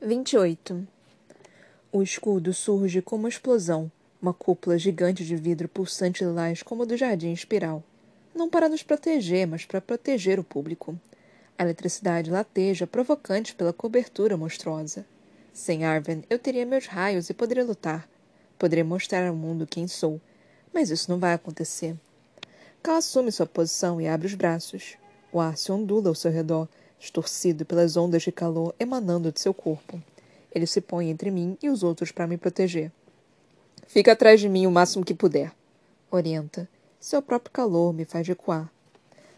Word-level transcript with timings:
28. 0.00 0.86
O 1.90 2.02
escudo 2.04 2.54
surge 2.54 3.02
como 3.02 3.24
uma 3.24 3.28
explosão, 3.28 3.90
uma 4.22 4.32
cúpula 4.32 4.78
gigante 4.78 5.24
de 5.24 5.34
vidro 5.34 5.68
pulsante 5.68 6.22
lilás 6.22 6.62
como 6.62 6.84
a 6.84 6.86
do 6.86 6.96
jardim 6.96 7.32
espiral. 7.32 7.82
Não 8.32 8.48
para 8.48 8.68
nos 8.68 8.84
proteger, 8.84 9.44
mas 9.48 9.64
para 9.64 9.80
proteger 9.80 10.38
o 10.38 10.44
público. 10.44 10.96
A 11.58 11.64
eletricidade 11.64 12.30
lateja, 12.30 12.86
provocante 12.86 13.56
pela 13.56 13.72
cobertura 13.72 14.36
monstruosa. 14.36 15.04
Sem 15.52 15.84
Arven, 15.84 16.22
eu 16.30 16.38
teria 16.38 16.64
meus 16.64 16.86
raios 16.86 17.28
e 17.28 17.34
poderia 17.34 17.64
lutar. 17.64 18.08
Poderia 18.56 18.84
mostrar 18.84 19.26
ao 19.26 19.34
mundo 19.34 19.66
quem 19.66 19.88
sou. 19.88 20.20
Mas 20.72 20.90
isso 20.90 21.10
não 21.10 21.18
vai 21.18 21.34
acontecer. 21.34 21.96
Cal 22.80 22.94
assume 22.98 23.32
sua 23.32 23.46
posição 23.46 24.00
e 24.00 24.06
abre 24.06 24.28
os 24.28 24.34
braços. 24.34 24.96
O 25.32 25.40
ar 25.40 25.58
se 25.58 25.72
ondula 25.72 26.08
ao 26.08 26.14
seu 26.14 26.30
redor, 26.30 26.68
estorcido 27.00 27.64
pelas 27.64 27.96
ondas 27.96 28.22
de 28.22 28.32
calor 28.32 28.74
emanando 28.78 29.32
de 29.32 29.40
seu 29.40 29.54
corpo. 29.54 30.02
Ele 30.54 30.66
se 30.66 30.80
põe 30.80 31.10
entre 31.10 31.30
mim 31.30 31.56
e 31.62 31.68
os 31.68 31.82
outros 31.82 32.10
para 32.10 32.26
me 32.26 32.36
proteger. 32.36 32.90
Fica 33.86 34.12
atrás 34.12 34.40
de 34.40 34.48
mim 34.48 34.66
o 34.66 34.70
máximo 34.70 35.04
que 35.04 35.14
puder. 35.14 35.52
Orienta. 36.10 36.68
Seu 37.00 37.22
próprio 37.22 37.52
calor 37.52 37.92
me 37.92 38.04
faz 38.04 38.26
recuar. 38.26 38.70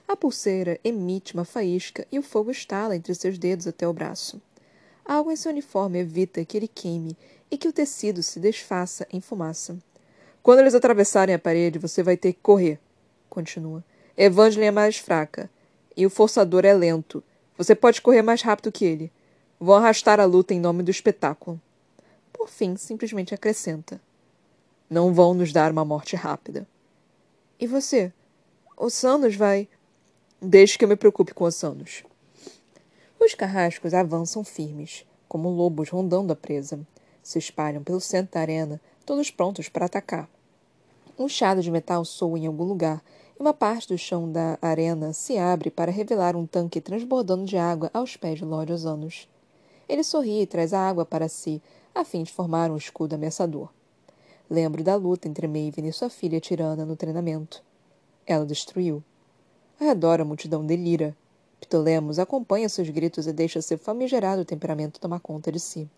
A 0.09 0.17
pulseira 0.17 0.81
emite 0.83 1.35
uma 1.35 1.45
faísca 1.45 2.07
e 2.11 2.19
o 2.19 2.23
fogo 2.23 2.51
estala 2.51 2.97
entre 2.97 3.15
seus 3.15 3.39
dedos 3.39 3.67
até 3.67 3.87
o 3.87 3.93
braço. 3.93 4.41
Algo 5.05 5.31
em 5.31 5.37
seu 5.37 5.53
uniforme 5.53 5.99
evita 5.99 6.45
que 6.45 6.57
ele 6.57 6.69
queime 6.69 7.17
e 7.51 7.59
que 7.59 7.69
o 7.69 7.73
tecido 7.73 8.23
se 8.23 8.41
desfaça 8.41 9.07
em 9.13 9.21
fumaça. 9.21 9.79
Quando 10.43 10.61
eles 10.61 10.75
atravessarem 10.75 11.35
a 11.35 11.39
parede, 11.39 11.79
você 11.79 12.03
vai 12.03 12.17
ter 12.17 12.33
que 12.33 12.41
correr. 12.41 12.79
Continua. 13.29 13.85
Evangeline 14.17 14.67
é 14.67 14.71
mais 14.71 14.97
fraca. 14.97 15.51
E 15.97 16.07
o 16.07 16.11
forçador 16.11 16.65
é 16.65 16.73
lento. 16.73 17.23
Você 17.61 17.75
pode 17.75 18.01
correr 18.01 18.23
mais 18.23 18.41
rápido 18.41 18.73
que 18.73 18.87
ele. 18.87 19.13
Vão 19.61 19.75
arrastar 19.75 20.19
a 20.19 20.25
luta 20.25 20.55
em 20.55 20.59
nome 20.59 20.83
do 20.83 20.91
espetáculo. 20.91 21.61
Por 22.33 22.49
fim, 22.49 22.75
simplesmente 22.75 23.35
acrescenta: 23.35 24.01
Não 24.89 25.13
vão 25.13 25.35
nos 25.35 25.53
dar 25.53 25.71
uma 25.71 25.85
morte 25.85 26.17
rápida. 26.17 26.67
E 27.59 27.67
você? 27.67 28.15
O 28.79 28.89
Sanos 28.89 29.37
vai. 29.37 29.69
Deixe 30.41 30.79
que 30.79 30.87
eu 30.87 30.89
me 30.89 30.97
preocupe 30.97 31.35
com 31.35 31.45
o 31.45 31.51
Sanos. 31.51 32.03
Os 33.21 33.35
carrascos 33.35 33.93
avançam 33.93 34.43
firmes, 34.43 35.05
como 35.29 35.51
lobos 35.51 35.91
rondando 35.91 36.33
a 36.33 36.37
presa. 36.37 36.81
Se 37.23 37.39
espalham 37.39 37.85
pelo 37.85 38.01
centro 38.01 38.33
da 38.33 38.41
arena, 38.41 38.81
todos 39.05 39.31
prontos 39.31 39.69
para 39.69 39.85
atacar. 39.85 40.31
Um 41.19 41.29
chado 41.29 41.61
de 41.61 41.71
metal 41.71 42.07
soa 42.07 42.39
em 42.39 42.47
algum 42.47 42.65
lugar 42.65 43.03
uma 43.41 43.55
parte 43.55 43.89
do 43.89 43.97
chão 43.97 44.31
da 44.31 44.59
arena 44.61 45.15
se 45.15 45.39
abre 45.39 45.71
para 45.71 45.91
revelar 45.91 46.37
um 46.37 46.45
tanque 46.45 46.79
transbordando 46.79 47.47
de 47.47 47.57
água 47.57 47.91
aos 47.95 48.15
pés 48.15 48.39
de 48.39 48.45
Lord 48.45 48.71
Osanos. 48.71 49.27
Ele 49.89 50.05
sorri 50.05 50.43
e 50.43 50.47
traz 50.47 50.75
a 50.75 50.87
água 50.87 51.07
para 51.07 51.27
si, 51.27 51.63
a 51.95 52.05
fim 52.05 52.23
de 52.23 52.31
formar 52.31 52.71
um 52.71 52.77
escudo 52.77 53.15
ameaçador. 53.15 53.71
Lembro 54.49 54.85
da 54.85 54.95
luta 54.95 55.27
entre 55.27 55.49
Maven 55.49 55.89
e 55.89 55.93
sua 55.93 56.11
filha 56.11 56.39
tirana 56.39 56.85
no 56.85 56.97
treinamento. 56.97 57.63
Ela 58.27 58.45
destruiu. 58.45 59.03
Ao 59.81 59.87
redor 59.87 60.21
a 60.21 60.25
multidão 60.25 60.67
delira. 60.67 61.17
Ptolemos 61.63 62.19
acompanha 62.19 62.69
seus 62.69 62.91
gritos 62.91 63.27
e 63.27 63.33
deixa 63.33 63.63
seu 63.63 63.79
famigerado 63.79 64.45
temperamento 64.45 65.01
tomar 65.01 65.21
conta 65.21 65.51
de 65.51 65.59
si. 65.59 65.89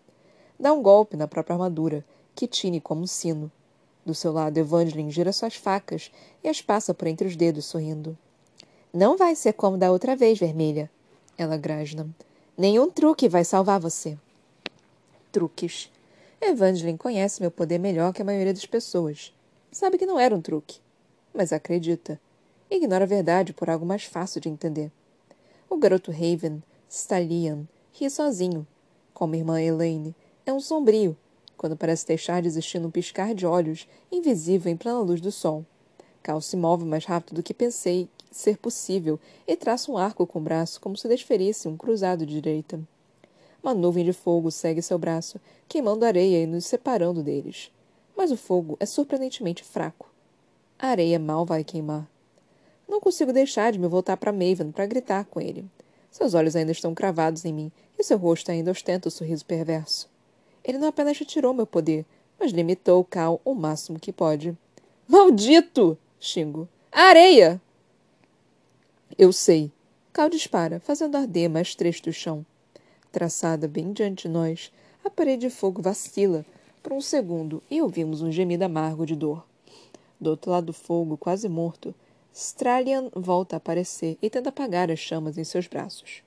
Dá 0.57 0.71
um 0.71 0.81
golpe 0.81 1.17
na 1.17 1.27
própria 1.27 1.55
armadura, 1.55 2.05
que 2.33 2.47
tine 2.47 2.79
como 2.79 3.01
um 3.01 3.07
sino, 3.07 3.51
do 4.05 4.13
seu 4.13 4.31
lado, 4.31 4.57
Evangeline 4.57 5.11
gira 5.11 5.31
suas 5.31 5.55
facas 5.55 6.11
e 6.43 6.49
as 6.49 6.61
passa 6.61 6.93
por 6.93 7.07
entre 7.07 7.27
os 7.27 7.35
dedos, 7.35 7.65
sorrindo. 7.65 8.17
Não 8.93 9.17
vai 9.17 9.35
ser 9.35 9.53
como 9.53 9.77
da 9.77 9.91
outra 9.91 10.15
vez, 10.15 10.37
Vermelha. 10.37 10.89
Ela 11.37 11.57
grasna. 11.57 12.07
Nenhum 12.57 12.89
truque 12.89 13.27
vai 13.27 13.43
salvar 13.43 13.79
você. 13.79 14.17
Truques. 15.31 15.89
Evangeline 16.39 16.97
conhece 16.97 17.41
meu 17.41 17.49
poder 17.49 17.79
melhor 17.79 18.13
que 18.13 18.21
a 18.21 18.25
maioria 18.25 18.53
das 18.53 18.65
pessoas. 18.65 19.33
Sabe 19.71 19.97
que 19.97 20.05
não 20.05 20.19
era 20.19 20.35
um 20.35 20.41
truque. 20.41 20.79
Mas 21.33 21.51
acredita. 21.51 22.19
Ignora 22.69 23.05
a 23.05 23.07
verdade 23.07 23.53
por 23.53 23.69
algo 23.69 23.85
mais 23.85 24.03
fácil 24.03 24.39
de 24.39 24.49
entender. 24.49 24.91
O 25.69 25.77
garoto 25.77 26.11
Raven, 26.11 26.61
Stalian, 26.89 27.67
ri 27.93 28.09
sozinho. 28.09 28.67
Como 29.13 29.35
irmã 29.35 29.59
Elaine, 29.59 30.13
é 30.45 30.53
um 30.53 30.59
sombrio, 30.59 31.17
quando 31.63 31.77
parece 31.77 32.05
deixar 32.05 32.41
de 32.41 32.49
existir 32.49 32.77
num 32.77 32.91
piscar 32.91 33.33
de 33.33 33.45
olhos, 33.45 33.87
invisível 34.11 34.69
em 34.69 34.75
plena 34.75 34.99
luz 34.99 35.21
do 35.21 35.31
sol. 35.31 35.65
Cal 36.21 36.41
se 36.41 36.57
move 36.57 36.83
mais 36.83 37.05
rápido 37.05 37.35
do 37.35 37.41
que 37.41 37.53
pensei 37.53 38.09
ser 38.29 38.57
possível 38.57 39.17
e 39.47 39.55
traça 39.55 39.89
um 39.89 39.97
arco 39.97 40.27
com 40.27 40.39
o 40.39 40.41
braço 40.41 40.81
como 40.81 40.97
se 40.97 41.07
desferisse 41.07 41.69
um 41.69 41.77
cruzado 41.77 42.25
de 42.25 42.33
direita. 42.33 42.81
Uma 43.63 43.73
nuvem 43.73 44.03
de 44.03 44.11
fogo 44.11 44.51
segue 44.51 44.81
seu 44.81 44.97
braço, 44.97 45.39
queimando 45.65 46.03
areia 46.03 46.43
e 46.43 46.45
nos 46.45 46.65
separando 46.65 47.23
deles. 47.23 47.71
Mas 48.13 48.29
o 48.29 48.35
fogo 48.35 48.75
é 48.77 48.85
surpreendentemente 48.85 49.63
fraco. 49.63 50.11
A 50.77 50.87
areia 50.87 51.17
mal 51.17 51.45
vai 51.45 51.63
queimar. 51.63 52.05
Não 52.89 52.99
consigo 52.99 53.31
deixar 53.31 53.71
de 53.71 53.79
me 53.79 53.87
voltar 53.87 54.17
para 54.17 54.33
Maven 54.33 54.73
para 54.73 54.85
gritar 54.85 55.23
com 55.27 55.39
ele. 55.39 55.65
Seus 56.11 56.33
olhos 56.33 56.57
ainda 56.57 56.73
estão 56.73 56.93
cravados 56.93 57.45
em 57.45 57.53
mim 57.53 57.71
e 57.97 58.03
seu 58.03 58.17
rosto 58.17 58.51
ainda 58.51 58.69
ostenta 58.69 59.07
o 59.07 59.11
sorriso 59.11 59.45
perverso. 59.45 60.11
Ele 60.63 60.77
não 60.77 60.87
apenas 60.87 61.17
retirou 61.17 61.53
meu 61.53 61.67
poder, 61.67 62.05
mas 62.39 62.51
limitou 62.51 63.03
Cal 63.03 63.41
o 63.43 63.53
máximo 63.53 63.99
que 63.99 64.13
pode. 64.13 64.57
Maldito! 65.07 65.97
xingo. 66.19 66.67
Areia! 66.91 67.61
Eu 69.17 69.33
sei. 69.33 69.71
Cal 70.11 70.29
dispara, 70.29 70.79
fazendo 70.79 71.17
arder 71.17 71.49
mais 71.49 71.75
trecho 71.75 72.03
do 72.03 72.13
chão. 72.13 72.45
Traçada 73.11 73.67
bem 73.67 73.91
diante 73.91 74.23
de 74.23 74.29
nós, 74.29 74.71
a 75.03 75.09
parede 75.09 75.47
de 75.47 75.49
fogo 75.49 75.81
vacila 75.81 76.45
por 76.81 76.93
um 76.93 77.01
segundo 77.01 77.61
e 77.69 77.81
ouvimos 77.81 78.21
um 78.21 78.31
gemido 78.31 78.63
amargo 78.63 79.05
de 79.05 79.15
dor. 79.15 79.45
Do 80.19 80.31
outro 80.31 80.51
lado 80.51 80.67
do 80.67 80.73
fogo, 80.73 81.17
quase 81.17 81.49
morto, 81.49 81.93
Stralian 82.33 83.09
volta 83.13 83.55
a 83.55 83.57
aparecer 83.57 84.17
e 84.21 84.29
tenta 84.29 84.49
apagar 84.49 84.89
as 84.89 84.99
chamas 84.99 85.37
em 85.37 85.43
seus 85.43 85.67
braços. 85.67 86.23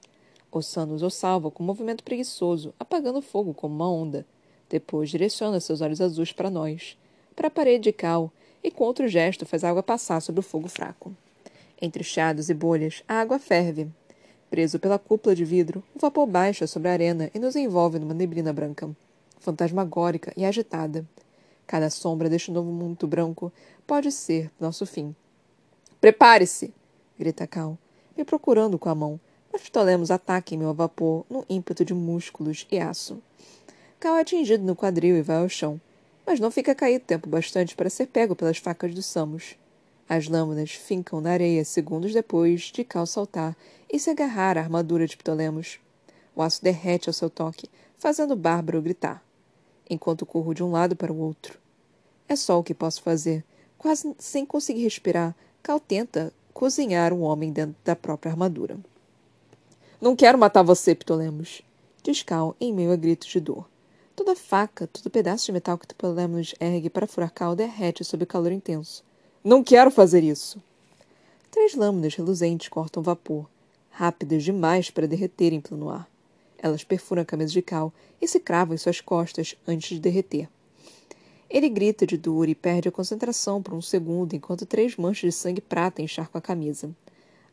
Ossanos 0.57 1.03
o 1.03 1.11
salva 1.11 1.51
com 1.51 1.63
um 1.63 1.67
movimento 1.67 2.03
preguiçoso, 2.03 2.73
apagando 2.79 3.19
o 3.19 3.23
fogo 3.23 3.53
como 3.53 3.75
uma 3.75 3.91
onda. 3.91 4.27
Depois 4.69 5.11
direciona 5.11 5.61
seus 5.61 5.81
olhos 5.81 6.01
azuis 6.01 6.33
para 6.33 6.51
nós, 6.51 6.97
para 7.35 7.49
a 7.49 7.51
parede 7.51 7.85
de 7.85 7.93
cal, 7.93 8.33
e 8.63 8.71
com 8.71 8.85
outro 8.85 9.07
gesto 9.07 9.47
faz 9.47 9.63
a 9.63 9.71
água 9.71 9.83
passar 9.83 10.21
sobre 10.21 10.41
o 10.41 10.43
fogo 10.43 10.69
fraco. 10.69 11.15
Entre 11.81 12.03
chiados 12.03 12.49
e 12.49 12.55
bolhas, 12.55 13.05
a 13.07 13.21
água 13.21 13.39
ferve. 13.39 13.89
Preso 14.51 14.79
pela 14.79 14.99
cúpula 14.99 15.35
de 15.35 15.45
vidro, 15.45 15.85
o 15.95 15.99
vapor 15.99 16.27
baixa 16.27 16.67
sobre 16.67 16.89
a 16.89 16.93
arena 16.93 17.31
e 17.35 17.39
nos 17.39 17.55
envolve 17.55 17.99
numa 17.99 18.15
neblina 18.15 18.53
branca, 18.53 18.91
fantasmagórica 19.39 20.33
e 20.37 20.45
agitada. 20.45 21.07
Cada 21.67 21.91
sombra 21.91 22.29
deste 22.29 22.51
novo 22.51 22.71
mundo 22.71 23.07
branco 23.07 23.53
pode 23.87 24.11
ser 24.11 24.51
nosso 24.59 24.87
fim. 24.87 25.15
Prepare-se! 26.01 26.73
grita 27.19 27.47
Cal, 27.47 27.77
me 28.17 28.25
procurando 28.25 28.79
com 28.79 28.89
a 28.89 28.95
mão, 28.95 29.21
mas 29.53 29.63
Ptolemos 29.63 30.11
ataca 30.11 30.55
em 30.55 30.59
meu 30.59 30.75
vapor 30.75 31.25
no 31.31 31.45
ímpeto 31.49 31.85
de 31.85 31.95
músculos 31.95 32.67
e 32.71 32.79
aço. 32.79 33.23
Cal 33.99 34.17
é 34.17 34.21
atingido 34.21 34.65
no 34.65 34.77
quadril 34.77 35.17
e 35.17 35.23
vai 35.23 35.39
ao 35.39 35.49
chão, 35.49 35.81
mas 36.27 36.41
não 36.41 36.51
fica 36.51 36.75
caído 36.75 37.05
tempo 37.05 37.29
bastante 37.29 37.75
para 37.75 37.89
ser 37.89 38.07
pego 38.07 38.37
pelas 38.37 38.59
facas 38.59 38.95
dos 38.95 39.07
Samos. 39.07 39.57
As 40.09 40.29
lâminas 40.29 40.73
fincam 40.73 41.21
na 41.21 41.31
areia 41.31 41.65
segundos 41.65 42.13
depois 42.13 42.63
de 42.73 42.85
Cal 42.85 43.07
saltar 43.07 43.57
e 43.91 43.99
se 43.99 44.11
agarrar 44.11 44.59
à 44.59 44.61
armadura 44.61 45.07
de 45.07 45.17
Ptolemos. 45.17 45.79
O 46.35 46.43
aço 46.43 46.63
derrete 46.63 47.09
ao 47.09 47.15
seu 47.15 47.31
toque, 47.31 47.69
fazendo 47.99 48.37
bárbaro 48.37 48.83
gritar, 48.83 49.23
enquanto 49.89 50.27
corro 50.27 50.55
de 50.55 50.63
um 50.63 50.71
lado 50.71 50.95
para 50.95 51.13
o 51.13 51.19
outro. 51.19 51.59
É 52.29 52.37
só 52.37 52.59
o 52.59 52.63
que 52.63 52.75
posso 52.75 53.03
fazer. 53.03 53.45
Quase 53.79 54.15
sem 54.19 54.45
conseguir 54.45 54.83
respirar, 54.83 55.35
Cal 55.63 55.81
tenta 55.81 56.33
cozinhar 56.53 57.13
um 57.13 57.23
homem 57.23 57.53
dentro 57.53 57.77
da 57.85 57.97
própria 57.97 58.31
armadura. 58.31 58.79
Não 59.99 60.15
quero 60.15 60.37
matar 60.37 60.63
você, 60.63 60.95
Ptolemos, 60.95 61.63
diz 62.03 62.23
Cal 62.23 62.55
em 62.61 62.71
meio 62.71 62.93
a 62.93 62.97
gritos 62.97 63.29
de 63.29 63.41
dor. 63.41 63.67
Toda 64.15 64.37
faca, 64.37 64.87
todo 64.87 65.09
pedaço 65.09 65.47
de 65.47 65.53
metal 65.53 65.79
que 65.79 65.87
Ptolemos 65.87 66.55
ergue 66.61 66.91
para 66.91 67.07
furar 67.07 67.33
Cal 67.33 67.57
derrete 67.57 68.05
sob 68.05 68.25
o 68.25 68.27
calor 68.27 68.53
intenso. 68.53 69.03
Não 69.43 69.65
quero 69.65 69.91
fazer 69.91 70.23
isso. 70.23 70.63
Três 71.51 71.75
lâminas 71.75 72.15
reluzentes 72.15 72.69
cortam 72.69 73.03
vapor, 73.03 73.49
rápidas 73.91 74.45
demais 74.45 74.91
para 74.91 75.09
derreterem 75.09 75.63
pelo 75.63 75.89
ar. 75.89 76.07
Elas 76.59 76.85
perfuram 76.85 77.23
a 77.23 77.27
camisa 77.27 77.53
de 77.53 77.63
Cal 77.63 77.91
e 78.21 78.29
se 78.29 78.39
cravam 78.39 78.75
em 78.75 78.79
suas 78.79 79.01
costas 79.01 79.57
antes 79.67 79.89
de 79.89 80.01
derreter. 80.01 80.47
Ele 81.49 81.71
grita 81.71 82.07
de 82.07 82.19
dor 82.19 82.51
e 82.51 82.55
perde 82.55 82.89
a 82.89 82.93
concentração 82.93 83.63
por 83.63 83.73
um 83.73 83.81
segundo 83.81 84.35
enquanto 84.35 84.67
três 84.67 84.95
manchas 84.97 85.33
de 85.33 85.41
sangue 85.41 85.63
prata 85.63 86.03
encharcam 86.03 86.39
a 86.39 86.43
camisa. 86.43 86.91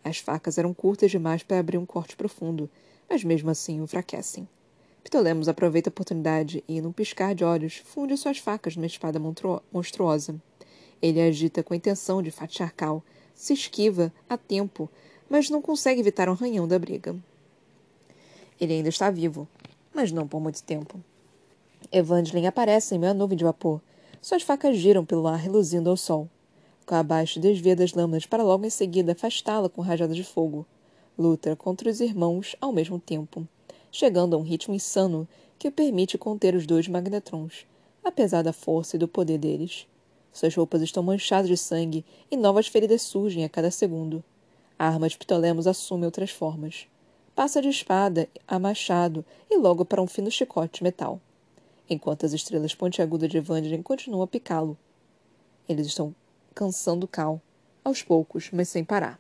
As 0.04 0.18
facas 0.18 0.58
eram 0.58 0.74
curtas 0.74 1.12
demais 1.12 1.44
para 1.44 1.60
abrir 1.60 1.78
um 1.78 1.86
corte 1.86 2.16
profundo, 2.16 2.70
mas 3.10 3.24
mesmo 3.24 3.50
assim 3.50 3.80
o 3.80 3.84
enfraquecem. 3.84 4.48
Ptolemos 5.04 5.48
aproveita 5.48 5.90
a 5.90 5.92
oportunidade 5.92 6.64
e, 6.68 6.80
num 6.82 6.92
piscar 6.92 7.34
de 7.36 7.44
olhos, 7.44 7.78
funde 7.78 8.16
suas 8.18 8.38
facas 8.38 8.76
numa 8.76 8.86
espada 8.86 9.20
monstruosa. 9.72 10.36
Ele 11.02 11.22
agita 11.22 11.62
com 11.62 11.74
a 11.74 11.78
intenção 11.78 12.22
de 12.22 12.32
fatiar 12.32 12.74
Cal, 12.74 13.04
se 13.34 13.54
esquiva 13.54 14.14
a 14.30 14.38
tempo, 14.38 14.90
mas 15.30 15.50
não 15.50 15.62
consegue 15.62 16.00
evitar 16.00 16.30
um 16.30 16.34
ranhão 16.34 16.68
da 16.68 16.80
briga. 16.80 17.16
Ele 18.60 18.74
ainda 18.74 18.90
está 18.90 19.10
vivo, 19.10 19.48
mas 19.60 19.64
mas 19.94 20.12
não 20.12 20.28
por 20.28 20.42
muito 20.42 20.64
tempo. 20.64 21.00
Evangeline 21.92 22.48
aparece 22.48 22.96
em 22.96 23.00
meia 23.00 23.14
nuvem 23.14 23.38
de 23.38 23.44
vapor. 23.44 23.80
Suas 24.22 24.42
facas 24.42 24.78
giram 24.78 25.06
pelo 25.06 25.28
ar, 25.28 25.38
reluzindo 25.38 25.90
ao 25.90 25.98
sol. 25.98 26.28
Com 26.86 26.96
abaixo 26.96 27.40
desvia 27.40 27.76
das 27.76 27.94
lâminas 27.94 28.26
para 28.26 28.44
logo 28.44 28.66
em 28.66 28.70
seguida 28.70 29.14
afastá-la 29.14 29.70
com 29.70 29.82
rajadas 29.82 30.16
de 30.16 30.24
fogo. 30.24 30.66
Luta 31.18 31.56
contra 31.56 31.90
os 31.90 32.00
irmãos 32.00 32.56
ao 32.60 32.74
mesmo 32.74 33.00
tempo, 33.00 33.48
chegando 33.92 34.36
a 34.36 34.40
um 34.40 34.42
ritmo 34.42 34.74
insano 34.74 35.28
que 35.58 35.68
o 35.68 35.72
permite 35.72 36.18
conter 36.18 36.56
os 36.56 36.66
dois 36.66 36.88
magnetrons, 36.88 37.66
apesar 38.04 38.42
da 38.42 38.52
força 38.52 38.96
e 38.96 39.00
do 39.00 39.08
poder 39.08 39.38
deles. 39.38 39.88
Suas 40.32 40.56
roupas 40.56 40.82
estão 40.82 41.04
manchadas 41.04 41.48
de 41.48 41.56
sangue 41.56 42.04
e 42.30 42.36
novas 42.36 42.68
feridas 42.68 43.02
surgem 43.02 43.44
a 43.44 43.50
cada 43.50 43.70
segundo. 43.72 44.24
A 44.78 44.88
arma 44.88 45.08
de 45.08 45.18
Ptolemos 45.18 45.68
assume 45.68 46.06
outras 46.06 46.32
formas. 46.32 46.88
Passa 47.36 47.62
de 47.62 47.70
espada 47.70 48.28
a 48.48 48.60
machado 48.60 49.24
e 49.50 49.58
logo 49.58 49.86
para 49.86 50.02
um 50.02 50.08
fino 50.08 50.30
chicote 50.32 50.84
metal 50.84 51.22
enquanto 51.90 52.26
as 52.26 52.34
estrelas 52.34 52.74
pontiagudas 52.76 53.30
de 53.30 53.38
Evangeline 53.38 53.84
continuam 53.84 54.24
a 54.24 54.28
picá-lo. 54.28 54.78
Eles 55.68 55.88
estão 55.88 56.14
cansando 56.54 57.08
Cal, 57.08 57.42
aos 57.84 58.02
poucos, 58.02 58.50
mas 58.54 58.70
sem 58.70 58.84
parar. 58.84 59.20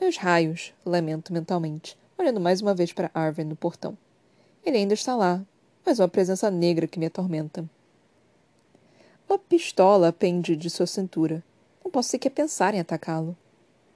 Meus 0.00 0.16
raios, 0.16 0.72
lamento 0.86 1.32
mentalmente, 1.32 1.98
olhando 2.16 2.40
mais 2.40 2.62
uma 2.62 2.74
vez 2.74 2.92
para 2.92 3.10
Arven 3.12 3.44
no 3.44 3.56
portão. 3.56 3.98
Ele 4.64 4.76
ainda 4.76 4.94
está 4.94 5.16
lá, 5.16 5.44
mas 5.84 5.98
uma 5.98 6.08
presença 6.08 6.50
negra 6.50 6.86
que 6.86 6.98
me 6.98 7.06
atormenta. 7.06 7.68
Uma 9.28 9.38
pistola 9.38 10.12
pende 10.12 10.56
de 10.56 10.70
sua 10.70 10.86
cintura. 10.86 11.42
Não 11.84 11.90
posso 11.90 12.10
sequer 12.10 12.30
pensar 12.30 12.74
em 12.74 12.80
atacá-lo. 12.80 13.36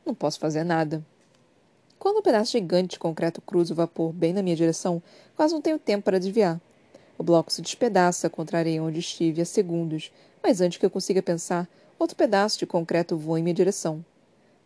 Não 0.04 0.14
posso 0.14 0.38
fazer 0.38 0.64
nada. 0.64 1.04
Quando 1.98 2.18
um 2.18 2.22
pedaço 2.22 2.52
gigante 2.52 2.92
de 2.92 2.98
concreto 2.98 3.40
cruza 3.40 3.72
o 3.72 3.76
vapor 3.76 4.12
bem 4.12 4.32
na 4.32 4.42
minha 4.42 4.56
direção, 4.56 5.00
quase 5.36 5.54
não 5.54 5.62
tenho 5.62 5.78
tempo 5.78 6.04
para 6.04 6.18
desviar. 6.18 6.60
O 7.16 7.22
bloco 7.22 7.52
se 7.52 7.62
despedaça 7.62 8.28
contra 8.28 8.58
a 8.58 8.60
areia 8.60 8.82
onde 8.82 8.98
estive 8.98 9.40
há 9.40 9.44
segundos, 9.44 10.10
mas 10.42 10.60
antes 10.60 10.78
que 10.78 10.84
eu 10.84 10.90
consiga 10.90 11.22
pensar, 11.22 11.68
outro 12.02 12.16
pedaço 12.16 12.58
de 12.58 12.66
concreto 12.66 13.16
voa 13.16 13.38
em 13.38 13.42
minha 13.42 13.54
direção. 13.54 14.04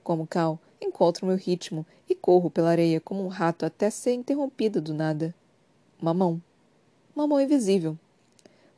Como 0.02 0.26
Cal, 0.26 0.58
encontro 0.80 1.26
meu 1.26 1.36
ritmo 1.36 1.84
e 2.08 2.14
corro 2.14 2.50
pela 2.50 2.70
areia 2.70 3.00
como 3.00 3.24
um 3.24 3.28
rato 3.28 3.66
até 3.66 3.90
ser 3.90 4.14
interrompida 4.14 4.80
do 4.80 4.94
nada. 4.94 5.34
Uma 6.00 6.14
mão. 6.14 6.42
Uma 7.14 7.26
mão 7.26 7.40
invisível. 7.40 7.98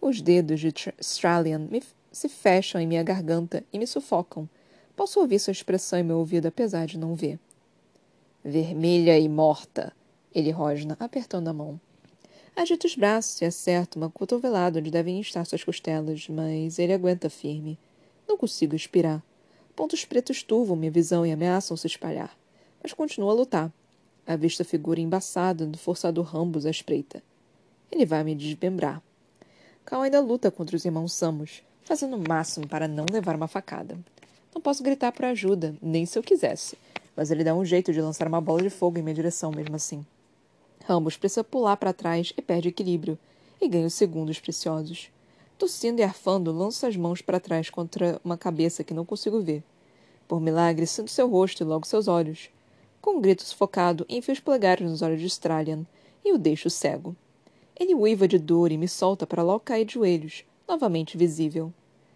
Os 0.00 0.20
dedos 0.20 0.60
de 0.60 0.72
Stralian 1.00 1.68
se 2.10 2.28
fecham 2.28 2.80
em 2.80 2.86
minha 2.86 3.02
garganta 3.02 3.64
e 3.72 3.78
me 3.78 3.86
sufocam. 3.86 4.48
Posso 4.96 5.20
ouvir 5.20 5.38
sua 5.38 5.52
expressão 5.52 5.98
em 5.98 6.04
meu 6.04 6.18
ouvido, 6.18 6.46
apesar 6.46 6.86
de 6.86 6.98
não 6.98 7.14
ver. 7.14 7.38
Vermelha 8.44 9.18
e 9.18 9.28
morta, 9.28 9.92
ele 10.34 10.50
rosna, 10.50 10.96
apertando 10.98 11.48
a 11.48 11.52
mão. 11.52 11.80
Agita 12.56 12.88
os 12.88 12.96
braços 12.96 13.40
e 13.40 13.44
acerta 13.44 13.96
uma 13.96 14.10
cotovelada 14.10 14.80
onde 14.80 14.90
devem 14.90 15.20
estar 15.20 15.44
suas 15.44 15.62
costelas, 15.62 16.28
mas 16.28 16.80
ele 16.80 16.92
aguenta 16.92 17.30
firme. 17.30 17.78
Não 18.28 18.36
consigo 18.36 18.76
expirar. 18.76 19.22
Pontos 19.74 20.04
pretos 20.04 20.42
turvam 20.42 20.76
minha 20.76 20.90
visão 20.90 21.24
e 21.24 21.32
ameaçam 21.32 21.76
se 21.76 21.86
espalhar. 21.86 22.36
Mas 22.82 22.92
continuo 22.92 23.30
a 23.30 23.32
lutar. 23.32 23.72
A 24.26 24.36
vista 24.36 24.62
figura 24.62 25.00
embaçada 25.00 25.66
do 25.66 25.78
forçador 25.78 26.26
Rambos 26.26 26.66
à 26.66 26.70
espreita. 26.70 27.22
Ele 27.90 28.04
vai 28.04 28.22
me 28.22 28.34
desmembrar. 28.34 29.02
Cal 29.86 30.02
ainda 30.02 30.20
luta 30.20 30.50
contra 30.50 30.76
os 30.76 30.84
irmãos 30.84 31.14
Samos, 31.14 31.62
fazendo 31.82 32.16
o 32.16 32.28
máximo 32.28 32.68
para 32.68 32.86
não 32.86 33.06
levar 33.10 33.34
uma 33.34 33.48
facada. 33.48 33.98
Não 34.54 34.60
posso 34.60 34.82
gritar 34.82 35.12
por 35.12 35.24
ajuda, 35.24 35.74
nem 35.80 36.04
se 36.04 36.18
eu 36.18 36.22
quisesse, 36.22 36.76
mas 37.16 37.30
ele 37.30 37.42
dá 37.42 37.54
um 37.54 37.64
jeito 37.64 37.90
de 37.90 38.02
lançar 38.02 38.28
uma 38.28 38.40
bola 38.40 38.60
de 38.60 38.68
fogo 38.68 38.98
em 38.98 39.02
minha 39.02 39.14
direção 39.14 39.50
mesmo 39.50 39.74
assim. 39.74 40.04
Ramos 40.84 41.16
precisa 41.16 41.42
pular 41.42 41.78
para 41.78 41.94
trás 41.94 42.34
e 42.36 42.42
perde 42.42 42.68
equilíbrio, 42.68 43.18
e 43.60 43.66
ganha 43.66 43.86
os 43.86 43.94
segundos 43.94 44.38
preciosos. 44.38 45.10
Tossindo 45.58 46.00
e 46.00 46.04
arfando, 46.04 46.52
lanço 46.52 46.86
as 46.86 46.96
mãos 46.96 47.20
para 47.20 47.40
trás 47.40 47.68
contra 47.68 48.20
uma 48.24 48.38
cabeça 48.38 48.84
que 48.84 48.94
não 48.94 49.04
consigo 49.04 49.40
ver. 49.40 49.64
Por 50.28 50.40
milagre, 50.40 50.86
sinto 50.86 51.10
seu 51.10 51.28
rosto 51.28 51.64
e 51.64 51.66
logo 51.66 51.84
seus 51.84 52.06
olhos. 52.06 52.48
Com 53.00 53.16
um 53.16 53.20
grito 53.20 53.42
sufocado, 53.42 54.06
enfio 54.08 54.32
os 54.32 54.38
polegares 54.38 54.88
nos 54.88 55.02
olhos 55.02 55.20
de 55.20 55.26
Stralian 55.26 55.84
e 56.24 56.32
o 56.32 56.38
deixo 56.38 56.70
cego. 56.70 57.16
Ele 57.74 57.92
uiva 57.92 58.28
de 58.28 58.38
dor 58.38 58.70
e 58.70 58.78
me 58.78 58.86
solta 58.86 59.26
para 59.26 59.42
logo 59.42 59.60
cair 59.60 59.84
de 59.84 59.94
joelhos, 59.94 60.44
novamente 60.68 61.16
visível. 61.18 61.72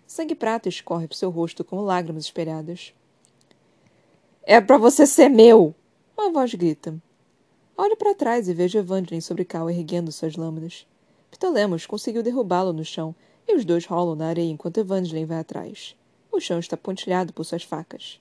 Sangue 0.06 0.36
prata 0.36 0.68
escorre 0.68 1.08
por 1.08 1.16
seu 1.16 1.30
rosto 1.30 1.64
como 1.64 1.82
lágrimas 1.82 2.24
espelhadas. 2.24 2.94
É 4.44 4.60
para 4.60 4.78
você 4.78 5.04
ser 5.04 5.28
meu! 5.28 5.74
Uma 6.16 6.30
voz 6.30 6.54
grita. 6.54 6.94
Olho 7.76 7.96
para 7.96 8.14
trás 8.14 8.48
e 8.48 8.54
vejo 8.54 8.78
Evangeline 8.78 9.22
sobre 9.22 9.44
Cal 9.44 9.68
erguendo 9.68 10.12
suas 10.12 10.36
lâminas. 10.36 10.86
Ptolemos 11.30 11.86
conseguiu 11.86 12.22
derrubá-lo 12.22 12.72
no 12.72 12.84
chão 12.84 13.14
e 13.52 13.56
os 13.56 13.64
dois 13.66 13.84
rolam 13.84 14.14
na 14.14 14.28
areia 14.28 14.50
enquanto 14.50 14.78
Evangeline 14.78 15.26
vai 15.26 15.38
atrás. 15.38 15.94
O 16.30 16.40
chão 16.40 16.58
está 16.58 16.74
pontilhado 16.74 17.34
por 17.34 17.44
suas 17.44 17.62
facas. 17.62 18.18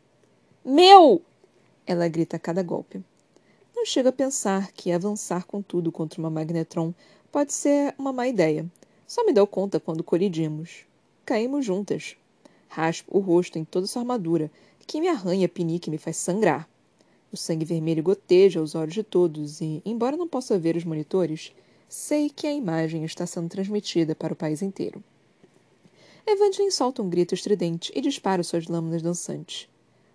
Meu! 0.63 1.21
Ela 1.87 2.09
grita 2.09 2.35
a 2.35 2.39
cada 2.39 2.61
golpe. 2.61 3.01
Não 3.73 3.85
chego 3.85 4.09
a 4.09 4.11
pensar 4.11 4.71
que 4.73 4.91
avançar 4.91 5.45
com 5.45 5.61
tudo 5.61 5.89
contra 5.89 6.19
uma 6.19 6.29
magnetron 6.29 6.93
pode 7.31 7.53
ser 7.53 7.95
uma 7.97 8.11
má 8.11 8.27
ideia. 8.27 8.65
Só 9.07 9.25
me 9.25 9.31
dou 9.31 9.47
conta 9.47 9.79
quando 9.79 10.03
colidimos. 10.03 10.85
Caímos 11.25 11.65
juntas. 11.65 12.17
Raspo 12.67 13.17
o 13.17 13.21
rosto 13.21 13.57
em 13.57 13.63
toda 13.63 13.87
sua 13.87 14.01
armadura, 14.01 14.51
que 14.85 14.99
me 14.99 15.07
arranha 15.07 15.47
pinique 15.47 15.89
e 15.89 15.91
me 15.91 15.97
faz 15.97 16.17
sangrar. 16.17 16.67
O 17.31 17.37
sangue 17.37 17.63
vermelho 17.63 18.03
goteja 18.03 18.59
aos 18.59 18.75
olhos 18.75 18.93
de 18.93 19.03
todos 19.03 19.61
e, 19.61 19.81
embora 19.85 20.17
não 20.17 20.27
possa 20.27 20.59
ver 20.59 20.75
os 20.75 20.83
monitores, 20.83 21.53
sei 21.87 22.29
que 22.29 22.45
a 22.45 22.53
imagem 22.53 23.05
está 23.05 23.25
sendo 23.25 23.47
transmitida 23.47 24.13
para 24.13 24.33
o 24.33 24.35
país 24.35 24.61
inteiro. 24.61 25.01
Evangeline 26.25 26.71
solta 26.71 27.01
um 27.01 27.09
grito 27.09 27.33
estridente 27.33 27.91
e 27.95 28.01
dispara 28.01 28.43
suas 28.43 28.67
lâminas 28.67 29.01
dançantes. 29.01 29.67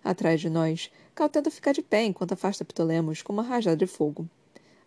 Atrás 0.03 0.39
de 0.39 0.49
nós, 0.49 0.89
Cal 1.13 1.27
tenta 1.27 1.51
ficar 1.51 1.73
de 1.73 1.81
pé 1.81 2.05
enquanto 2.05 2.31
afasta 2.31 2.63
Ptolemos 2.63 3.21
com 3.21 3.33
uma 3.33 3.43
rajada 3.43 3.75
de 3.75 3.85
fogo. 3.85 4.27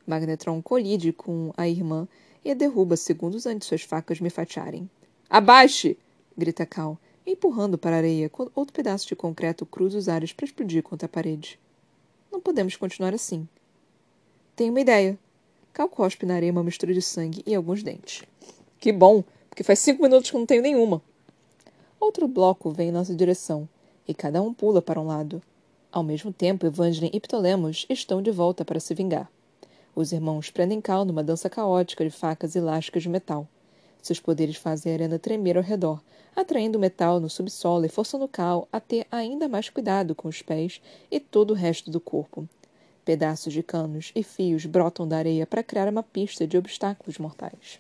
Magnetron 0.07 0.63
colide 0.63 1.13
com 1.13 1.53
a 1.57 1.69
irmã 1.69 2.09
e 2.45 2.51
a 2.51 2.55
derruba 2.55 2.97
segundos 2.97 3.47
antes 3.47 3.69
suas 3.69 3.83
facas 3.83 4.21
me 4.21 4.31
fatiarem. 4.31 4.89
Abaixe! 5.29 5.99
grita 6.37 6.65
Cal, 6.65 6.99
empurrando 7.27 7.77
para 7.77 7.97
a 7.97 7.99
areia 7.99 8.29
quando 8.31 8.51
outro 8.55 8.73
pedaço 8.73 9.07
de 9.07 9.15
concreto 9.15 9.67
cruza 9.67 9.99
os 9.99 10.09
ares 10.09 10.33
para 10.33 10.47
explodir 10.47 10.83
contra 10.83 11.07
a 11.07 11.09
parede. 11.09 11.59
Não 12.33 12.41
podemos 12.41 12.77
continuar 12.77 13.13
assim. 13.13 13.47
Tenho 14.57 14.73
uma 14.73 14.81
ideia. 14.81 15.19
Cal 15.73 15.89
cospe 15.89 16.25
na 16.25 16.35
areia 16.35 16.51
uma 16.51 16.65
mistura 16.65 16.95
de 16.95 17.03
sangue 17.03 17.43
e 17.47 17.55
alguns 17.55 17.83
dentes. 17.83 18.25
Que 18.79 18.91
bom, 18.91 19.23
porque 19.49 19.63
faz 19.63 19.79
cinco 19.81 20.03
minutos 20.03 20.31
que 20.31 20.37
não 20.37 20.47
tenho 20.47 20.63
nenhuma. 20.63 21.03
Outro 22.01 22.27
bloco 22.27 22.71
vem 22.71 22.89
em 22.89 22.93
nossa 22.93 23.15
direção, 23.15 23.69
e 24.09 24.15
cada 24.15 24.41
um 24.41 24.55
pula 24.55 24.81
para 24.81 24.99
um 24.99 25.07
lado. 25.07 25.43
Ao 25.93 26.03
mesmo 26.03 26.33
tempo, 26.33 26.67
Evangeline 26.67 27.11
e 27.15 27.21
Ptolemos 27.21 27.85
estão 27.91 28.23
de 28.23 28.31
volta 28.31 28.65
para 28.65 28.81
se 28.81 28.95
vingar. 28.95 29.31
Os 29.95 30.11
irmãos 30.11 30.51
prendem 30.51 30.81
Cal 30.81 31.05
numa 31.05 31.23
dança 31.23 31.51
caótica 31.51 32.03
de 32.03 32.11
facas 32.11 32.57
elásticas 32.57 33.03
de 33.03 33.09
metal. 33.09 33.47
Seus 34.01 34.19
poderes 34.19 34.57
fazem 34.57 34.91
a 34.91 34.95
arena 34.95 35.19
tremer 35.19 35.59
ao 35.59 35.63
redor, 35.63 36.01
atraindo 36.35 36.79
o 36.79 36.81
metal 36.81 37.21
no 37.21 37.29
subsolo 37.29 37.85
e 37.85 37.89
forçando 37.89 38.27
Cal 38.27 38.67
a 38.73 38.81
ter 38.81 39.07
ainda 39.11 39.47
mais 39.47 39.69
cuidado 39.69 40.15
com 40.15 40.27
os 40.27 40.41
pés 40.41 40.81
e 41.11 41.21
todo 41.21 41.51
o 41.51 41.55
resto 41.55 41.91
do 41.91 42.01
corpo. 42.01 42.49
Pedaços 43.05 43.53
de 43.53 43.63
canos 43.63 44.11
e 44.15 44.23
fios 44.23 44.65
brotam 44.65 45.07
da 45.07 45.19
areia 45.19 45.47
para 45.47 45.63
criar 45.63 45.89
uma 45.89 46.03
pista 46.03 46.47
de 46.47 46.57
obstáculos 46.57 47.19
mortais. 47.19 47.79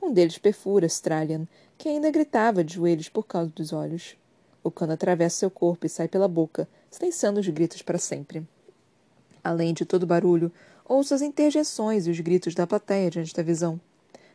Um 0.00 0.12
deles 0.12 0.38
perfura 0.38 0.86
Stralian, 0.86 1.46
que 1.82 1.88
ainda 1.88 2.12
gritava 2.12 2.62
de 2.62 2.74
joelhos 2.74 3.08
por 3.08 3.26
causa 3.26 3.50
dos 3.50 3.72
olhos. 3.72 4.14
O 4.62 4.70
cano 4.70 4.92
atravessa 4.92 5.38
seu 5.38 5.50
corpo 5.50 5.84
e 5.84 5.88
sai 5.88 6.06
pela 6.06 6.28
boca, 6.28 6.68
silenciando 6.88 7.40
os 7.40 7.48
gritos 7.48 7.82
para 7.82 7.98
sempre. 7.98 8.46
Além 9.42 9.74
de 9.74 9.84
todo 9.84 10.04
o 10.04 10.06
barulho, 10.06 10.52
ouço 10.84 11.12
as 11.12 11.22
interjeições 11.22 12.06
e 12.06 12.10
os 12.12 12.20
gritos 12.20 12.54
da 12.54 12.68
plateia 12.68 13.10
diante 13.10 13.34
da 13.34 13.42
visão. 13.42 13.80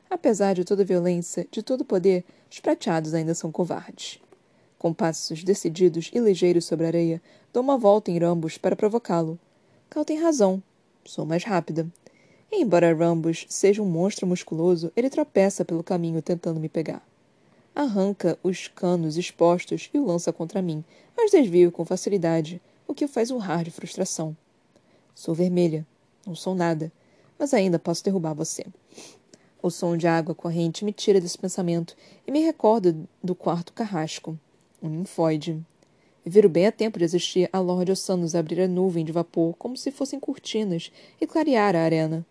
Apesar 0.09 0.55
de 0.55 0.65
toda 0.65 0.81
a 0.81 0.85
violência, 0.85 1.47
de 1.49 1.63
todo 1.63 1.81
o 1.81 1.85
poder, 1.85 2.25
os 2.51 2.59
prateados 2.59 3.13
ainda 3.13 3.33
são 3.33 3.49
covardes. 3.49 4.19
Com 4.77 4.93
passos 4.93 5.41
decididos 5.41 6.11
e 6.13 6.19
ligeiros 6.19 6.65
sobre 6.65 6.83
a 6.83 6.89
areia, 6.89 7.21
dou 7.53 7.63
uma 7.63 7.77
volta 7.77 8.11
em 8.11 8.19
Rambus 8.19 8.57
para 8.57 8.75
provocá-lo. 8.75 9.39
Cal 9.89 10.03
tem 10.03 10.19
razão. 10.19 10.61
Sou 11.05 11.25
mais 11.25 11.45
rápida. 11.45 11.87
E, 12.51 12.61
embora 12.61 12.93
Rambus 12.93 13.45
seja 13.47 13.81
um 13.81 13.89
monstro 13.89 14.27
musculoso, 14.27 14.91
ele 14.97 15.09
tropeça 15.09 15.63
pelo 15.63 15.81
caminho 15.81 16.21
tentando 16.21 16.59
me 16.59 16.67
pegar. 16.67 17.01
Arranca 17.79 18.39
os 18.41 18.67
canos 18.67 19.17
expostos 19.17 19.87
e 19.93 19.99
o 19.99 20.03
lança 20.03 20.33
contra 20.33 20.63
mim, 20.63 20.83
mas 21.15 21.29
desvio 21.29 21.71
com 21.71 21.85
facilidade, 21.85 22.59
o 22.87 22.93
que 22.95 23.07
faz 23.07 23.29
urrar 23.29 23.63
de 23.63 23.69
frustração. 23.69 24.35
Sou 25.13 25.35
vermelha. 25.35 25.85
Não 26.25 26.33
sou 26.33 26.55
nada. 26.55 26.91
Mas 27.37 27.53
ainda 27.53 27.77
posso 27.77 28.03
derrubar 28.03 28.33
você. 28.33 28.65
O 29.61 29.69
som 29.69 29.95
de 29.95 30.07
água 30.07 30.33
corrente 30.33 30.83
me 30.83 30.91
tira 30.91 31.21
desse 31.21 31.37
pensamento 31.37 31.95
e 32.25 32.31
me 32.31 32.39
recorda 32.39 32.97
do 33.23 33.35
quarto 33.35 33.71
carrasco. 33.73 34.39
Um 34.81 34.89
ninfóide. 34.89 35.63
Viro 36.25 36.49
bem 36.49 36.65
a 36.65 36.71
tempo 36.71 36.97
de 36.97 37.05
assistir 37.05 37.47
a 37.53 37.59
Lorde 37.59 37.91
Ossanos 37.91 38.33
abrir 38.33 38.59
a 38.59 38.67
nuvem 38.67 39.05
de 39.05 39.11
vapor 39.11 39.55
como 39.55 39.77
se 39.77 39.91
fossem 39.91 40.19
cortinas 40.19 40.91
e 41.21 41.27
clarear 41.27 41.75
a 41.75 41.81
arena. 41.81 42.25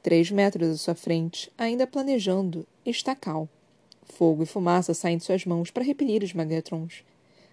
Três 0.00 0.30
metros 0.30 0.68
à 0.68 0.76
sua 0.76 0.94
frente, 0.94 1.50
ainda 1.58 1.88
planejando, 1.88 2.64
está 2.86 3.16
Cal. 3.16 3.48
Fogo 4.14 4.42
e 4.42 4.46
fumaça 4.46 4.92
saem 4.92 5.16
de 5.16 5.24
suas 5.24 5.46
mãos 5.46 5.70
para 5.70 5.82
repelir 5.82 6.22
os 6.22 6.34
magnetrons. 6.34 7.02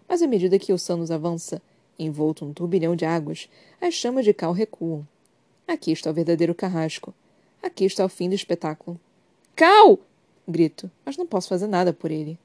Mas 0.07 0.21
à 0.21 0.27
medida 0.27 0.59
que 0.59 0.73
o 0.73 0.77
Sanos 0.77 1.09
avança, 1.09 1.61
envolto 1.97 2.43
num 2.43 2.51
turbilhão 2.51 2.97
de 2.97 3.05
águas, 3.05 3.49
as 3.79 3.93
chamas 3.93 4.25
de 4.25 4.33
Cal 4.33 4.51
recuam. 4.51 5.07
Aqui 5.65 5.91
está 5.91 6.11
o 6.11 6.13
verdadeiro 6.13 6.53
carrasco. 6.53 7.13
Aqui 7.63 7.85
está 7.85 8.03
o 8.03 8.09
fim 8.09 8.27
do 8.27 8.35
espetáculo. 8.35 8.99
Cal! 9.55 9.99
Grito, 10.45 10.91
mas 11.05 11.15
não 11.15 11.25
posso 11.25 11.47
fazer 11.47 11.67
nada 11.67 11.93
por 11.93 12.11
ele. 12.11 12.37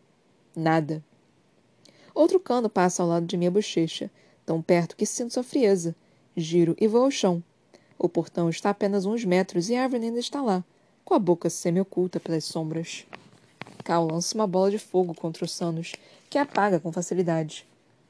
Nada. 0.55 1.03
Outro 2.15 2.39
cano 2.39 2.71
passa 2.71 3.03
ao 3.03 3.09
lado 3.09 3.27
de 3.27 3.37
minha 3.37 3.51
bochecha, 3.51 4.09
tão 4.47 4.63
perto 4.63 4.95
que 4.95 5.05
sinto 5.05 5.35
sua 5.35 5.43
frieza. 5.43 5.95
Giro 6.37 6.77
e 6.81 6.87
vou 6.87 7.03
ao 7.03 7.11
chão. 7.11 7.43
O 7.99 8.09
portão 8.09 8.49
está 8.49 8.69
a 8.69 8.73
apenas 8.73 9.07
uns 9.07 9.25
metros 9.25 9.69
e 9.69 9.75
a 9.75 9.83
árvore 9.83 10.05
ainda 10.05 10.21
está 10.21 10.41
lá, 10.41 10.63
com 11.05 11.15
a 11.15 11.19
boca 11.19 11.51
semi-oculta 11.51 12.21
pelas 12.21 12.45
sombras. 12.45 13.05
Cal 13.85 14.07
lança 14.07 14.35
uma 14.35 14.47
bola 14.47 14.71
de 14.71 14.79
fogo 14.79 15.15
contra 15.15 15.45
os 15.45 15.53
Sanos, 15.53 15.93
que 16.31 16.39
apaga 16.39 16.81
com 16.81 16.91
facilidade. 16.91 17.67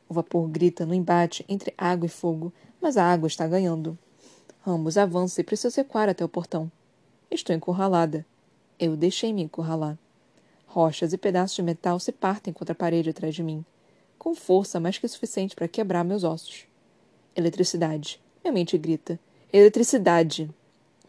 O 0.08 0.14
vapor 0.14 0.48
grita 0.48 0.86
no 0.86 0.94
embate 0.94 1.44
entre 1.48 1.74
água 1.76 2.06
e 2.06 2.08
fogo, 2.08 2.52
mas 2.80 2.96
a 2.96 3.04
água 3.04 3.26
está 3.26 3.48
ganhando. 3.48 3.98
Ramos 4.60 4.96
avança 4.96 5.40
e 5.40 5.44
precisa 5.44 5.82
recuar 5.82 6.08
até 6.08 6.24
o 6.24 6.28
portão. 6.28 6.70
Estou 7.28 7.54
encurralada. 7.56 8.24
Eu 8.78 8.96
deixei-me 8.96 9.42
encurralar. 9.42 9.98
Rochas 10.66 11.12
e 11.12 11.18
pedaços 11.18 11.56
de 11.56 11.62
metal 11.62 11.98
se 11.98 12.12
partem 12.12 12.52
contra 12.52 12.72
a 12.72 12.76
parede 12.76 13.10
atrás 13.10 13.34
de 13.34 13.42
mim, 13.42 13.64
com 14.16 14.34
força 14.34 14.78
mais 14.78 14.96
que 14.96 15.08
suficiente 15.08 15.56
para 15.56 15.68
quebrar 15.68 16.04
meus 16.04 16.22
ossos. 16.22 16.66
Eletricidade. 17.34 18.20
Minha 18.44 18.52
mente 18.52 18.78
grita. 18.78 19.18
Eletricidade. 19.52 20.48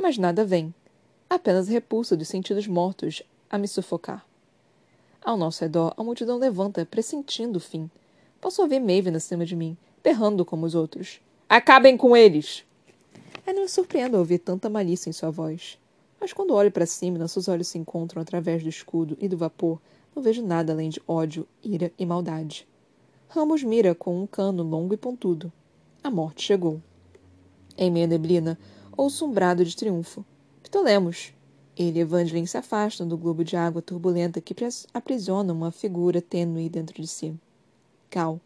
Mas 0.02 0.18
nada 0.18 0.44
vem. 0.44 0.74
Apenas 1.30 1.68
repulsa 1.68 2.18
dos 2.18 2.28
sentidos 2.28 2.66
mortos 2.66 3.22
a 3.48 3.60
me 3.60 3.68
sufocar. 3.68 4.25
Ao 5.26 5.36
nosso 5.36 5.64
redor, 5.64 5.92
a 5.98 6.04
multidão 6.04 6.38
levanta, 6.38 6.86
pressentindo 6.86 7.58
o 7.58 7.60
fim. 7.60 7.90
Posso 8.40 8.62
ouvir 8.62 8.80
Maven 8.80 9.16
acima 9.16 9.44
de 9.44 9.56
mim, 9.56 9.76
berrando 10.04 10.46
como 10.46 10.68
os 10.68 10.76
outros. 10.76 11.20
Acabem 11.50 11.98
com 11.98 12.16
eles! 12.16 12.64
É 13.44 13.52
não 13.52 13.64
me 13.64 13.68
surpreendo 13.68 14.20
ouvir 14.20 14.38
tanta 14.38 14.70
malícia 14.70 15.10
em 15.10 15.14
sua 15.14 15.32
voz. 15.32 15.80
Mas 16.22 16.32
quando 16.32 16.54
olho 16.54 16.72
para 16.72 16.86
cima 16.86 17.18
e 17.18 17.20
nossos 17.20 17.48
olhos 17.48 17.68
se 17.68 17.80
encontram 17.80 18.22
através 18.22 18.62
do 18.62 18.70
escudo 18.70 19.18
e 19.20 19.28
do 19.28 19.36
vapor, 19.36 19.82
não 20.16 20.22
vejo 20.22 20.46
nada 20.46 20.72
além 20.72 20.90
de 20.90 21.02
ódio, 21.08 21.48
ira 21.64 21.92
e 21.98 22.06
maldade. 22.06 22.68
Ramos 23.28 23.64
mira 23.64 23.96
com 23.96 24.22
um 24.22 24.28
cano 24.28 24.62
longo 24.62 24.94
e 24.94 24.98
pontudo. 24.98 25.52
A 26.04 26.12
morte 26.12 26.44
chegou. 26.44 26.80
Em 27.76 27.90
meia 27.90 28.06
neblina, 28.06 28.60
ouço 28.96 29.26
um 29.26 29.32
brado 29.32 29.66
de 29.66 29.76
triunfo. 29.76 30.24
Ptolemos! 30.62 31.34
Ele 31.78 32.00
e 32.00 32.02
Evangeline 32.02 32.48
se 32.48 32.58
afastam 32.58 33.08
do 33.08 33.18
globo 33.18 33.44
de 33.44 33.58
água 33.58 33.82
turbulenta 33.82 34.40
que 34.40 34.56
aprisiona 34.94 35.52
uma 35.52 35.72
figura 35.72 36.22
tênue 36.22 36.70
dentro 36.70 37.02
de 37.02 37.08
si. 37.08 37.34
Cal. 38.10 38.40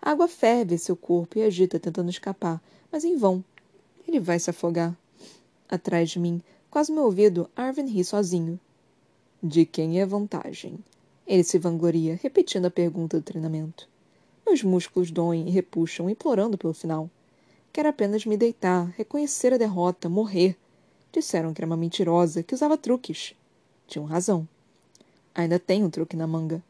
A 0.00 0.10
água 0.10 0.28
ferve 0.28 0.78
seu 0.78 0.96
corpo 0.96 1.38
e 1.38 1.42
agita, 1.42 1.78
tentando 1.78 2.08
escapar, 2.10 2.62
mas 2.90 3.04
em 3.04 3.16
vão. 3.16 3.44
Ele 4.08 4.18
vai 4.18 4.38
se 4.38 4.48
afogar. 4.50 4.96
Atrás 5.68 6.10
de 6.10 6.18
mim, 6.18 6.42
quase 6.70 6.90
meu 6.92 7.04
ouvido, 7.04 7.50
Arvin 7.54 7.86
ri 7.86 8.02
sozinho. 8.02 8.58
De 9.42 9.66
quem 9.66 10.00
é 10.00 10.06
vantagem? 10.06 10.78
Ele 11.26 11.44
se 11.44 11.58
vangloria, 11.58 12.18
repetindo 12.22 12.66
a 12.66 12.70
pergunta 12.70 13.18
do 13.18 13.22
treinamento. 13.22 13.88
Meus 14.46 14.62
músculos 14.62 15.10
doem 15.10 15.48
e 15.48 15.50
repuxam, 15.50 16.08
implorando 16.08 16.56
pelo 16.56 16.74
final. 16.74 17.10
Quero 17.72 17.88
apenas 17.88 18.24
me 18.24 18.36
deitar, 18.36 18.92
reconhecer 18.96 19.52
a 19.52 19.58
derrota, 19.58 20.08
morrer, 20.08 20.56
Disseram 21.14 21.54
que 21.54 21.60
era 21.60 21.66
uma 21.66 21.76
mentirosa, 21.76 22.42
que 22.42 22.56
usava 22.56 22.76
truques. 22.76 23.36
Tinham 23.86 24.04
razão. 24.04 24.48
Ainda 25.32 25.60
tem 25.60 25.84
um 25.84 25.88
truque 25.88 26.16
na 26.16 26.26
manga. 26.26 26.60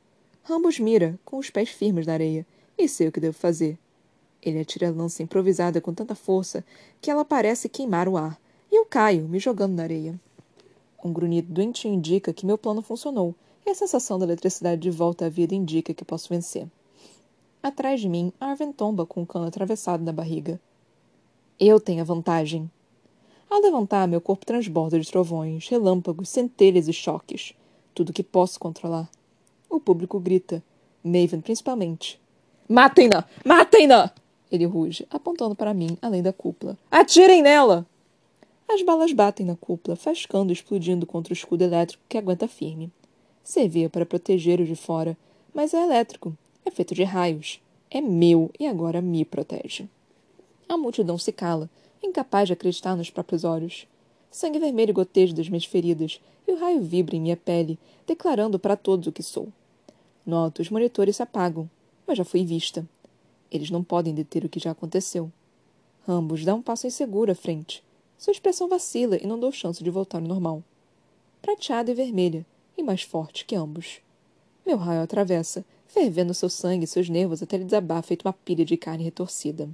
Rambos 0.43 0.79
mira, 0.79 1.19
com 1.25 1.39
os 1.39 1.49
pés 1.49 1.71
firmes 1.71 2.07
na 2.07 2.13
areia, 2.13 2.47
e 2.77 2.87
sei 2.87 3.09
o 3.09 3.13
que 3.13 3.21
devo 3.21 3.33
fazer. 3.33 3.79
Ele 4.43 4.61
atira 4.61 4.89
a 4.89 4.93
lança 4.93 5.23
improvisada 5.23 5.81
com 5.81 5.95
tanta 5.95 6.15
força 6.15 6.63
que 7.01 7.11
ela 7.11 7.25
parece 7.25 7.71
queimar 7.71 8.07
o 8.07 8.19
ar, 8.19 8.39
e 8.71 8.77
eu 8.77 8.85
caio, 8.85 9.27
me 9.27 9.39
jogando 9.39 9.77
na 9.77 9.85
areia. 9.85 10.21
Um 11.03 11.11
grunhido 11.11 11.51
doentio 11.51 11.91
indica 11.91 12.31
que 12.31 12.45
meu 12.45 12.59
plano 12.59 12.83
funcionou, 12.83 13.35
e 13.65 13.71
a 13.71 13.75
sensação 13.75 14.19
da 14.19 14.27
eletricidade 14.27 14.83
de 14.83 14.91
volta 14.91 15.25
à 15.25 15.29
vida 15.31 15.55
indica 15.55 15.95
que 15.95 16.05
posso 16.05 16.29
vencer. 16.29 16.69
Atrás 17.63 17.99
de 17.99 18.11
mim, 18.11 18.31
Arven 18.39 18.73
tomba 18.73 19.07
com 19.07 19.23
o 19.23 19.27
cano 19.27 19.47
atravessado 19.47 20.05
na 20.05 20.13
barriga. 20.13 20.61
Eu 21.59 21.81
tenho 21.81 22.03
a 22.03 22.05
vantagem, 22.05 22.71
ao 23.51 23.61
levantar, 23.61 24.09
meu 24.09 24.21
corpo 24.21 24.47
transborda 24.47 24.99
de 24.99 25.11
trovões, 25.11 25.69
relâmpagos, 25.69 26.29
centelhas 26.29 26.89
e 26.89 26.93
choques. 26.93 27.55
Tudo 27.95 28.13
que 28.13 28.23
posso 28.23 28.59
controlar. 28.59 29.09
O 29.71 29.79
público 29.79 30.19
grita. 30.19 30.63
Maven, 31.03 31.41
principalmente. 31.41 32.21
Matem-na! 32.69 33.25
Matem-na! 33.45 34.13
Ele 34.51 34.65
ruge, 34.65 35.07
apontando 35.11 35.55
para 35.55 35.75
mim, 35.75 35.99
além 36.01 36.23
da 36.23 36.33
cúpula. 36.33 36.79
Atirem 36.91 37.43
nela! 37.43 37.87
As 38.69 38.83
balas 38.83 39.13
batem 39.13 39.45
na 39.45 39.57
cúpula, 39.57 39.97
fascando 39.97 40.51
e 40.51 40.55
explodindo 40.55 41.07
contra 41.07 41.33
o 41.33 41.37
escudo 41.37 41.63
elétrico 41.63 42.03
que 42.09 42.17
aguenta 42.17 42.49
firme. 42.49 42.91
Servia 43.43 43.91
para 43.91 44.07
proteger 44.07 44.61
o 44.61 44.65
de 44.65 44.75
fora, 44.75 45.17
mas 45.53 45.75
é 45.75 45.83
elétrico. 45.83 46.37
É 46.65 46.71
feito 46.71 46.95
de 46.95 47.05
raios. 47.05 47.61
É 47.91 48.01
meu 48.01 48.51
e 48.59 48.67
agora 48.67 49.03
me 49.03 49.25
protege. 49.25 49.87
A 50.69 50.77
multidão 50.77 51.19
se 51.19 51.31
cala, 51.31 51.69
incapaz 52.07 52.49
de 52.49 52.53
acreditar 52.53 52.97
nos 52.97 53.11
próprios 53.11 53.45
olhos. 53.45 53.87
Sangue 54.31 54.59
vermelho 54.59 54.93
goteja 54.93 55.35
das 55.35 55.49
minhas 55.49 55.65
feridas, 55.65 56.21
e 56.47 56.53
o 56.53 56.59
raio 56.59 56.83
vibra 56.83 57.17
em 57.17 57.21
minha 57.21 57.37
pele, 57.37 57.79
declarando 58.07 58.59
para 58.59 58.77
todos 58.77 59.07
o 59.07 59.13
que 59.13 59.23
sou. 59.23 59.49
No 60.27 60.37
alto, 60.37 60.63
os 60.63 60.71
monitores 60.71 61.17
se 61.17 61.23
apagam, 61.23 61.69
mas 62.07 62.19
já 62.19 62.25
fui 62.25 62.45
vista. 62.45 62.87
Eles 63.51 63.71
não 63.71 63.85
podem 63.85 64.15
deter 64.15 64.45
o 64.45 64.49
que 64.49 64.59
já 64.59 64.73
aconteceu. 64.73 65.31
Ambos 66.07 66.45
dá 66.45 66.55
um 66.55 66.63
passo 66.63 66.87
inseguro 66.87 67.33
à 67.33 67.35
frente. 67.35 67.83
Sua 68.19 68.33
expressão 68.33 68.69
vacila 68.69 69.17
e 69.17 69.27
não 69.27 69.39
dou 69.39 69.53
chance 69.53 69.83
de 69.83 69.91
voltar 69.91 70.19
ao 70.19 70.25
normal. 70.27 70.63
Prateada 71.41 71.91
e 71.91 71.95
vermelha, 71.95 72.45
e 72.77 72.83
mais 72.83 73.03
forte 73.03 73.45
que 73.45 73.55
ambos. 73.55 74.01
Meu 74.67 74.77
raio 74.77 75.03
atravessa, 75.03 75.65
fervendo 75.87 76.35
seu 76.35 76.49
sangue 76.51 76.85
e 76.85 76.89
seus 76.89 77.09
nervos 77.09 77.43
até 77.43 77.57
ele 77.57 77.65
desabar 77.65 78.03
feito 78.03 78.27
uma 78.27 78.33
pilha 78.33 78.65
de 78.65 78.77
carne 78.77 79.05
retorcida. 79.05 79.69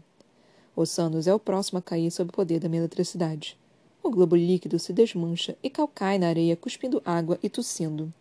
Ossanos 0.75 1.27
é 1.27 1.35
o 1.35 1.39
próximo 1.39 1.79
a 1.79 1.83
cair 1.83 2.11
sob 2.11 2.31
o 2.31 2.33
poder 2.33 2.61
da 2.61 2.69
minha 2.69 2.81
eletricidade. 2.81 3.59
O 4.03 4.11
globo 4.11 4.35
líquido 4.37 4.79
se 4.79 4.93
desmancha 4.93 5.57
e 5.63 5.69
calcai 5.69 6.19
na 6.19 6.29
areia, 6.29 6.57
cuspindo 6.57 7.03
água 7.05 7.39
e 7.43 7.49
tossindo. 7.49 8.13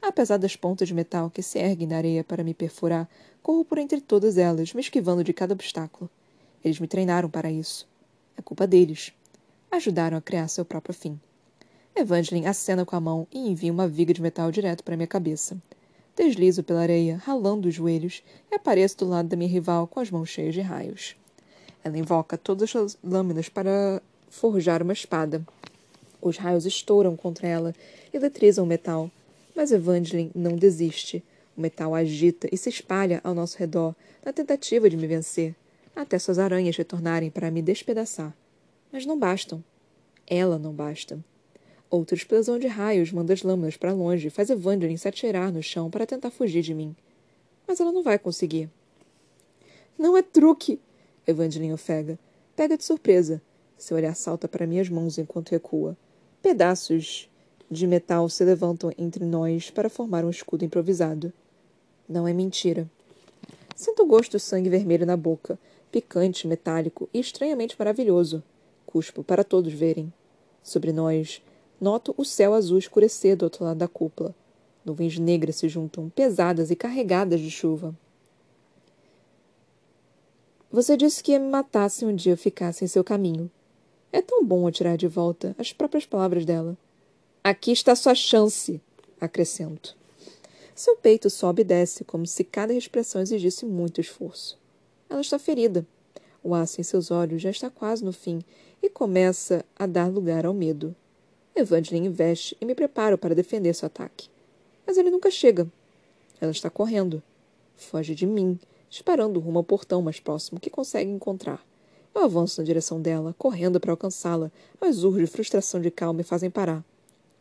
Apesar 0.00 0.36
das 0.36 0.56
pontas 0.56 0.88
de 0.88 0.94
metal 0.94 1.30
que 1.30 1.42
se 1.42 1.58
erguem 1.58 1.88
da 1.88 1.96
areia 1.96 2.24
para 2.24 2.44
me 2.44 2.54
perfurar, 2.54 3.08
corro 3.42 3.64
por 3.64 3.78
entre 3.78 4.00
todas 4.00 4.38
elas, 4.38 4.72
me 4.72 4.80
esquivando 4.80 5.24
de 5.24 5.32
cada 5.32 5.52
obstáculo. 5.52 6.08
Eles 6.64 6.78
me 6.78 6.86
treinaram 6.86 7.28
para 7.28 7.50
isso. 7.50 7.88
É 8.36 8.42
culpa 8.42 8.66
deles. 8.66 9.12
Ajudaram 9.70 10.16
a 10.16 10.22
criar 10.22 10.48
seu 10.48 10.64
próprio 10.64 10.94
fim. 10.94 11.20
Evangeline 11.94 12.46
acena 12.46 12.86
com 12.86 12.96
a 12.96 13.00
mão 13.00 13.26
e 13.32 13.38
envia 13.38 13.72
uma 13.72 13.88
viga 13.88 14.14
de 14.14 14.22
metal 14.22 14.50
direto 14.50 14.84
para 14.84 14.96
minha 14.96 15.06
cabeça. 15.06 15.60
Deslizo 16.16 16.62
pela 16.62 16.80
areia, 16.80 17.16
ralando 17.16 17.68
os 17.68 17.74
joelhos, 17.74 18.22
e 18.50 18.54
apareço 18.54 18.98
do 18.98 19.08
lado 19.08 19.28
da 19.28 19.36
minha 19.36 19.50
rival 19.50 19.86
com 19.86 20.00
as 20.00 20.10
mãos 20.10 20.28
cheias 20.28 20.54
de 20.54 20.60
raios. 20.60 21.16
Ela 21.82 21.98
invoca 21.98 22.36
todas 22.36 22.74
as 22.76 22.98
lâminas 23.02 23.48
para 23.48 24.02
forjar 24.28 24.82
uma 24.82 24.92
espada. 24.92 25.44
Os 26.20 26.36
raios 26.36 26.66
estouram 26.66 27.16
contra 27.16 27.48
ela, 27.48 27.74
eletrizam 28.12 28.64
o 28.64 28.68
metal. 28.68 29.10
Mas 29.56 29.72
Evangeline 29.72 30.30
não 30.34 30.56
desiste. 30.56 31.22
O 31.56 31.60
metal 31.60 31.94
agita 31.94 32.48
e 32.52 32.56
se 32.56 32.68
espalha 32.68 33.20
ao 33.24 33.34
nosso 33.34 33.58
redor, 33.58 33.94
na 34.24 34.32
tentativa 34.32 34.88
de 34.88 34.96
me 34.96 35.06
vencer, 35.06 35.54
até 35.94 36.18
suas 36.18 36.38
aranhas 36.38 36.76
retornarem 36.76 37.30
para 37.30 37.50
me 37.50 37.60
despedaçar. 37.60 38.34
Mas 38.92 39.04
não 39.04 39.18
bastam. 39.18 39.62
Ela 40.26 40.58
não 40.58 40.72
basta. 40.72 41.18
Outra 41.90 42.14
explosão 42.14 42.58
de 42.58 42.68
raios 42.68 43.10
manda 43.10 43.32
as 43.32 43.42
lâminas 43.42 43.76
para 43.76 43.92
longe 43.92 44.28
e 44.28 44.30
faz 44.30 44.48
Evangeline 44.48 44.96
se 44.96 45.08
atirar 45.08 45.50
no 45.50 45.62
chão 45.62 45.90
para 45.90 46.06
tentar 46.06 46.30
fugir 46.30 46.62
de 46.62 46.72
mim. 46.72 46.94
Mas 47.66 47.80
ela 47.80 47.90
não 47.90 48.02
vai 48.02 48.18
conseguir. 48.18 48.70
Não 49.98 50.16
é 50.16 50.22
truque! 50.22 50.78
Evangeline 51.30 51.72
ofega. 51.72 52.18
Pega 52.54 52.76
de 52.76 52.84
surpresa. 52.84 53.40
Seu 53.78 53.96
olhar 53.96 54.14
salta 54.14 54.46
para 54.46 54.66
minhas 54.66 54.88
mãos 54.88 55.16
enquanto 55.16 55.50
recua. 55.50 55.96
Pedaços 56.42 57.28
de 57.70 57.86
metal 57.86 58.28
se 58.28 58.44
levantam 58.44 58.92
entre 58.98 59.24
nós 59.24 59.70
para 59.70 59.88
formar 59.88 60.24
um 60.24 60.30
escudo 60.30 60.64
improvisado. 60.64 61.32
Não 62.08 62.26
é 62.26 62.32
mentira. 62.32 62.90
Sinto 63.76 64.02
o 64.02 64.06
gosto 64.06 64.32
do 64.32 64.40
sangue 64.40 64.68
vermelho 64.68 65.06
na 65.06 65.16
boca, 65.16 65.58
picante, 65.90 66.46
metálico 66.46 67.08
e 67.14 67.20
estranhamente 67.20 67.76
maravilhoso. 67.78 68.42
Cuspo 68.84 69.22
para 69.22 69.44
todos 69.44 69.72
verem. 69.72 70.12
Sobre 70.62 70.92
nós, 70.92 71.40
noto 71.80 72.12
o 72.16 72.24
céu 72.24 72.52
azul 72.52 72.78
escurecer 72.78 73.36
do 73.36 73.44
outro 73.44 73.64
lado 73.64 73.78
da 73.78 73.88
cúpula. 73.88 74.34
Nuvens 74.84 75.18
negras 75.18 75.56
se 75.56 75.68
juntam, 75.68 76.10
pesadas 76.10 76.70
e 76.70 76.76
carregadas 76.76 77.40
de 77.40 77.50
chuva. 77.50 77.94
Você 80.72 80.96
disse 80.96 81.20
que 81.20 81.32
ia 81.32 81.40
me 81.40 81.48
matar 81.48 81.88
se 81.88 82.04
um 82.04 82.14
dia 82.14 82.32
eu 82.32 82.36
ficasse 82.36 82.84
em 82.84 82.88
seu 82.88 83.02
caminho. 83.02 83.50
É 84.12 84.22
tão 84.22 84.44
bom 84.44 84.68
atirar 84.68 84.96
de 84.96 85.08
volta 85.08 85.52
as 85.58 85.72
próprias 85.72 86.06
palavras 86.06 86.44
dela. 86.44 86.78
Aqui 87.42 87.72
está 87.72 87.96
sua 87.96 88.14
chance, 88.14 88.80
acrescento. 89.20 89.96
Seu 90.72 90.94
peito 90.94 91.28
sobe 91.28 91.62
e 91.62 91.64
desce, 91.64 92.04
como 92.04 92.24
se 92.24 92.44
cada 92.44 92.72
respiração 92.72 93.20
exigisse 93.20 93.66
muito 93.66 94.00
esforço. 94.00 94.56
Ela 95.08 95.20
está 95.20 95.40
ferida. 95.40 95.84
O 96.42 96.54
aço 96.54 96.80
em 96.80 96.84
seus 96.84 97.10
olhos 97.10 97.42
já 97.42 97.50
está 97.50 97.68
quase 97.68 98.04
no 98.04 98.12
fim 98.12 98.40
e 98.80 98.88
começa 98.88 99.64
a 99.76 99.86
dar 99.86 100.06
lugar 100.06 100.46
ao 100.46 100.54
medo. 100.54 100.94
Evangeline 101.54 102.06
investe 102.06 102.56
e 102.60 102.64
me 102.64 102.76
preparo 102.76 103.18
para 103.18 103.34
defender 103.34 103.74
seu 103.74 103.86
ataque. 103.86 104.28
Mas 104.86 104.96
ele 104.96 105.10
nunca 105.10 105.32
chega. 105.32 105.66
Ela 106.40 106.52
está 106.52 106.70
correndo. 106.70 107.20
Foge 107.76 108.14
de 108.14 108.24
mim, 108.24 108.58
disparando 108.90 109.40
rumo 109.40 109.58
ao 109.58 109.64
portão 109.64 110.02
mais 110.02 110.20
próximo 110.20 110.60
que 110.60 110.68
consegue 110.68 111.10
encontrar. 111.10 111.64
Eu 112.14 112.24
avanço 112.24 112.60
na 112.60 112.66
direção 112.66 113.00
dela, 113.00 113.34
correndo 113.38 113.78
para 113.78 113.92
alcançá-la, 113.92 114.50
mas 114.80 115.04
urros 115.04 115.20
de 115.20 115.26
frustração 115.28 115.80
de 115.80 115.90
Cal 115.90 116.12
me 116.12 116.24
fazem 116.24 116.50
parar. 116.50 116.84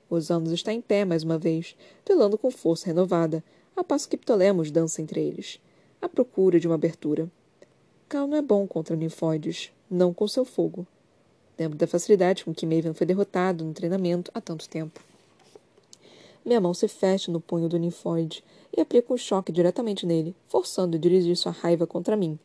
Os 0.09 0.29
anos 0.29 0.51
está 0.51 0.71
em 0.71 0.79
pé 0.79 1.03
mais 1.03 1.23
uma 1.23 1.39
vez, 1.39 1.75
duelando 2.05 2.37
com 2.37 2.51
força 2.51 2.85
renovada, 2.85 3.43
a 3.75 3.83
passo 3.83 4.07
que 4.07 4.17
Ptolemos 4.17 4.69
dança 4.69 5.01
entre 5.01 5.21
eles, 5.21 5.59
à 5.99 6.07
procura 6.07 6.59
de 6.59 6.67
uma 6.67 6.75
abertura. 6.75 7.29
Cal 8.07 8.27
não 8.27 8.37
é 8.37 8.41
bom 8.41 8.67
contra 8.67 8.95
ninfóides, 8.95 9.71
não 9.89 10.13
com 10.13 10.27
seu 10.27 10.45
fogo. 10.45 10.85
Lembro 11.57 11.77
da 11.77 11.87
facilidade 11.87 12.45
com 12.45 12.53
que 12.53 12.65
Maven 12.65 12.93
foi 12.93 13.07
derrotado 13.07 13.65
no 13.65 13.73
treinamento 13.73 14.31
há 14.33 14.39
tanto 14.39 14.69
tempo. 14.69 15.08
Minha 16.49 16.59
mão 16.59 16.73
se 16.73 16.87
fecha 16.87 17.31
no 17.31 17.39
punho 17.39 17.69
do 17.69 17.77
ninfóide 17.77 18.43
e 18.75 18.81
aplico 18.81 19.13
um 19.13 19.17
choque 19.17 19.51
diretamente 19.51 20.03
nele, 20.03 20.35
forçando 20.47 20.97
a 20.97 20.99
dirigir 20.99 21.37
sua 21.37 21.51
raiva 21.51 21.85
contra 21.85 22.15
mim. 22.15 22.39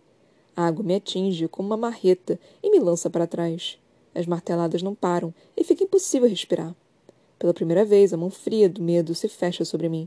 A 0.55 0.67
água 0.67 0.85
me 0.85 0.95
atinge 0.95 1.49
como 1.49 1.69
uma 1.69 1.77
marreta 1.79 2.39
e 2.63 2.71
me 2.71 2.79
lança 2.79 3.09
para 3.09 3.27
trás. 3.27 3.79
As 4.15 4.27
marteladas 4.27 4.83
não 4.83 4.95
param 4.95 5.33
e 5.57 5.65
fica 5.65 5.85
impossível 5.85 6.29
respirar. 6.29 6.77
Pela 7.39 7.55
primeira 7.55 7.83
vez, 7.83 8.13
a 8.13 8.19
mão 8.19 8.29
fria 8.29 8.69
do 8.69 8.83
medo 8.83 9.15
se 9.15 9.27
fecha 9.27 9.65
sobre 9.65 9.89
mim. 9.89 10.07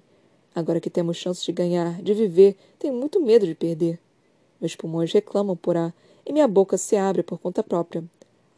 Agora 0.53 0.79
que 0.79 0.91
temos 0.91 1.17
chance 1.17 1.43
de 1.43 1.51
ganhar, 1.51 1.99
de 1.99 2.13
viver, 2.13 2.55
tenho 2.77 2.93
muito 2.93 3.19
medo 3.19 3.47
de 3.47 3.55
perder. 3.55 3.99
Meus 4.61 4.75
pulmões 4.75 5.11
reclamam 5.11 5.57
por 5.57 5.75
ar 5.75 5.91
e 6.23 6.31
minha 6.31 6.47
boca 6.47 6.77
se 6.77 6.95
abre 6.95 7.23
por 7.23 7.39
conta 7.39 7.63
própria. 7.63 8.03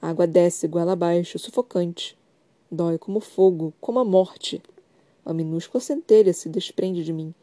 A 0.01 0.09
água 0.09 0.27
desce 0.27 0.67
goela 0.67 0.91
abaixo, 0.91 1.39
sufocante. 1.39 2.17
Dói 2.69 2.97
como 2.97 3.21
fogo, 3.21 3.73
como 3.79 3.99
a 3.99 4.03
morte. 4.03 4.61
Uma 5.29 5.35
minúscula 5.35 5.79
centelha 5.79 6.33
se 6.33 6.49
desprende 6.49 7.03
de 7.03 7.13
mim. 7.13 7.35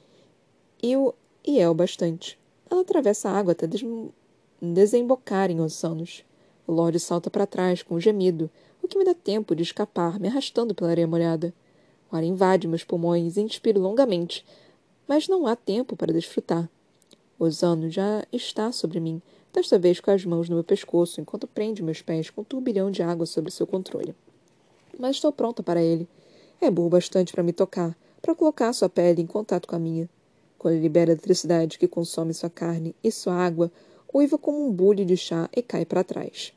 E, 0.83 0.97
o, 0.97 1.15
e 1.47 1.61
é 1.61 1.71
o 1.71 1.75
bastante. 1.75 2.37
Ela 2.69 2.81
atravessa 2.81 3.29
a 3.29 3.39
água 3.39 3.53
até 3.53 3.65
des, 3.65 3.81
desembocar 4.61 5.53
em 5.53 5.61
oceanos. 5.61 6.25
O 6.67 6.73
Lorde 6.73 6.99
salta 6.99 7.31
para 7.31 7.47
trás 7.47 7.85
com 7.85 7.95
um 7.95 8.01
gemido, 8.01 8.51
o 8.83 8.89
que 8.89 8.99
me 8.99 9.05
dá 9.05 9.15
tempo 9.15 9.55
de 9.55 9.63
escapar, 9.63 10.19
me 10.19 10.27
arrastando 10.27 10.75
pela 10.75 10.91
areia 10.91 11.07
molhada. 11.07 11.55
O 12.11 12.17
ar 12.17 12.25
invade 12.25 12.67
meus 12.67 12.83
pulmões 12.83 13.37
e 13.37 13.43
inspiro 13.43 13.81
longamente, 13.81 14.45
mas 15.07 15.29
não 15.29 15.47
há 15.47 15.55
tempo 15.55 15.95
para 15.95 16.13
desfrutar. 16.13 16.69
Osano 17.39 17.89
já 17.89 18.27
está 18.33 18.73
sobre 18.73 18.99
mim, 18.99 19.23
desta 19.53 19.79
vez 19.79 20.01
com 20.01 20.11
as 20.11 20.25
mãos 20.25 20.49
no 20.49 20.57
meu 20.57 20.65
pescoço, 20.65 21.21
enquanto 21.21 21.47
prende 21.47 21.85
meus 21.85 22.03
pés 22.03 22.31
com 22.31 22.41
um 22.41 22.45
turbilhão 22.45 22.91
de 22.91 23.05
água 23.05 23.27
sob 23.27 23.49
seu 23.49 23.65
controle. 23.65 24.13
Mas 24.99 25.15
estou 25.15 25.31
pronta 25.31 25.63
para 25.63 25.81
ele. 25.81 26.09
É 26.61 26.71
burro 26.71 26.89
bastante 26.89 27.33
para 27.33 27.43
me 27.43 27.53
tocar, 27.53 27.97
para 28.23 28.35
colocar 28.35 28.73
sua 28.73 28.89
pele 28.89 29.23
em 29.23 29.27
contato 29.27 29.69
com 29.69 29.77
a 29.77 29.79
minha. 29.79 30.09
Quando 30.59 30.81
libera 30.81 31.11
a 31.11 31.15
eletricidade 31.15 31.79
que 31.79 31.87
consome 31.87 32.33
sua 32.33 32.51
carne 32.51 32.95
e 33.05 33.13
sua 33.13 33.35
água, 33.35 33.71
uiva 34.13 34.39
como 34.39 34.67
um 34.67 34.73
bule 34.73 35.05
de 35.05 35.17
chá 35.17 35.49
e 35.55 35.63
cai 35.63 35.85
para 35.85 36.03
trás. 36.03 36.53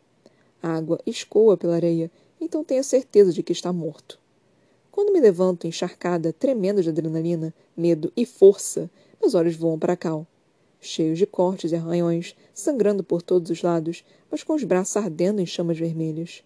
A 0.63 0.69
água 0.69 0.99
escoa 1.05 1.57
pela 1.57 1.75
areia, 1.75 2.09
então 2.39 2.63
tenho 2.63 2.83
certeza 2.83 3.33
de 3.33 3.43
que 3.43 3.51
está 3.51 3.73
morto. 3.73 4.17
Quando 4.91 5.13
me 5.13 5.19
levanto 5.19 5.67
encharcada, 5.67 6.33
tremendo 6.33 6.81
de 6.81 6.89
adrenalina, 6.89 7.53
medo 7.75 8.11
e 8.15 8.25
força, 8.25 8.89
meus 9.21 9.35
olhos 9.35 9.55
voam 9.55 9.77
para 9.77 9.95
Cal. 9.95 10.25
Cheios 10.81 11.17
de 11.17 11.25
cortes 11.25 11.71
e 11.71 11.75
arranhões, 11.75 12.35
sangrando 12.53 13.03
por 13.03 13.21
todos 13.21 13.51
os 13.51 13.61
lados, 13.61 14.03
mas 14.31 14.43
com 14.43 14.53
os 14.53 14.63
braços 14.63 14.95
ardendo 14.95 15.41
em 15.41 15.45
chamas 15.45 15.77
vermelhas. 15.77 16.43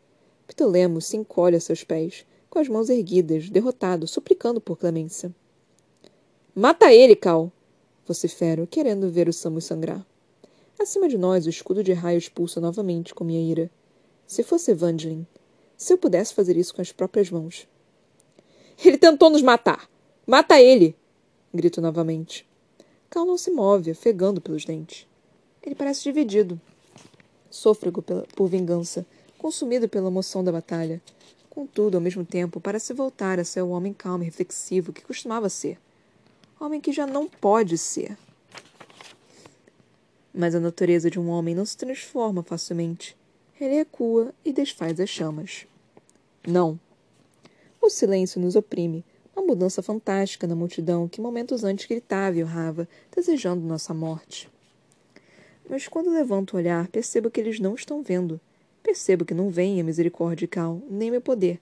Ptolemos 0.48 1.06
se 1.06 1.18
encolhe 1.18 1.56
a 1.56 1.60
seus 1.60 1.84
pés, 1.84 2.26
com 2.54 2.60
as 2.60 2.70
mãos 2.70 2.88
erguidas, 2.88 3.50
derrotado, 3.50 4.06
suplicando 4.06 4.62
por 4.62 4.78
clemência. 4.78 5.34
Mata 6.54 6.94
ele, 6.94 7.16
Cal! 7.16 7.52
vocifero, 8.06 8.68
querendo 8.68 9.10
ver 9.10 9.28
o 9.28 9.34
Samus 9.34 9.66
sangrar. 9.66 10.06
Acima 10.80 11.10
de 11.10 11.18
nós, 11.18 11.48
o 11.48 11.50
escudo 11.50 11.84
de 11.84 11.94
raios 11.94 12.30
pulsa 12.30 12.62
novamente 12.62 13.12
com 13.16 13.24
minha 13.24 13.42
ira. 13.42 13.72
Se 14.28 14.44
fosse 14.44 14.70
Evangeline, 14.70 15.26
se 15.76 15.94
eu 15.94 15.98
pudesse 15.98 16.36
fazer 16.36 16.56
isso 16.56 16.76
com 16.76 16.82
as 16.84 16.92
próprias 16.92 17.32
mãos. 17.32 17.68
Ele 18.86 19.00
tentou 19.00 19.32
nos 19.32 19.42
matar! 19.42 19.90
Mata 20.28 20.62
ele! 20.62 20.96
Grito 21.52 21.82
novamente. 21.82 22.48
Cal 23.10 23.26
não 23.26 23.36
se 23.36 23.50
move, 23.50 23.90
afegando 23.90 24.40
pelos 24.40 24.64
dentes. 24.64 25.08
Ele 25.64 25.74
parece 25.74 26.04
dividido. 26.04 26.62
Sôfrego 27.50 28.04
pela, 28.04 28.28
por 28.36 28.48
vingança, 28.48 29.04
consumido 29.40 29.90
pela 29.90 30.10
emoção 30.10 30.44
da 30.44 30.52
batalha. 30.52 31.02
Contudo, 31.54 31.98
ao 31.98 32.02
mesmo 32.02 32.26
tempo, 32.26 32.60
parece 32.60 32.96
voltar 32.96 33.40
a 33.40 33.44
ser 33.44 33.62
o 33.62 33.70
homem 33.70 33.94
calmo 33.94 34.24
e 34.24 34.26
reflexivo 34.26 34.92
que 34.92 35.04
costumava 35.04 35.50
ser. 35.50 35.78
Homem 36.60 36.82
que 36.82 36.92
já 36.92 37.06
não 37.06 37.30
pode 37.30 37.78
ser. 37.78 38.18
Mas 40.34 40.56
a 40.56 40.60
natureza 40.60 41.12
de 41.12 41.20
um 41.20 41.30
homem 41.30 41.54
não 41.54 41.64
se 41.64 41.78
transforma 41.78 42.42
facilmente. 42.42 43.16
Ele 43.62 43.76
recua 43.76 44.34
e 44.44 44.52
desfaz 44.52 45.00
as 45.00 45.12
chamas. 45.12 45.68
Não. 46.48 46.80
O 47.80 47.88
silêncio 47.88 48.42
nos 48.42 48.56
oprime, 48.56 49.06
uma 49.36 49.46
mudança 49.46 49.84
fantástica 49.84 50.48
na 50.48 50.56
multidão 50.56 51.08
que 51.08 51.22
momentos 51.22 51.64
antes 51.64 51.86
gritava 51.86 52.36
e 52.36 52.42
urrava, 52.42 52.90
desejando 53.16 53.62
nossa 53.62 53.94
morte. 53.94 54.50
Mas 55.70 55.88
quando 55.88 56.10
levanto 56.10 56.56
o 56.56 56.58
olhar, 56.58 56.88
percebo 56.88 57.30
que 57.30 57.40
eles 57.40 57.60
não 57.60 57.76
estão 57.76 58.02
vendo. 58.02 58.42
Percebo 58.84 59.24
que 59.24 59.34
não 59.34 59.50
veem 59.50 59.80
a 59.80 59.84
misericórdia 59.84 60.48
Cal, 60.48 60.82
nem 60.90 61.10
meu 61.10 61.22
poder. 61.22 61.60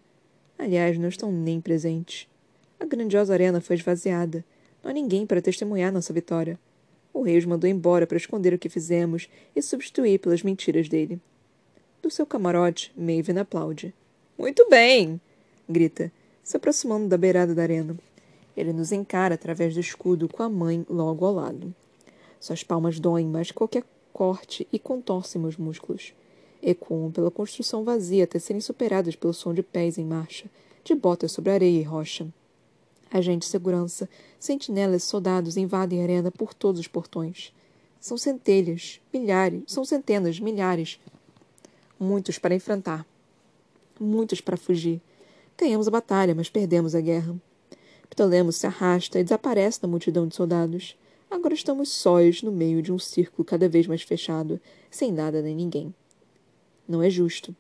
Aliás, 0.57 0.97
não 0.97 1.07
estão 1.07 1.31
nem 1.31 1.62
presentes. 1.62 2.27
A 2.79 2.86
grandiosa 2.86 3.31
arena 3.31 3.62
foi 3.62 3.75
esvaziada. 3.75 4.43
Não 4.84 4.89
há 4.89 4.93
ninguém 4.93 5.25
para 5.25 5.41
testemunhar 5.41 5.93
nossa 5.93 6.12
vitória. 6.12 6.60
O 7.13 7.21
rei 7.21 7.38
os 7.38 7.45
mandou 7.45 7.69
embora 7.69 8.07
para 8.07 8.17
esconder 8.17 8.53
o 8.53 8.57
que 8.57 8.69
fizemos 8.69 9.29
e 9.55 9.62
substituir 9.62 10.17
pelas 10.19 10.41
mentiras 10.41 10.89
dele. 10.89 11.21
Do 12.01 12.10
seu 12.10 12.25
camarote, 12.25 12.91
Maven 12.97 13.38
aplaude. 13.38 13.93
Muito 14.38 14.67
bem! 14.69 15.21
grita, 15.69 16.12
se 16.43 16.57
aproximando 16.57 17.07
da 17.07 17.17
beirada 17.17 17.53
da 17.53 17.62
arena. 17.62 17.95
Ele 18.57 18.73
nos 18.73 18.91
encara 18.91 19.36
através 19.36 19.73
do 19.75 19.79
escudo 19.79 20.27
com 20.27 20.41
a 20.41 20.49
mãe 20.49 20.86
logo 20.89 21.25
ao 21.25 21.34
lado. 21.34 21.73
Suas 22.39 22.63
palmas 22.63 22.99
doem 22.99 23.31
que 23.31 23.53
qualquer 23.53 23.84
corte 24.12 24.67
e 24.73 24.79
contorcem 24.79 25.39
meus 25.39 25.57
músculos. 25.57 26.13
Ecoam 26.62 27.12
pela 27.12 27.32
construção 27.32 27.84
vazia 27.84 28.26
até 28.26 28.38
serem 28.38 28.62
superadas 28.62 29.15
pelo 29.15 29.34
som 29.34 29.54
de 29.54 29.63
pés 29.63 29.97
em 29.97 30.06
marcha, 30.06 30.45
de 30.84 30.93
botas 30.93 31.32
sobre 31.32 31.52
areia 31.52 31.80
e 31.80 31.84
rocha. 31.84 32.28
Agentes 33.12 33.47
de 33.47 33.52
segurança, 33.52 34.08
sentinelas 34.39 35.04
e 35.04 35.06
soldados 35.08 35.58
invadem 35.58 36.00
a 36.00 36.04
arena 36.04 36.32
por 36.32 36.54
todos 36.54 36.80
os 36.80 36.88
portões. 36.88 37.52
São 38.00 38.17
centelhas, 38.17 39.02
milhares, 39.12 39.63
são 39.67 39.84
centenas, 39.84 40.39
milhares, 40.39 41.00
muitos 42.00 42.38
para 42.38 42.56
enfrentar, 42.56 43.06
muitos 44.00 44.39
para 44.39 44.56
fugir. 44.56 45.02
Ganhamos 45.58 45.88
a 45.88 45.91
batalha, 45.91 46.34
mas 46.34 46.50
perdemos 46.50 46.95
a 46.95 47.02
guerra. 47.02 47.36
Ptolemos 48.10 48.56
se 48.56 48.67
arrasta 48.67 49.19
e 49.19 49.24
desaparece 49.24 49.80
na 49.82 49.89
multidão 49.89 50.28
de 50.28 50.36
soldados. 50.36 50.95
Agora 51.30 51.54
estamos 51.54 51.89
sós 51.89 52.41
no 52.41 52.52
meio 52.52 52.82
de 52.82 52.91
um 52.91 53.00
círculo 53.00 53.45
cada 53.45 53.69
vez 53.69 53.88
mais 53.88 54.02
fechado, 54.02 54.60
sem 54.89 55.12
nada 55.12 55.41
nem 55.41 55.56
ninguém. 55.56 55.93
Não 56.91 57.01
é 57.01 57.10
justo. 57.10 57.56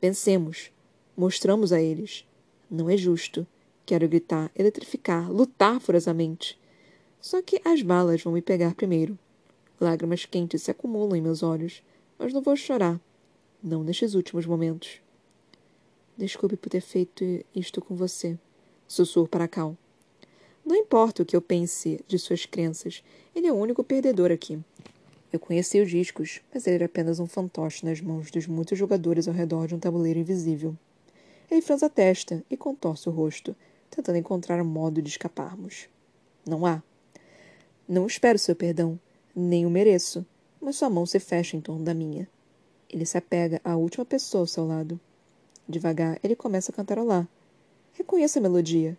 Vencemos. 0.00 0.70
Mostramos 1.16 1.72
a 1.72 1.82
eles. 1.82 2.24
Não 2.70 2.88
é 2.88 2.96
justo. 2.96 3.44
Quero 3.84 4.06
gritar, 4.06 4.52
eletrificar, 4.54 5.28
lutar 5.32 5.80
furiosamente. 5.80 6.56
Só 7.20 7.42
que 7.42 7.60
as 7.64 7.82
balas 7.82 8.22
vão 8.22 8.32
me 8.32 8.40
pegar 8.40 8.76
primeiro. 8.76 9.18
Lágrimas 9.80 10.24
quentes 10.26 10.62
se 10.62 10.70
acumulam 10.70 11.16
em 11.16 11.20
meus 11.20 11.42
olhos, 11.42 11.82
mas 12.16 12.32
não 12.32 12.40
vou 12.40 12.54
chorar. 12.54 13.00
Não 13.60 13.82
nestes 13.82 14.14
últimos 14.14 14.46
momentos. 14.46 15.00
Desculpe 16.16 16.56
por 16.56 16.68
ter 16.68 16.80
feito 16.80 17.24
isto 17.52 17.82
com 17.82 17.96
você, 17.96 18.38
sussurro 18.86 19.26
para 19.26 19.48
Cal. 19.48 19.76
Não 20.64 20.76
importa 20.76 21.24
o 21.24 21.26
que 21.26 21.34
eu 21.34 21.42
pense 21.42 21.98
de 22.06 22.16
suas 22.16 22.46
crenças, 22.46 23.02
ele 23.34 23.48
é 23.48 23.52
o 23.52 23.56
único 23.56 23.82
perdedor 23.82 24.30
aqui. 24.30 24.60
Eu 25.32 25.38
conheci 25.38 25.80
os 25.80 25.90
discos, 25.90 26.40
mas 26.52 26.66
ele 26.66 26.76
era 26.76 26.84
apenas 26.86 27.20
um 27.20 27.26
fantoche 27.26 27.84
nas 27.84 28.00
mãos 28.00 28.30
dos 28.30 28.46
muitos 28.46 28.78
jogadores 28.78 29.28
ao 29.28 29.34
redor 29.34 29.66
de 29.66 29.74
um 29.74 29.78
tabuleiro 29.78 30.18
invisível. 30.18 30.74
Ele 31.50 31.60
franza 31.60 31.86
a 31.86 31.90
testa 31.90 32.42
e 32.50 32.56
contorce 32.56 33.08
o 33.08 33.12
rosto, 33.12 33.54
tentando 33.90 34.16
encontrar 34.16 34.60
um 34.60 34.64
modo 34.64 35.02
de 35.02 35.08
escaparmos. 35.08 35.88
Não 36.46 36.64
há. 36.64 36.82
Não 37.86 38.06
espero 38.06 38.38
seu 38.38 38.56
perdão, 38.56 38.98
nem 39.34 39.66
o 39.66 39.70
mereço, 39.70 40.24
mas 40.60 40.76
sua 40.76 40.88
mão 40.88 41.04
se 41.04 41.20
fecha 41.20 41.56
em 41.56 41.60
torno 41.60 41.84
da 41.84 41.94
minha. 41.94 42.28
Ele 42.88 43.04
se 43.04 43.18
apega 43.18 43.60
à 43.62 43.76
última 43.76 44.04
pessoa 44.04 44.42
ao 44.42 44.46
seu 44.46 44.66
lado. 44.66 44.98
Devagar, 45.68 46.18
ele 46.24 46.34
começa 46.34 46.72
a 46.72 46.74
cantarolar. 46.74 47.28
Reconheço 47.92 48.38
a 48.38 48.42
melodia. 48.42 48.96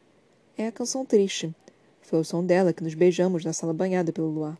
É 0.55 0.67
a 0.67 0.71
canção 0.71 1.03
triste. 1.03 1.53
Foi 2.01 2.19
o 2.19 2.23
som 2.23 2.45
dela 2.45 2.71
que 2.73 2.83
nos 2.83 2.93
beijamos 2.93 3.43
na 3.43 3.53
sala 3.53 3.73
banhada 3.73 4.11
pelo 4.11 4.29
luar. 4.29 4.57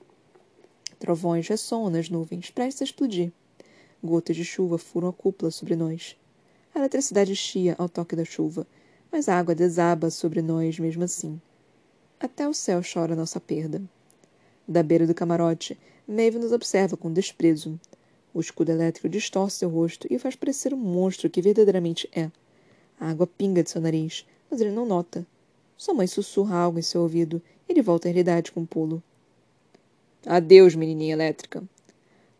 Trovões 1.00 1.48
ressoam 1.48 1.90
nas 1.90 2.10
nuvens, 2.10 2.50
prestes 2.50 2.82
a 2.82 2.86
explodir. 2.86 3.32
Gotas 4.04 4.36
de 4.36 4.44
chuva 4.44 4.78
furam 4.78 5.08
a 5.08 5.14
cúpula 5.14 5.50
sobre 5.50 5.76
nós. 5.76 6.18
A 6.76 6.80
eletricidade 6.80 7.36
chia 7.36 7.74
ao 7.78 7.88
toque 7.88 8.18
da 8.18 8.26
chuva, 8.26 8.68
mas 9.10 9.30
a 9.30 9.40
água 9.40 9.56
desaba 9.56 10.10
sobre 10.10 10.42
nós 10.42 10.78
mesmo 10.78 11.04
assim. 11.04 11.42
Até 12.20 12.48
o 12.48 12.54
céu 12.54 12.82
chora 12.82 13.16
nossa 13.16 13.40
perda. 13.40 13.82
Da 14.68 14.84
beira 14.84 15.08
do 15.08 15.16
camarote, 15.16 15.80
Maeve 16.06 16.38
nos 16.38 16.52
observa 16.52 16.98
com 16.98 17.12
desprezo. 17.12 17.80
O 18.34 18.42
escudo 18.42 18.72
elétrico 18.72 19.08
distorce 19.08 19.60
seu 19.60 19.70
rosto 19.70 20.06
e 20.10 20.18
o 20.18 20.20
faz 20.20 20.36
parecer 20.36 20.74
um 20.74 20.78
monstro 20.78 21.30
que 21.30 21.42
verdadeiramente 21.42 22.10
é. 22.14 22.30
A 23.00 23.10
água 23.10 23.26
pinga 23.26 23.64
de 23.64 23.70
seu 23.70 23.82
nariz, 23.82 24.28
mas 24.52 24.60
ele 24.60 24.72
não 24.72 24.86
nota. 24.86 25.26
Sua 25.78 25.94
mãe 25.94 26.08
sussurra 26.08 26.58
algo 26.58 26.78
em 26.78 26.82
seu 26.82 27.02
ouvido 27.02 27.42
e 27.68 27.72
ele 27.72 27.82
volta 27.82 28.08
à 28.08 28.12
realidade 28.12 28.52
com 28.52 28.60
um 28.60 28.66
pulo. 28.66 29.02
Adeus, 30.26 30.76
menininha 30.76 31.14
elétrica. 31.14 31.64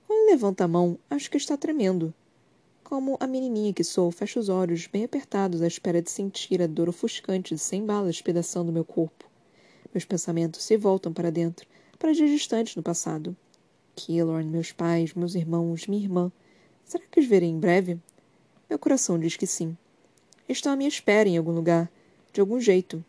Quando 0.06 0.30
levanta 0.30 0.66
a 0.66 0.68
mão, 0.68 1.00
acho 1.10 1.32
que 1.32 1.38
está 1.38 1.56
tremendo. 1.56 2.14
Como 2.84 3.16
a 3.22 3.26
menininha 3.26 3.72
que 3.72 3.86
sou, 3.86 4.12
fecho 4.12 4.38
os 4.38 4.50
olhos 4.50 4.86
bem 4.86 5.06
apertados 5.06 5.62
à 5.62 5.68
espera 5.68 6.02
de 6.02 6.12
sentir 6.12 6.62
a 6.62 6.68
dor 6.68 6.90
ofuscante 6.90 7.56
de 7.56 7.62
cem 7.62 7.86
balas 7.86 8.16
despedaçando 8.16 8.74
meu 8.74 8.84
corpo. 8.84 9.24
Meus 9.94 10.04
pensamentos 10.04 10.62
se 10.62 10.76
voltam 10.76 11.14
para 11.14 11.32
dentro, 11.32 11.66
para 11.98 12.12
dias 12.12 12.30
distantes 12.30 12.76
no 12.76 12.84
passado. 12.84 13.34
Killorn, 13.96 14.50
meus 14.50 14.74
pais, 14.74 15.14
meus 15.14 15.34
irmãos, 15.34 15.88
minha 15.88 16.04
irmã. 16.04 16.30
Será 16.84 17.06
que 17.10 17.22
os 17.22 17.28
verei 17.28 17.50
em 17.50 17.60
breve? 17.60 17.98
Meu 18.70 18.78
coração 18.78 19.18
diz 19.18 19.38
que 19.38 19.48
sim. 19.48 19.78
Estão 20.50 20.74
à 20.74 20.76
minha 20.76 20.90
espera 20.90 21.30
em 21.30 21.38
algum 21.38 21.54
lugar, 21.54 21.90
de 22.34 22.42
algum 22.42 22.60
jeito. 22.60 23.04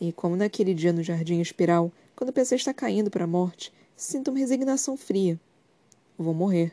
E 0.00 0.12
como 0.12 0.36
naquele 0.36 0.72
dia 0.72 0.92
no 0.92 1.02
jardim 1.02 1.40
espiral, 1.40 1.90
quando 2.14 2.32
pensei 2.32 2.56
estar 2.56 2.74
caindo 2.74 3.10
para 3.10 3.24
a 3.24 3.26
morte, 3.26 3.72
sinto 3.96 4.28
uma 4.28 4.38
resignação 4.38 4.96
fria. 4.96 5.38
Vou 6.18 6.34
morrer. 6.34 6.72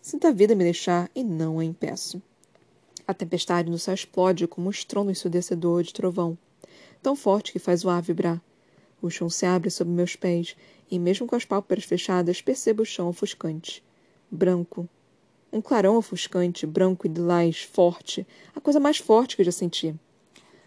Sinto 0.00 0.26
a 0.26 0.30
vida 0.30 0.54
me 0.54 0.64
deixar 0.64 1.10
e 1.14 1.22
não 1.22 1.58
a 1.58 1.64
impeço. 1.64 2.22
A 3.06 3.12
tempestade 3.12 3.70
no 3.70 3.78
céu 3.78 3.94
explode 3.94 4.46
como 4.46 4.68
um 4.68 4.70
estrondo 4.70 5.10
ensurdecedor 5.10 5.82
de 5.82 5.92
trovão, 5.92 6.38
tão 7.02 7.14
forte 7.14 7.52
que 7.52 7.58
faz 7.58 7.84
o 7.84 7.90
ar 7.90 8.00
vibrar. 8.00 8.42
O 9.00 9.10
chão 9.10 9.28
se 9.28 9.44
abre 9.44 9.70
sob 9.70 9.90
meus 9.90 10.16
pés 10.16 10.56
e, 10.90 10.98
mesmo 10.98 11.26
com 11.26 11.36
as 11.36 11.44
pálpebras 11.44 11.84
fechadas, 11.84 12.40
percebo 12.40 12.82
o 12.82 12.86
chão 12.86 13.08
ofuscante. 13.08 13.84
Branco. 14.30 14.88
Um 15.52 15.60
clarão 15.60 15.96
ofuscante, 15.96 16.66
branco 16.66 17.06
e 17.06 17.10
lilás, 17.10 17.62
forte. 17.62 18.26
A 18.54 18.60
coisa 18.60 18.80
mais 18.80 18.96
forte 18.96 19.36
que 19.36 19.42
eu 19.42 19.46
já 19.46 19.52
senti. 19.52 19.94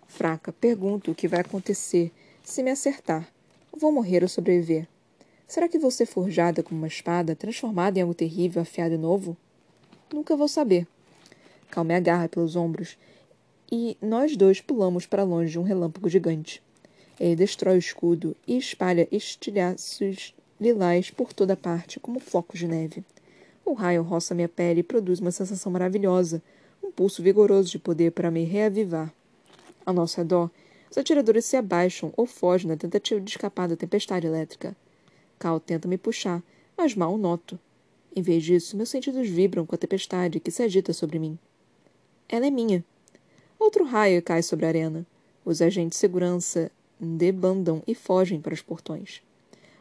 Fraca, 0.08 0.54
pergunto 0.54 1.12
o 1.12 1.16
que 1.16 1.28
vai 1.28 1.42
acontecer 1.42 2.12
se 2.44 2.62
me 2.62 2.70
acertar. 2.70 3.28
Vou 3.76 3.92
morrer 3.92 4.22
ou 4.22 4.30
sobreviver? 4.30 4.88
Será 5.48 5.70
que 5.70 5.80
ser 5.92 6.06
forjada 6.06 6.62
como 6.62 6.82
uma 6.82 6.88
espada, 6.88 7.34
transformada 7.34 7.98
em 7.98 8.02
algo 8.02 8.14
terrível, 8.14 8.62
afiado 8.62 8.96
e 8.96 8.98
novo? 8.98 9.38
Nunca 10.14 10.36
vou 10.36 10.48
saber. 10.50 10.86
Cal 11.72 11.86
me 11.86 11.96
agarra 11.96 12.28
pelos 12.28 12.58
ombros 12.58 12.98
e 13.72 13.96
nós 14.02 14.36
dois 14.36 14.60
pulamos 14.60 15.06
para 15.06 15.24
longe 15.24 15.52
de 15.52 15.60
um 15.60 15.64
relâmpago 15.64 16.10
gigante. 16.10 16.62
Ele 17.18 17.36
destrói 17.36 17.76
o 17.76 17.80
escudo 17.80 18.36
e 18.46 18.58
espalha 18.58 19.08
estilhaços 19.10 20.36
lilás 20.60 21.12
por 21.12 21.32
toda 21.32 21.56
parte, 21.56 21.98
como 21.98 22.20
flocos 22.20 22.60
de 22.60 22.68
neve. 22.68 23.06
O 23.64 23.74
raio 23.74 24.04
roça 24.04 24.36
minha 24.36 24.50
pele 24.50 24.82
e 24.82 24.84
produz 24.84 25.20
uma 25.20 25.32
sensação 25.32 25.72
maravilhosa, 25.72 26.42
um 26.84 26.92
pulso 26.92 27.24
vigoroso 27.24 27.72
de 27.72 27.80
poder 27.80 28.12
para 28.12 28.30
me 28.30 28.44
reavivar. 28.44 29.14
Ao 29.86 29.94
nosso 29.94 30.18
redor, 30.18 30.52
os 30.92 30.98
atiradores 30.98 31.46
se 31.46 31.56
abaixam 31.56 32.14
ou 32.18 32.26
fogem 32.26 32.68
na 32.68 32.76
tentativa 32.76 33.22
de 33.22 33.30
escapar 33.30 33.68
da 33.70 33.78
tempestade 33.78 34.28
elétrica. 34.28 34.76
Cal 35.40 35.60
tenta 35.60 35.88
me 35.88 35.98
puxar, 35.98 36.42
mas 36.78 36.96
mal 36.96 37.18
noto. 37.18 37.60
Em 38.16 38.22
vez 38.22 38.44
disso, 38.44 38.76
meus 38.76 38.90
sentidos 38.90 39.30
vibram 39.30 39.66
com 39.66 39.76
a 39.76 39.78
tempestade 39.78 40.40
que 40.40 40.52
se 40.52 40.64
agita 40.64 40.94
sobre 40.94 41.20
mim. 41.20 41.38
Ela 42.28 42.48
é 42.48 42.50
minha. 42.50 42.84
Outro 43.60 43.84
raio 43.86 44.22
cai 44.22 44.42
sobre 44.42 44.66
a 44.66 44.70
arena. 44.70 45.06
Os 45.46 45.62
agentes 45.62 45.98
de 45.98 46.02
segurança 46.02 46.72
debandam 47.00 47.84
e 47.88 47.94
fogem 47.94 48.42
para 48.42 48.54
os 48.54 48.62
portões. 48.62 49.22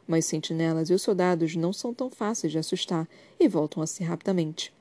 Mas 0.06 0.26
sentinelas 0.26 0.90
e 0.90 0.94
os 0.94 1.02
soldados 1.02 1.56
não 1.56 1.72
são 1.72 1.92
tão 1.92 2.10
fáceis 2.10 2.52
de 2.52 2.58
assustar 2.58 3.08
e 3.40 3.48
voltam 3.48 3.82
a 3.82 3.86
si 3.86 4.04
rapidamente. 4.04 4.72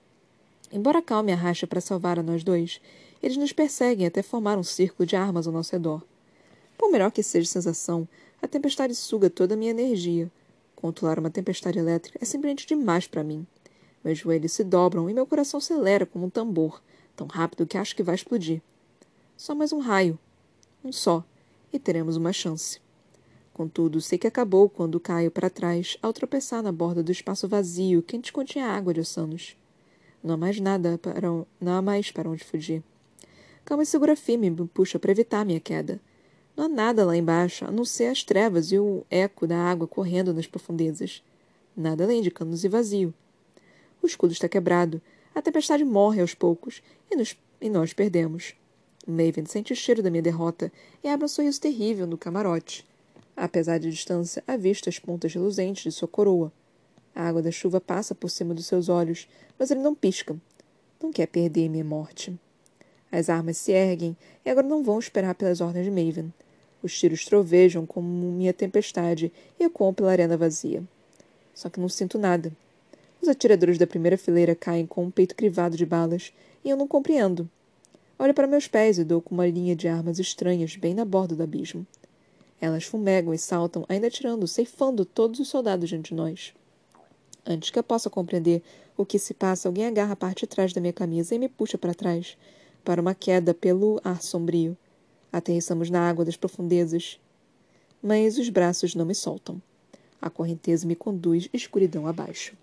Embora 0.72 1.02
Cal 1.02 1.24
me 1.24 1.32
arraste 1.32 1.66
para 1.66 1.82
salvar 1.82 2.20
a 2.20 2.24
nós 2.24 2.44
dois, 2.44 2.82
eles 3.24 3.38
nos 3.38 3.54
perseguem 3.54 4.06
até 4.06 4.22
formar 4.22 4.58
um 4.58 4.64
círculo 4.64 5.08
de 5.08 5.16
armas 5.16 5.48
ao 5.48 5.54
nosso 5.54 5.72
redor. 5.72 6.04
Por 6.78 6.92
melhor 6.92 7.12
que 7.12 7.24
seja 7.24 7.50
a 7.50 7.54
sensação, 7.54 8.08
a 8.42 8.48
tempestade 8.48 8.94
suga 8.94 9.30
toda 9.30 9.54
a 9.54 9.58
minha 9.58 9.72
energia, 9.72 10.30
Controlar 10.86 11.18
uma 11.18 11.32
tempestade 11.32 11.80
elétrica 11.80 12.20
é 12.22 12.26
simplesmente 12.26 12.68
demais 12.68 13.08
para 13.08 13.24
mim. 13.24 13.48
Meus 14.04 14.20
joelhos 14.20 14.52
se 14.52 14.64
dobram 14.64 15.10
e 15.10 15.16
meu 15.16 15.26
coração 15.26 15.58
acelera 15.58 16.06
como 16.06 16.28
um 16.28 16.30
tambor, 16.30 16.80
tão 17.16 17.26
rápido 17.26 17.66
que 17.66 17.76
acho 17.76 17.96
que 17.96 18.04
vai 18.04 18.14
explodir. 18.14 18.62
Só 19.36 19.56
mais 19.56 19.74
um 19.74 19.80
raio. 19.80 20.20
Um 20.84 20.92
só. 20.92 21.26
E 21.74 21.80
teremos 21.80 22.18
uma 22.18 22.32
chance. 22.32 22.80
Contudo, 23.52 24.00
sei 24.00 24.20
que 24.20 24.28
acabou 24.28 24.70
quando 24.70 25.00
caio 25.00 25.32
para 25.32 25.50
trás 25.50 25.98
ao 26.04 26.14
tropeçar 26.14 26.62
na 26.62 26.72
borda 26.72 27.02
do 27.02 27.12
espaço 27.12 27.48
vazio 27.48 28.04
que 28.04 28.16
antes 28.16 28.30
continha 28.30 28.68
água 28.68 28.94
de 28.94 29.00
oceanos. 29.00 29.58
Não 30.24 30.36
há 30.36 30.38
mais 30.38 30.60
nada 30.60 31.00
para 31.00 31.20
não 31.60 31.74
há 31.74 31.82
mais 31.82 32.12
para 32.12 32.30
onde 32.30 32.44
fugir. 32.44 32.84
Calma 33.66 33.82
e 33.82 33.88
segura 33.88 34.16
firme 34.16 34.52
me 34.52 34.68
puxa 34.68 35.00
para 35.00 35.12
evitar 35.12 35.44
minha 35.46 35.60
queda. 35.60 36.00
Não 36.56 36.66
há 36.66 36.70
nada 36.70 37.04
lá 37.04 37.18
embaixo, 37.18 37.66
a 37.66 37.72
não 37.72 37.84
ser 37.84 38.06
as 38.06 38.24
trevas 38.24 38.72
e 38.72 38.80
o 38.80 39.06
eco 39.10 39.46
da 39.46 39.58
água 39.58 39.88
correndo 39.88 40.34
nas 40.34 40.48
profundezas. 40.48 41.22
Nada 41.76 42.06
além 42.06 42.22
de 42.22 42.32
canos 42.32 42.64
e 42.64 42.70
vazio. 42.70 43.14
O 44.02 44.08
escudo 44.08 44.32
está 44.32 44.48
quebrado. 44.48 45.02
A 45.34 45.42
tempestade 45.42 45.84
morre 45.84 46.22
aos 46.22 46.34
poucos 46.34 46.82
e, 47.12 47.16
nos, 47.16 47.36
e 47.60 47.70
nós 47.70 47.92
perdemos. 47.92 48.56
Maven 49.06 49.46
sente 49.46 49.74
o 49.74 49.76
cheiro 49.76 50.02
da 50.02 50.10
minha 50.10 50.24
derrota 50.24 50.72
e 51.04 51.10
abre 51.10 51.26
um 51.26 51.28
sorriso 51.28 51.60
terrível 51.60 52.08
no 52.08 52.18
camarote. 52.18 52.86
Apesar 53.36 53.78
de 53.78 53.90
distância, 53.90 54.42
avista 54.48 54.90
as 54.90 54.98
pontas 54.98 55.34
reluzentes 55.34 55.84
de 55.84 55.92
sua 55.92 56.08
coroa. 56.08 56.54
A 57.14 57.28
água 57.28 57.42
da 57.42 57.52
chuva 57.52 57.82
passa 57.82 58.16
por 58.16 58.30
cima 58.30 58.54
dos 58.54 58.66
seus 58.66 58.88
olhos, 58.88 59.28
mas 59.60 59.72
ele 59.72 59.82
não 59.82 59.94
pisca. 59.94 60.36
Não 61.04 61.12
quer 61.12 61.28
perder 61.28 61.68
minha 61.68 61.84
morte. 61.84 62.38
As 63.12 63.30
armas 63.30 63.58
se 63.58 63.74
erguem 63.74 64.16
e 64.46 64.50
agora 64.50 64.66
não 64.66 64.84
vão 64.84 65.00
esperar 65.00 65.36
pelas 65.36 65.60
ordens 65.60 65.86
de 65.86 65.92
Maven. 65.92 66.34
Os 66.86 66.96
tiros 67.00 67.26
trovejam 67.26 67.84
como 67.84 68.32
minha 68.32 68.54
tempestade 68.54 69.34
e 69.60 69.64
ecoam 69.64 69.92
pela 69.92 70.12
arena 70.12 70.38
vazia. 70.38 70.84
Só 71.52 71.68
que 71.68 71.80
não 71.80 71.90
sinto 71.90 72.20
nada. 72.20 72.56
Os 73.20 73.28
atiradores 73.28 73.80
da 73.80 73.88
primeira 73.88 74.20
fileira 74.20 74.54
caem 74.54 74.86
com 74.86 75.02
o 75.02 75.08
um 75.08 75.10
peito 75.10 75.36
crivado 75.36 75.76
de 75.76 75.84
balas 75.84 76.32
e 76.64 76.70
eu 76.70 76.78
não 76.78 76.88
compreendo. 76.88 77.50
Olho 78.20 78.36
para 78.36 78.46
meus 78.46 78.68
pés 78.68 79.00
e 79.00 79.04
dou 79.04 79.20
com 79.20 79.34
uma 79.34 79.48
linha 79.48 79.76
de 79.76 79.88
armas 79.88 80.20
estranhas 80.20 80.76
bem 80.76 80.94
na 80.94 81.04
borda 81.04 81.36
do 81.36 81.42
abismo. 81.42 81.88
Elas 82.62 82.84
fumegam 82.84 83.34
e 83.34 83.38
saltam, 83.40 83.84
ainda 83.90 84.06
atirando, 84.06 84.48
ceifando 84.48 85.04
todos 85.06 85.40
os 85.40 85.48
soldados 85.48 85.90
diante 85.90 86.10
de 86.10 86.14
nós. 86.14 86.54
Antes 87.44 87.72
que 87.72 87.80
eu 87.80 87.84
possa 87.84 88.12
compreender 88.12 88.62
o 88.96 89.04
que 89.04 89.18
se 89.18 89.34
passa, 89.34 89.68
alguém 89.68 89.88
agarra 89.88 90.14
a 90.14 90.16
parte 90.16 90.42
de 90.42 90.48
trás 90.48 90.72
da 90.72 90.80
minha 90.80 90.94
camisa 90.94 91.34
e 91.34 91.40
me 91.40 91.50
puxa 91.50 91.80
para 91.80 91.96
trás, 91.96 92.38
para 92.84 93.02
uma 93.02 93.16
queda 93.16 93.56
pelo 93.56 94.00
ar 94.04 94.22
sombrio. 94.22 94.78
Aterrissamos 95.36 95.90
na 95.90 96.00
água 96.00 96.24
das 96.24 96.38
profundezas. 96.38 97.20
Mas 98.02 98.38
os 98.38 98.48
braços 98.48 98.96
não 98.96 99.06
me 99.06 99.14
soltam. 99.14 99.62
A 100.22 100.30
correnteza 100.30 100.88
me 100.88 100.96
conduz 100.96 101.50
escuridão 101.52 102.08
abaixo. 102.08 102.56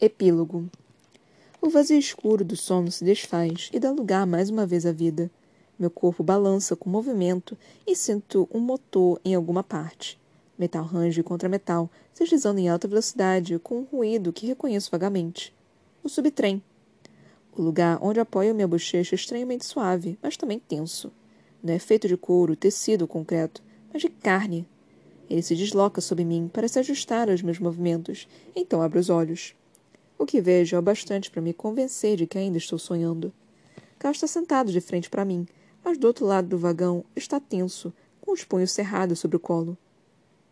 Epílogo 0.00 0.66
O 1.60 1.68
vazio 1.68 1.98
escuro 1.98 2.42
do 2.42 2.56
sono 2.56 2.90
se 2.90 3.04
desfaz 3.04 3.68
e 3.70 3.78
dá 3.78 3.90
lugar 3.90 4.26
mais 4.26 4.48
uma 4.48 4.64
vez 4.64 4.86
à 4.86 4.92
vida. 4.92 5.30
Meu 5.78 5.90
corpo 5.90 6.22
balança 6.22 6.74
com 6.74 6.88
movimento 6.88 7.58
e 7.86 7.94
sinto 7.94 8.48
um 8.50 8.60
motor 8.60 9.20
em 9.22 9.34
alguma 9.34 9.62
parte. 9.62 10.18
Metal 10.58 10.86
range 10.86 11.22
contra 11.22 11.50
metal, 11.50 11.90
se 12.14 12.24
deslizando 12.24 12.60
em 12.60 12.70
alta 12.70 12.88
velocidade 12.88 13.58
com 13.58 13.80
um 13.80 13.84
ruído 13.84 14.32
que 14.32 14.46
reconheço 14.46 14.90
vagamente. 14.90 15.54
O 16.02 16.08
subtrem. 16.08 16.62
O 17.56 17.62
lugar 17.62 17.98
onde 18.00 18.20
apoio 18.20 18.54
minha 18.54 18.68
bochecha 18.68 19.14
é 19.14 19.16
estranhamente 19.16 19.64
suave, 19.64 20.18
mas 20.22 20.36
também 20.36 20.58
tenso. 20.58 21.12
Não 21.62 21.74
é 21.74 21.78
feito 21.78 22.06
de 22.06 22.16
couro, 22.16 22.56
tecido 22.56 23.02
ou 23.02 23.08
concreto, 23.08 23.62
mas 23.92 24.02
de 24.02 24.08
carne. 24.08 24.66
Ele 25.28 25.42
se 25.42 25.54
desloca 25.54 26.00
sob 26.00 26.24
mim 26.24 26.48
para 26.52 26.68
se 26.68 26.78
ajustar 26.78 27.30
aos 27.30 27.42
meus 27.42 27.58
movimentos, 27.58 28.28
então 28.54 28.80
abro 28.80 28.98
os 28.98 29.10
olhos. 29.10 29.54
O 30.18 30.26
que 30.26 30.40
vejo 30.40 30.76
é 30.76 30.78
o 30.78 30.82
bastante 30.82 31.30
para 31.30 31.40
me 31.40 31.52
convencer 31.52 32.16
de 32.16 32.26
que 32.26 32.38
ainda 32.38 32.58
estou 32.58 32.78
sonhando. 32.78 33.32
Carl 33.98 34.12
está 34.12 34.26
sentado 34.26 34.72
de 34.72 34.80
frente 34.80 35.10
para 35.10 35.24
mim, 35.24 35.46
mas 35.84 35.98
do 35.98 36.06
outro 36.06 36.26
lado 36.26 36.48
do 36.48 36.58
vagão 36.58 37.04
está 37.16 37.40
tenso, 37.40 37.92
com 38.20 38.32
os 38.32 38.44
punhos 38.44 38.72
cerrados 38.72 39.18
sobre 39.18 39.36
o 39.36 39.40
colo. 39.40 39.76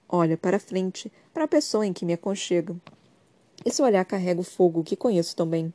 Olha 0.08 0.36
para 0.36 0.58
frente, 0.58 1.12
para 1.34 1.44
a 1.44 1.48
pessoa 1.48 1.86
em 1.86 1.92
que 1.92 2.04
me 2.04 2.12
aconchego. 2.12 2.80
Esse 3.64 3.82
olhar 3.82 4.04
carrega 4.04 4.40
o 4.40 4.44
fogo 4.44 4.82
que 4.82 4.96
conheço 4.96 5.36
tão 5.36 5.46
bem. 5.46 5.72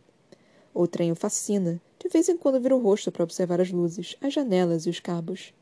O 0.73 0.87
trem 0.87 1.11
o 1.11 1.15
fascina. 1.15 1.79
De 1.99 2.09
vez 2.09 2.27
em 2.27 2.37
quando 2.37 2.59
vira 2.59 2.75
o 2.75 2.81
rosto 2.81 3.11
para 3.11 3.23
observar 3.23 3.61
as 3.61 3.71
luzes, 3.71 4.15
as 4.19 4.33
janelas 4.33 4.85
e 4.85 4.89
os 4.89 4.99
cabos. 4.99 5.53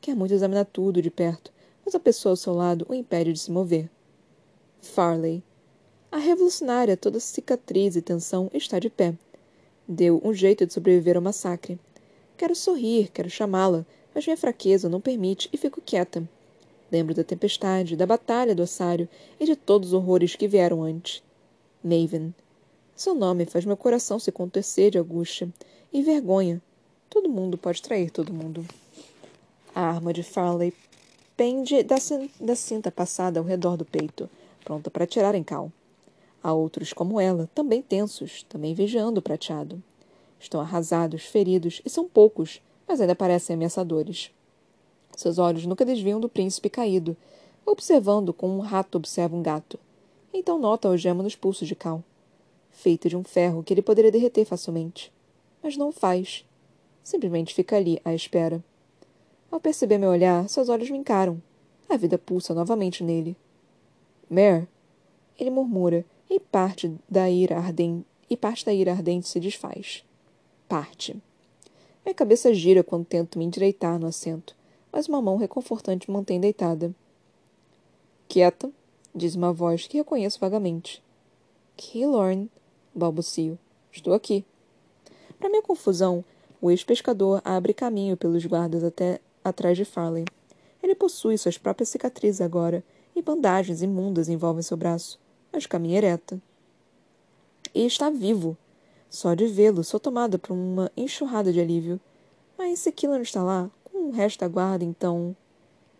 Quer 0.00 0.14
muito 0.14 0.32
examinar 0.32 0.64
tudo 0.64 1.02
de 1.02 1.10
perto, 1.10 1.52
mas 1.84 1.94
a 1.94 2.00
pessoa 2.00 2.32
ao 2.32 2.36
seu 2.36 2.54
lado 2.54 2.86
o 2.88 2.94
impede 2.94 3.32
de 3.32 3.38
se 3.38 3.50
mover. 3.50 3.90
Farley. 4.80 5.42
A 6.10 6.18
revolucionária, 6.18 6.96
toda 6.96 7.20
cicatriz 7.20 7.96
e 7.96 8.02
tensão, 8.02 8.50
está 8.54 8.78
de 8.78 8.88
pé. 8.88 9.14
Deu 9.86 10.20
um 10.24 10.32
jeito 10.32 10.64
de 10.64 10.72
sobreviver 10.72 11.16
ao 11.16 11.22
massacre. 11.22 11.78
Quero 12.36 12.54
sorrir, 12.54 13.10
quero 13.12 13.28
chamá-la, 13.28 13.84
mas 14.14 14.24
minha 14.24 14.36
fraqueza 14.36 14.88
não 14.88 15.00
permite 15.00 15.48
e 15.52 15.56
fico 15.56 15.80
quieta. 15.80 16.26
Lembro 16.90 17.14
da 17.14 17.22
tempestade, 17.22 17.96
da 17.96 18.06
batalha 18.06 18.54
do 18.54 18.62
ossário 18.62 19.08
e 19.38 19.44
de 19.44 19.54
todos 19.54 19.88
os 19.88 19.94
horrores 19.94 20.34
que 20.34 20.48
vieram 20.48 20.82
antes. 20.82 21.22
Maven. 21.82 22.34
Seu 23.00 23.14
nome 23.14 23.46
faz 23.46 23.64
meu 23.64 23.78
coração 23.78 24.18
se 24.18 24.30
contorcer 24.30 24.90
de 24.90 24.98
angústia 24.98 25.48
e 25.90 26.02
vergonha. 26.02 26.60
Todo 27.08 27.30
mundo 27.30 27.56
pode 27.56 27.80
trair 27.80 28.10
todo 28.10 28.30
mundo. 28.30 28.62
A 29.74 29.80
arma 29.80 30.12
de 30.12 30.22
Farley 30.22 30.74
pende 31.34 31.82
da, 31.82 32.54
cinta 32.54 32.92
passada 32.92 33.40
ao 33.40 33.46
redor 33.46 33.78
do 33.78 33.86
peito, 33.86 34.28
pronta 34.62 34.90
para 34.90 35.04
atirar 35.04 35.34
em 35.34 35.42
Cal. 35.42 35.72
Há 36.42 36.52
outros 36.52 36.92
como 36.92 37.18
ela, 37.18 37.48
também 37.54 37.80
tensos, 37.80 38.42
também 38.42 38.74
vigiando 38.74 39.20
o 39.20 39.22
prateado. 39.22 39.82
Estão 40.38 40.60
arrasados, 40.60 41.22
feridos, 41.22 41.80
e 41.82 41.88
são 41.88 42.06
poucos, 42.06 42.60
mas 42.86 43.00
ainda 43.00 43.14
parecem 43.14 43.54
ameaçadores. 43.54 44.30
Seus 45.16 45.38
olhos 45.38 45.64
nunca 45.64 45.86
desviam 45.86 46.20
do 46.20 46.28
príncipe 46.28 46.68
caído, 46.68 47.16
observando 47.64 48.34
como 48.34 48.58
um 48.58 48.60
rato 48.60 48.96
observa 48.96 49.34
um 49.34 49.42
gato. 49.42 49.78
Então 50.34 50.58
nota 50.58 50.86
a 50.86 50.90
algema 50.90 51.22
nos 51.22 51.34
pulsos 51.34 51.66
de 51.66 51.74
Cal, 51.74 52.04
feita 52.80 53.08
de 53.08 53.16
um 53.16 53.22
ferro 53.22 53.62
que 53.62 53.72
ele 53.74 53.82
poderia 53.82 54.10
derreter 54.10 54.44
facilmente. 54.44 55.12
Mas 55.62 55.76
não 55.76 55.88
o 55.88 55.92
faz. 55.92 56.44
Simplesmente 57.02 57.54
fica 57.54 57.76
ali, 57.76 58.00
à 58.04 58.14
espera. 58.14 58.62
Ao 59.50 59.60
perceber 59.60 59.98
meu 59.98 60.10
olhar, 60.10 60.48
seus 60.48 60.68
olhos 60.68 60.90
me 60.90 60.98
encaram. 60.98 61.42
A 61.88 61.96
vida 61.96 62.16
pulsa 62.18 62.54
novamente 62.54 63.02
nele. 63.02 63.36
Mare, 64.28 64.68
ele 65.38 65.50
murmura, 65.50 66.04
e 66.28 66.38
parte 66.38 66.94
da 67.08 67.28
ira 67.28 67.56
ardente, 67.56 68.06
e 68.28 68.36
parte 68.36 68.64
da 68.64 68.72
ira 68.72 68.92
ardente 68.92 69.28
se 69.28 69.40
desfaz. 69.40 70.04
Parte. 70.68 71.16
Minha 72.04 72.14
cabeça 72.14 72.54
gira 72.54 72.84
quando 72.84 73.04
tento 73.04 73.38
me 73.38 73.44
endireitar 73.44 73.98
no 73.98 74.06
assento 74.06 74.54
mas 74.92 75.08
uma 75.08 75.22
mão 75.22 75.36
reconfortante 75.36 76.10
me 76.10 76.16
mantém 76.16 76.40
deitada. 76.40 76.94
Quieta, 78.28 78.70
diz 79.14 79.34
uma 79.34 79.52
voz 79.52 79.86
que 79.86 79.98
reconheço 79.98 80.38
vagamente. 80.40 81.02
Keylorn, 81.76 82.50
balbucio. 82.94 83.58
Estou 83.92 84.14
aqui. 84.14 84.44
Para 85.38 85.48
minha 85.48 85.62
confusão, 85.62 86.24
o 86.60 86.70
ex-pescador 86.70 87.40
abre 87.44 87.72
caminho 87.72 88.16
pelos 88.16 88.44
guardas 88.44 88.84
até 88.84 89.20
atrás 89.42 89.76
de 89.76 89.84
Farley. 89.84 90.24
Ele 90.82 90.94
possui 90.94 91.38
suas 91.38 91.56
próprias 91.56 91.88
cicatrizes 91.88 92.40
agora, 92.40 92.84
e 93.14 93.22
bandagens 93.22 93.82
imundas 93.82 94.28
envolvem 94.28 94.62
seu 94.62 94.76
braço, 94.76 95.18
mas 95.52 95.66
caminha 95.66 95.98
ereta. 95.98 96.40
E 97.74 97.84
está 97.86 98.10
vivo. 98.10 98.56
Só 99.08 99.34
de 99.34 99.46
vê-lo, 99.46 99.82
sou 99.82 99.98
tomada 99.98 100.38
por 100.38 100.52
uma 100.52 100.90
enxurrada 100.96 101.52
de 101.52 101.60
alívio. 101.60 102.00
Mas 102.56 102.78
se 102.78 102.92
Killan 102.92 103.22
está 103.22 103.42
lá, 103.42 103.70
o 103.92 104.10
resto 104.10 104.40
da 104.40 104.48
guarda, 104.48 104.84
então. 104.84 105.34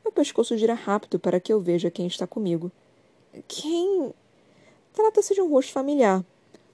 Meu 0.04 0.12
pescoço 0.12 0.56
gira 0.56 0.74
rápido 0.74 1.18
para 1.18 1.40
que 1.40 1.52
eu 1.52 1.60
veja 1.60 1.90
quem 1.90 2.06
está 2.06 2.26
comigo. 2.26 2.70
Quem? 3.48 4.12
Trata-se 4.92 5.34
de 5.34 5.40
um 5.40 5.48
rosto 5.48 5.72
familiar. 5.72 6.24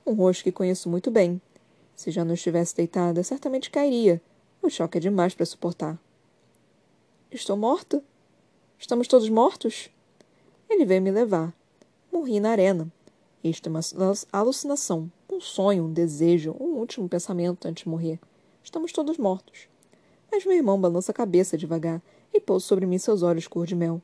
Um 0.06 0.14
rosto 0.14 0.44
que 0.44 0.52
conheço 0.52 0.88
muito 0.88 1.10
bem. 1.10 1.40
Se 1.96 2.12
já 2.12 2.24
não 2.24 2.34
estivesse 2.34 2.76
deitada, 2.76 3.24
certamente 3.24 3.70
cairia. 3.70 4.22
O 4.62 4.70
choque 4.70 4.98
é 4.98 5.00
demais 5.00 5.34
para 5.34 5.44
suportar. 5.44 5.98
Estou 7.28 7.56
morta? 7.56 8.00
Estamos 8.78 9.08
todos 9.08 9.28
mortos? 9.28 9.90
Ele 10.70 10.84
veio 10.84 11.02
me 11.02 11.10
levar. 11.10 11.52
Morri 12.12 12.38
na 12.38 12.50
arena. 12.50 12.90
Isto 13.42 13.68
é 13.68 13.70
uma 13.70 13.80
alucinação, 14.32 15.10
um 15.28 15.40
sonho, 15.40 15.86
um 15.86 15.92
desejo, 15.92 16.54
um 16.60 16.76
último 16.76 17.08
pensamento 17.08 17.66
antes 17.66 17.82
de 17.82 17.88
morrer. 17.88 18.20
Estamos 18.62 18.92
todos 18.92 19.18
mortos. 19.18 19.68
Mas 20.30 20.44
meu 20.44 20.54
irmão 20.54 20.80
balança 20.80 21.10
a 21.10 21.14
cabeça 21.14 21.58
devagar 21.58 22.00
e 22.32 22.40
pousa 22.40 22.64
sobre 22.64 22.86
mim 22.86 22.98
seus 22.98 23.22
olhos 23.22 23.48
cor 23.48 23.66
de 23.66 23.74
mel. 23.74 24.00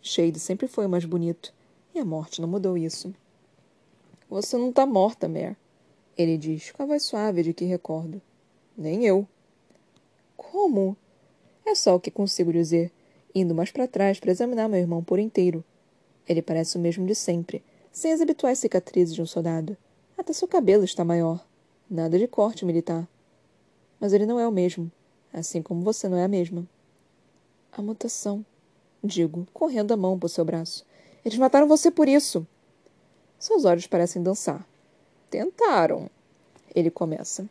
Shade 0.00 0.38
sempre 0.38 0.68
foi 0.68 0.86
o 0.86 0.88
mais 0.88 1.04
bonito, 1.04 1.52
e 1.92 1.98
a 1.98 2.04
morte 2.04 2.40
não 2.40 2.46
mudou 2.46 2.76
isso. 2.78 3.12
Você 4.28 4.56
não 4.56 4.70
está 4.70 4.86
morta, 4.86 5.28
Mare, 5.28 5.56
ele 6.16 6.36
diz, 6.36 6.70
com 6.72 6.82
a 6.82 6.86
voz 6.86 7.02
suave 7.02 7.42
de 7.42 7.52
que 7.52 7.64
recordo. 7.64 8.20
Nem 8.76 9.04
eu. 9.04 9.26
Como? 10.36 10.96
É 11.64 11.74
só 11.74 11.94
o 11.94 12.00
que 12.00 12.10
consigo 12.10 12.52
dizer, 12.52 12.90
indo 13.34 13.54
mais 13.54 13.70
para 13.70 13.88
trás 13.88 14.18
para 14.18 14.30
examinar 14.30 14.68
meu 14.68 14.80
irmão 14.80 15.02
por 15.02 15.18
inteiro. 15.18 15.64
Ele 16.28 16.42
parece 16.42 16.76
o 16.76 16.80
mesmo 16.80 17.06
de 17.06 17.14
sempre, 17.14 17.62
sem 17.92 18.12
as 18.12 18.20
habituais 18.20 18.58
cicatrizes 18.58 19.14
de 19.14 19.22
um 19.22 19.26
soldado. 19.26 19.76
Até 20.16 20.32
seu 20.32 20.48
cabelo 20.48 20.84
está 20.84 21.04
maior. 21.04 21.46
Nada 21.88 22.18
de 22.18 22.26
corte 22.26 22.64
militar. 22.64 23.08
Mas 24.00 24.12
ele 24.12 24.26
não 24.26 24.40
é 24.40 24.48
o 24.48 24.52
mesmo 24.52 24.90
assim 25.34 25.60
como 25.60 25.82
você 25.82 26.08
não 26.08 26.16
é 26.16 26.24
a 26.24 26.28
mesma. 26.28 26.66
A 27.72 27.82
mutação, 27.82 28.46
digo, 29.02 29.46
correndo 29.52 29.92
a 29.92 29.96
mão 29.96 30.16
por 30.16 30.28
seu 30.28 30.44
braço. 30.44 30.86
Eles 31.24 31.36
mataram 31.36 31.66
você 31.66 31.90
por 31.90 32.08
isso. 32.08 32.46
Seus 33.44 33.66
olhos 33.66 33.86
parecem 33.86 34.22
dançar. 34.22 34.66
Tentaram. 35.28 36.08
Ele 36.74 36.90
começa. 36.90 37.46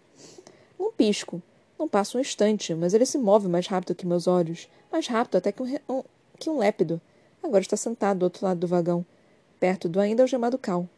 Um 0.79 0.91
pisco. 0.91 1.39
Não 1.77 1.87
passa 1.87 2.17
um 2.17 2.21
instante, 2.21 2.73
mas 2.73 2.95
ele 2.95 3.05
se 3.05 3.19
move 3.19 3.47
mais 3.47 3.67
rápido 3.67 3.93
que 3.93 4.07
meus 4.07 4.25
olhos. 4.25 4.67
Mais 4.91 5.05
rápido 5.05 5.35
até 5.35 5.51
que 5.51 5.61
um, 5.61 5.77
um, 5.87 6.03
que 6.39 6.49
um 6.49 6.57
lépido. 6.57 6.99
Agora 7.43 7.61
está 7.61 7.77
sentado 7.77 8.17
do 8.17 8.23
outro 8.23 8.43
lado 8.43 8.59
do 8.59 8.67
vagão, 8.67 9.05
perto 9.59 9.87
do 9.87 9.99
ainda 9.99 10.23
algemado 10.23 10.57
cal. 10.57 10.89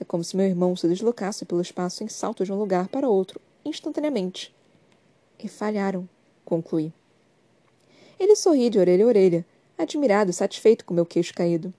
É 0.00 0.04
como 0.06 0.24
se 0.24 0.34
meu 0.34 0.46
irmão 0.46 0.74
se 0.74 0.88
deslocasse 0.88 1.44
pelo 1.44 1.60
espaço 1.60 2.02
em 2.02 2.08
salto 2.08 2.42
de 2.42 2.50
um 2.50 2.58
lugar 2.58 2.88
para 2.88 3.10
outro, 3.10 3.38
instantaneamente. 3.62 4.54
E 5.38 5.48
falharam 5.48 6.08
concluí. 6.46 6.94
Ele 8.18 8.34
sorri 8.34 8.70
de 8.70 8.78
orelha 8.78 9.04
a 9.04 9.08
orelha, 9.08 9.44
admirado 9.76 10.30
e 10.30 10.32
satisfeito 10.32 10.86
com 10.86 10.94
meu 10.94 11.04
queixo 11.04 11.34
caído. 11.34 11.74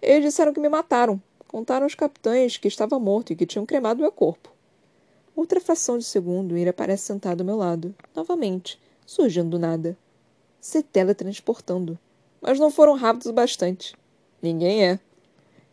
Eles 0.00 0.26
disseram 0.26 0.52
que 0.52 0.60
me 0.60 0.68
mataram. 0.68 1.20
Contaram 1.54 1.84
aos 1.84 1.94
capitães 1.94 2.56
que 2.56 2.66
estava 2.66 2.98
morto 2.98 3.32
e 3.32 3.36
que 3.36 3.46
tinham 3.46 3.64
cremado 3.64 4.00
meu 4.00 4.10
corpo. 4.10 4.52
Outra 5.36 5.60
fração 5.60 5.96
de 5.96 6.04
segundo, 6.04 6.56
ele 6.56 6.68
aparece 6.68 7.04
sentado 7.04 7.42
ao 7.42 7.46
meu 7.46 7.54
lado, 7.54 7.94
novamente, 8.12 8.76
surgindo 9.06 9.50
do 9.50 9.58
nada. 9.60 9.96
Se 10.60 10.82
teletransportando. 10.82 11.96
Mas 12.40 12.58
não 12.58 12.72
foram 12.72 12.96
rápidos 12.96 13.28
o 13.28 13.32
bastante. 13.32 13.94
Ninguém 14.42 14.84
é. 14.84 14.98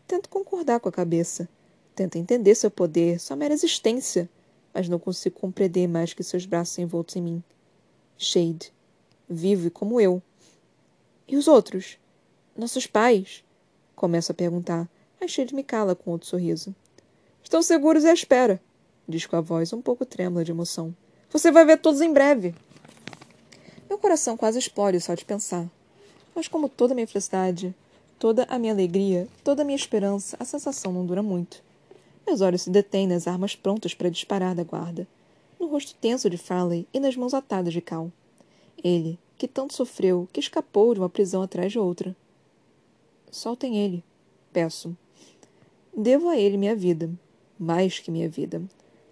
Tento 0.08 0.30
concordar 0.30 0.80
com 0.80 0.88
a 0.88 0.92
cabeça. 0.92 1.50
Tento 1.96 2.16
entender 2.16 2.54
seu 2.54 2.70
poder, 2.70 3.20
sua 3.20 3.36
mera 3.36 3.56
existência, 3.56 4.30
mas 4.72 4.88
não 4.88 5.00
consigo 5.00 5.40
compreender 5.40 5.88
mais 5.88 6.14
que 6.14 6.22
seus 6.22 6.46
braços 6.46 6.78
envoltos 6.78 7.16
em 7.16 7.24
mim. 7.24 7.44
Shade. 8.20 8.72
Vive 9.28 9.72
como 9.72 10.00
eu. 10.00 10.22
E 11.28 11.36
os 11.36 11.48
outros? 11.48 11.98
Nossos 12.56 12.86
pais? 12.86 13.44
Começo 13.96 14.32
a 14.32 14.36
perguntar, 14.36 14.88
Shade 15.28 15.56
me 15.56 15.64
cala 15.64 15.96
com 15.96 16.12
outro 16.12 16.28
sorriso. 16.28 16.76
Estão 17.44 17.62
seguros 17.62 18.06
à 18.06 18.14
espera, 18.14 18.62
diz 19.08 19.26
com 19.26 19.36
a 19.36 19.42
voz 19.42 19.72
um 19.74 19.82
pouco 19.82 20.06
trêmula 20.06 20.44
de 20.44 20.52
emoção. 20.52 20.96
Você 21.30 21.52
vai 21.52 21.66
ver 21.66 21.78
todos 21.78 22.02
em 22.02 22.12
breve. 22.12 22.54
Meu 23.88 23.98
coração 23.98 24.36
quase 24.36 24.60
explode 24.60 25.00
só 25.00 25.14
de 25.14 25.26
pensar. 25.26 25.70
Mas 26.36 26.48
como 26.48 26.70
toda 26.70 26.94
a 26.94 26.96
minha 26.96 27.08
felicidade, 27.08 27.76
toda 28.20 28.46
a 28.50 28.58
minha 28.58 28.74
alegria, 28.74 29.28
toda 29.44 29.62
a 29.62 29.66
minha 29.66 29.76
esperança, 29.76 30.38
a 30.40 30.46
sensação 30.46 30.92
não 30.92 31.06
dura 31.06 31.22
muito. 31.22 31.64
Meus 32.26 32.42
olhos 32.42 32.64
se 32.64 32.70
detêm 32.70 33.08
nas 33.08 33.28
armas 33.28 33.56
prontas 33.56 33.94
para 33.94 34.10
disparar 34.10 34.56
da 34.56 34.64
guarda 34.64 35.08
no 35.62 35.68
rosto 35.68 35.94
tenso 36.02 36.28
de 36.28 36.38
Farley 36.38 36.88
e 36.92 37.00
nas 37.00 37.16
mãos 37.16 37.36
atadas 37.36 37.72
de 37.72 37.82
Cal. 37.82 38.12
Ele, 38.84 39.20
que 39.38 39.48
tanto 39.48 39.76
sofreu, 39.76 40.28
que 40.34 40.40
escapou 40.40 40.94
de 40.94 41.00
uma 41.00 41.10
prisão 41.10 41.44
atrás 41.44 41.72
de 41.72 41.78
outra. 41.78 42.16
Soltem 43.30 43.78
ele, 43.78 44.04
peço. 44.52 44.98
Devo 46.02 46.30
a 46.30 46.36
ele 46.36 46.58
minha 46.58 46.76
vida, 46.76 47.12
mais 47.60 48.00
que 48.00 48.10
minha 48.10 48.28
vida. 48.28 48.60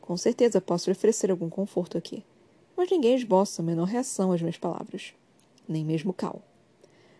Com 0.01 0.17
certeza 0.17 0.59
posso 0.59 0.89
lhe 0.89 0.93
oferecer 0.93 1.29
algum 1.29 1.47
conforto 1.47 1.95
aqui. 1.95 2.23
Mas 2.75 2.89
ninguém 2.89 3.13
esboça 3.13 3.61
a 3.61 3.65
menor 3.65 3.83
reação 3.83 4.31
às 4.31 4.41
minhas 4.41 4.57
palavras. 4.57 5.13
Nem 5.67 5.85
mesmo 5.85 6.11
Cal. 6.11 6.41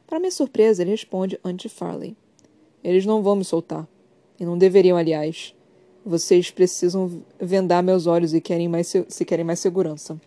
Para 0.08 0.18
minha 0.18 0.32
surpresa, 0.32 0.82
ele 0.82 0.90
responde 0.90 1.40
antes 1.46 1.70
de 1.72 1.78
Farley. 1.78 2.18
Eles 2.84 3.06
não 3.06 3.22
vão 3.22 3.36
me 3.36 3.46
soltar. 3.46 3.88
E 4.40 4.44
não 4.44 4.58
deveriam, 4.58 4.98
aliás. 4.98 5.54
Vocês 6.04 6.50
precisam 6.50 7.24
vendar 7.40 7.84
meus 7.84 8.08
olhos 8.08 8.34
e 8.34 8.42
querem 8.42 8.68
mais 8.68 8.92
se 9.08 9.24
querem 9.24 9.46
mais 9.46 9.60
segurança. 9.60 10.20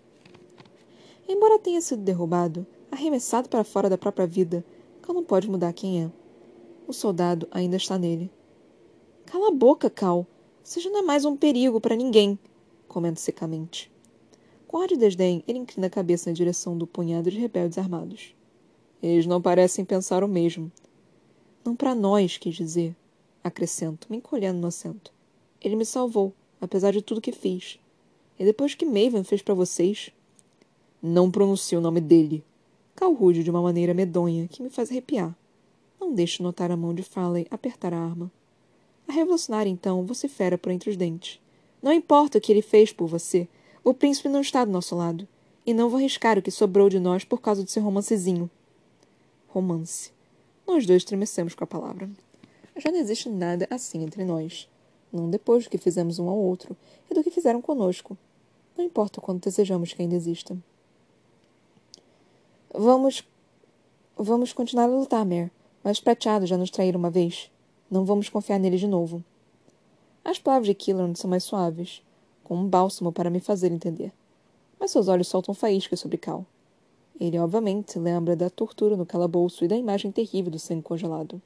Embora 1.29 1.59
tenha 1.59 1.81
sido 1.81 2.03
derrubado, 2.03 2.65
arremessado 2.93 3.49
para 3.49 3.65
fora 3.65 3.91
da 3.91 3.99
própria 3.99 4.25
vida, 4.25 4.65
Cal 5.03 5.13
não 5.13 5.25
pode 5.25 5.51
mudar 5.51 5.73
quem 5.73 6.05
é. 6.05 6.11
O 6.87 6.93
soldado 6.93 7.49
ainda 7.51 7.77
está 7.77 7.99
nele. 7.99 8.31
Cala 9.27 9.49
a 9.49 9.53
boca, 9.53 9.89
Cal. 9.89 10.27
Você 10.63 10.81
já 10.81 10.91
não 10.91 11.01
é 11.01 11.03
mais 11.03 11.25
um 11.25 11.37
perigo 11.37 11.81
para 11.81 11.97
ninguém. 11.97 12.39
comenta 12.87 13.21
secamente. 13.21 13.91
Com 14.67 14.79
ar 14.79 14.89
de 14.89 14.97
desdém, 14.97 15.43
ele 15.47 15.59
inclina 15.59 15.87
a 15.87 15.91
cabeça 15.91 16.29
na 16.29 16.35
direção 16.35 16.77
do 16.77 16.87
punhado 16.87 17.31
de 17.31 17.39
rebeldes 17.39 17.79
armados. 17.79 18.35
Eles 19.03 19.27
não 19.27 19.41
parecem 19.41 19.85
pensar 19.85 20.23
o 20.23 20.29
mesmo. 20.29 20.71
Não 21.65 21.75
para 21.75 21.95
nós, 21.95 22.37
quis 22.37 22.55
dizer, 22.55 22.95
acrescento, 23.43 24.07
me 24.11 24.19
encolhendo 24.19 24.61
no 24.61 24.69
assento. 24.69 25.13
Ele 25.61 25.77
me 25.77 25.85
salvou, 25.85 26.33
apesar 26.61 26.93
de 26.93 27.03
tudo 27.03 27.21
que 27.21 27.33
fiz. 27.33 27.79
E 28.39 28.45
depois 28.45 28.75
que 28.75 28.85
Maven 28.85 29.25
fez 29.25 29.43
para 29.43 29.55
vocês. 29.55 30.11
Não 31.03 31.31
pronuncie 31.31 31.77
o 31.77 31.81
nome 31.81 32.01
dele. 32.01 32.45
Calrude 32.95 33.43
de 33.43 33.51
uma 33.51 33.63
maneira 33.63 33.95
medonha 33.95 34.47
que 34.49 34.63
me 34.63 34.71
faz 34.71 34.91
arrepiar. 34.91 35.37
Não 36.01 36.13
deixe 36.13 36.43
notar 36.43 36.71
a 36.71 36.77
mão 36.77 36.95
de 36.95 37.03
Farley 37.03 37.47
apertar 37.51 37.93
a 37.93 37.99
arma. 37.99 38.31
A 39.15 39.69
então, 39.69 40.07
vocifera 40.07 40.57
por 40.57 40.73
entre 40.73 40.89
os 40.89 40.97
dentes. 40.97 41.39
Não 41.83 41.93
importa 41.93 42.39
o 42.39 42.41
que 42.41 42.51
ele 42.51 42.63
fez 42.63 42.95
por 42.95 43.07
você. 43.07 43.47
O 43.85 43.93
príncipe 43.93 44.27
não 44.27 44.41
está 44.41 44.65
do 44.65 44.73
nosso 44.73 44.97
lado. 44.97 45.29
E 45.67 45.75
não 45.75 45.91
vou 45.91 45.99
arriscar 45.99 46.39
o 46.39 46.43
que 46.43 46.51
sobrou 46.51 46.89
de 46.89 46.99
nós 46.99 47.23
por 47.23 47.39
causa 47.39 47.63
do 47.63 47.71
seu 47.71 47.83
romancezinho. 47.83 48.51
Romance. 49.49 50.11
Nós 50.67 50.87
dois 50.87 51.03
estremecemos 51.03 51.55
com 51.55 51.63
a 51.63 51.67
palavra. 51.67 52.09
Já 52.75 52.91
não 52.91 52.99
existe 52.99 53.29
nada 53.29 53.67
assim 53.69 54.03
entre 54.03 54.25
nós. 54.25 54.67
Não 55.13 55.29
depois 55.29 55.65
do 55.65 55.71
que 55.71 55.77
fizemos 55.77 56.19
um 56.19 56.31
ao 56.31 56.39
outro 56.39 56.75
e 57.11 57.15
do 57.15 57.23
que 57.23 57.31
fizeram 57.31 57.61
conosco. 57.61 58.17
Não 58.79 58.83
importa 58.83 59.21
o 59.21 59.23
quanto 59.23 59.45
desejamos 59.45 59.93
que 59.93 60.01
ainda 60.01 60.15
exista. 60.15 60.57
Vamos. 62.75 63.23
Vamos 64.17 64.55
continuar 64.55 64.85
a 64.85 64.87
lutar, 64.87 65.27
Mer. 65.27 65.51
Mas 65.85 66.01
prateados 66.01 66.49
já 66.49 66.57
nos 66.57 66.71
traíram 66.71 66.99
uma 66.99 67.11
vez. 67.11 67.52
Não 67.93 68.07
vamos 68.07 68.31
confiar 68.31 68.59
nele 68.59 68.79
de 68.79 68.87
novo. 68.87 69.23
As 70.25 70.39
palavras 70.39 70.67
de 70.67 70.75
Killan 70.75 71.15
são 71.15 71.29
mais 71.29 71.45
suaves, 71.45 72.03
como 72.43 72.63
um 72.63 72.67
bálsamo 72.67 73.13
para 73.13 73.29
me 73.29 73.39
fazer 73.39 73.71
entender. 73.71 74.11
Mas 74.81 74.93
seus 74.93 75.09
olhos 75.09 75.29
soltam 75.29 75.53
faíscas 75.53 76.01
sobre 76.01 76.17
Cal. 76.17 76.47
Ele, 77.21 77.39
obviamente, 77.39 77.99
lembra 77.99 78.35
da 78.35 78.49
tortura 78.49 78.97
no 78.97 79.05
calabouço 79.05 79.63
e 79.63 79.69
da 79.69 79.77
imagem 79.77 80.11
terrível 80.11 80.51
do 80.51 80.59
sangue 80.59 80.81
congelado. 80.81 81.43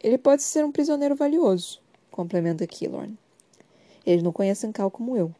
Ele 0.00 0.18
pode 0.18 0.44
ser 0.44 0.64
um 0.64 0.70
prisioneiro 0.70 1.16
valioso, 1.16 1.80
complementa 2.08 2.64
Killorn. 2.64 3.18
Eles 4.06 4.22
não 4.22 4.30
conhecem 4.30 4.70
Cal 4.70 4.88
como 4.88 5.16
eu. 5.16 5.34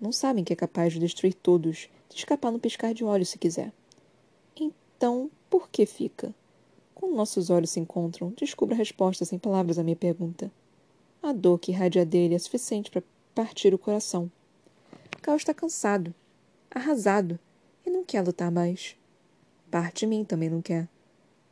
Não 0.00 0.12
sabem 0.12 0.44
que 0.44 0.52
é 0.52 0.56
capaz 0.56 0.92
de 0.92 1.00
destruir 1.00 1.34
todos, 1.34 1.88
de 2.08 2.18
escapar 2.18 2.52
no 2.52 2.60
piscar 2.60 2.94
de 2.94 3.02
olhos 3.02 3.30
se 3.30 3.38
quiser. 3.38 3.72
Então, 4.54 5.28
por 5.50 5.68
que 5.68 5.86
fica? 5.86 6.32
Quando 7.02 7.16
nossos 7.16 7.50
olhos 7.50 7.70
se 7.70 7.80
encontram, 7.80 8.32
descubro 8.38 8.76
a 8.76 8.78
resposta 8.78 9.24
sem 9.24 9.36
palavras 9.36 9.76
à 9.76 9.82
minha 9.82 9.96
pergunta. 9.96 10.52
A 11.20 11.32
dor 11.32 11.58
que 11.58 11.72
irradia 11.72 12.06
dele 12.06 12.36
é 12.36 12.38
suficiente 12.38 12.92
para 12.92 13.02
partir 13.34 13.74
o 13.74 13.78
coração. 13.78 14.30
Cal 15.20 15.34
está 15.34 15.52
cansado, 15.52 16.14
arrasado, 16.70 17.40
e 17.84 17.90
não 17.90 18.04
quer 18.04 18.22
lutar 18.22 18.52
mais. 18.52 18.96
Parte 19.68 20.00
de 20.00 20.06
mim 20.06 20.24
também 20.24 20.48
não 20.48 20.62
quer. 20.62 20.88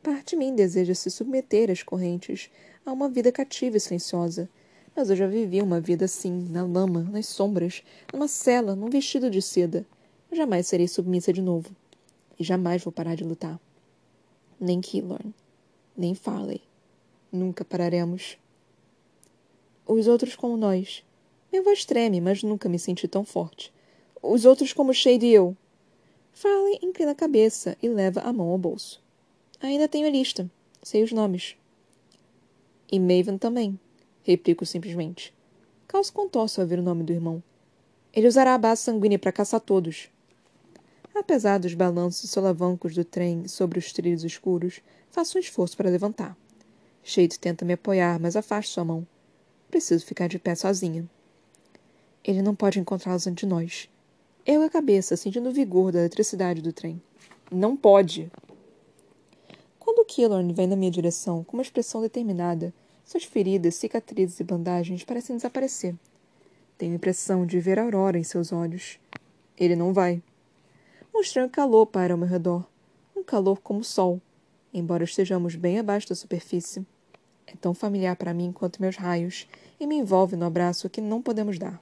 Parte 0.01 0.29
de 0.29 0.37
mim 0.37 0.55
deseja 0.55 0.95
se 0.95 1.11
submeter 1.11 1.69
às 1.69 1.83
correntes, 1.83 2.49
a 2.85 2.93
uma 2.93 3.09
vida 3.09 3.29
cativa 3.29 3.75
e 3.75 3.79
silenciosa. 3.81 4.49
Mas 4.95 5.09
eu 5.09 5.17
já 5.17 5.27
vivi 5.27 5.61
uma 5.61 5.81
vida 5.81 6.05
assim, 6.05 6.47
na 6.49 6.65
lama, 6.65 7.03
nas 7.11 7.25
sombras, 7.25 7.83
numa 8.13 8.29
cela, 8.29 8.73
num 8.73 8.89
vestido 8.89 9.29
de 9.29 9.41
seda. 9.41 9.85
Eu 10.31 10.37
jamais 10.37 10.65
serei 10.67 10.87
submissa 10.87 11.33
de 11.33 11.41
novo. 11.41 11.75
E 12.39 12.43
jamais 12.43 12.81
vou 12.81 12.93
parar 12.93 13.15
de 13.15 13.25
lutar. 13.25 13.59
Nem 14.57 14.79
Killorn, 14.79 15.33
nem 16.01 16.15
Farley. 16.15 16.61
Nunca 17.31 17.63
pararemos. 17.63 18.37
Os 19.85 20.07
outros 20.07 20.35
como 20.35 20.57
nós. 20.57 21.03
Minha 21.51 21.63
voz 21.63 21.85
treme, 21.85 22.19
mas 22.19 22.41
nunca 22.41 22.67
me 22.67 22.79
senti 22.79 23.07
tão 23.07 23.23
forte. 23.23 23.71
Os 24.21 24.43
outros 24.43 24.73
como 24.73 24.93
Shade 24.93 25.25
e 25.25 25.33
eu. 25.33 25.55
Farley 26.33 26.79
inclina 26.81 27.11
a 27.11 27.15
cabeça 27.15 27.77
e 27.81 27.87
leva 27.87 28.21
a 28.21 28.33
mão 28.33 28.49
ao 28.49 28.57
bolso. 28.57 29.01
Ainda 29.59 29.87
tenho 29.87 30.07
a 30.07 30.09
lista. 30.09 30.49
Sei 30.81 31.03
os 31.03 31.11
nomes. 31.11 31.55
E 32.91 32.99
Maven 32.99 33.37
também, 33.37 33.79
replico 34.23 34.65
simplesmente. 34.65 35.31
Caos 35.87 36.09
contorce 36.09 36.59
ao 36.59 36.65
ver 36.65 36.79
o 36.79 36.83
nome 36.83 37.03
do 37.03 37.13
irmão. 37.13 37.43
Ele 38.11 38.27
usará 38.27 38.55
a 38.55 38.57
base 38.57 38.81
sanguínea 38.81 39.19
para 39.19 39.31
caçar 39.31 39.61
todos. 39.61 40.09
Apesar 41.13 41.59
dos 41.59 41.75
balanços 41.75 42.29
solavancos 42.31 42.95
do 42.95 43.05
trem 43.05 43.47
sobre 43.47 43.77
os 43.77 43.93
trilhos 43.93 44.23
escuros, 44.23 44.81
faço 45.11 45.37
um 45.37 45.41
esforço 45.41 45.77
para 45.77 45.89
levantar. 45.89 46.35
Shade 47.03 47.39
tenta 47.39 47.65
me 47.65 47.73
apoiar, 47.73 48.19
mas 48.19 48.35
afasto 48.35 48.71
sua 48.71 48.85
mão. 48.85 49.05
Preciso 49.69 50.05
ficar 50.05 50.27
de 50.27 50.39
pé 50.39 50.55
sozinha. 50.55 51.07
Ele 52.23 52.41
não 52.41 52.55
pode 52.55 52.79
encontrá-los 52.79 53.27
antes 53.27 53.41
de 53.41 53.47
nós. 53.47 53.89
Eu 54.45 54.61
a 54.63 54.69
cabeça, 54.69 55.15
sentindo 55.15 55.49
o 55.49 55.53
vigor 55.53 55.91
da 55.91 55.99
eletricidade 55.99 56.61
do 56.61 56.73
trem. 56.73 57.01
Não 57.51 57.75
pode! 57.75 58.31
Quando 59.79 60.05
Killorn 60.05 60.53
vem 60.53 60.67
na 60.67 60.75
minha 60.75 60.91
direção 60.91 61.43
com 61.43 61.57
uma 61.57 61.63
expressão 61.63 62.01
determinada, 62.01 62.73
suas 63.03 63.23
feridas, 63.23 63.75
cicatrizes 63.75 64.39
e 64.39 64.43
bandagens 64.43 65.03
parecem 65.03 65.35
desaparecer. 65.35 65.95
Tenho 66.77 66.93
a 66.93 66.95
impressão 66.95 67.45
de 67.45 67.59
ver 67.59 67.77
a 67.77 67.83
aurora 67.83 68.17
em 68.17 68.23
seus 68.23 68.51
olhos. 68.51 68.99
Ele 69.57 69.75
não 69.75 69.93
vai. 69.93 70.21
Um 71.13 71.19
estranho 71.19 71.49
calor 71.49 71.85
paira 71.85 72.13
ao 72.13 72.17
meu 72.17 72.27
redor. 72.27 72.65
Um 73.15 73.23
calor 73.23 73.59
como 73.59 73.81
o 73.81 73.83
sol, 73.83 74.21
embora 74.73 75.03
estejamos 75.03 75.55
bem 75.55 75.79
abaixo 75.79 76.09
da 76.09 76.15
superfície. 76.15 76.85
É 77.47 77.53
tão 77.59 77.73
familiar 77.73 78.15
para 78.15 78.33
mim 78.33 78.51
quanto 78.51 78.81
meus 78.81 78.95
raios 78.95 79.47
e 79.79 79.85
me 79.85 79.95
envolve 79.95 80.35
no 80.35 80.45
abraço 80.45 80.89
que 80.89 81.01
não 81.01 81.21
podemos 81.21 81.57
dar. 81.57 81.81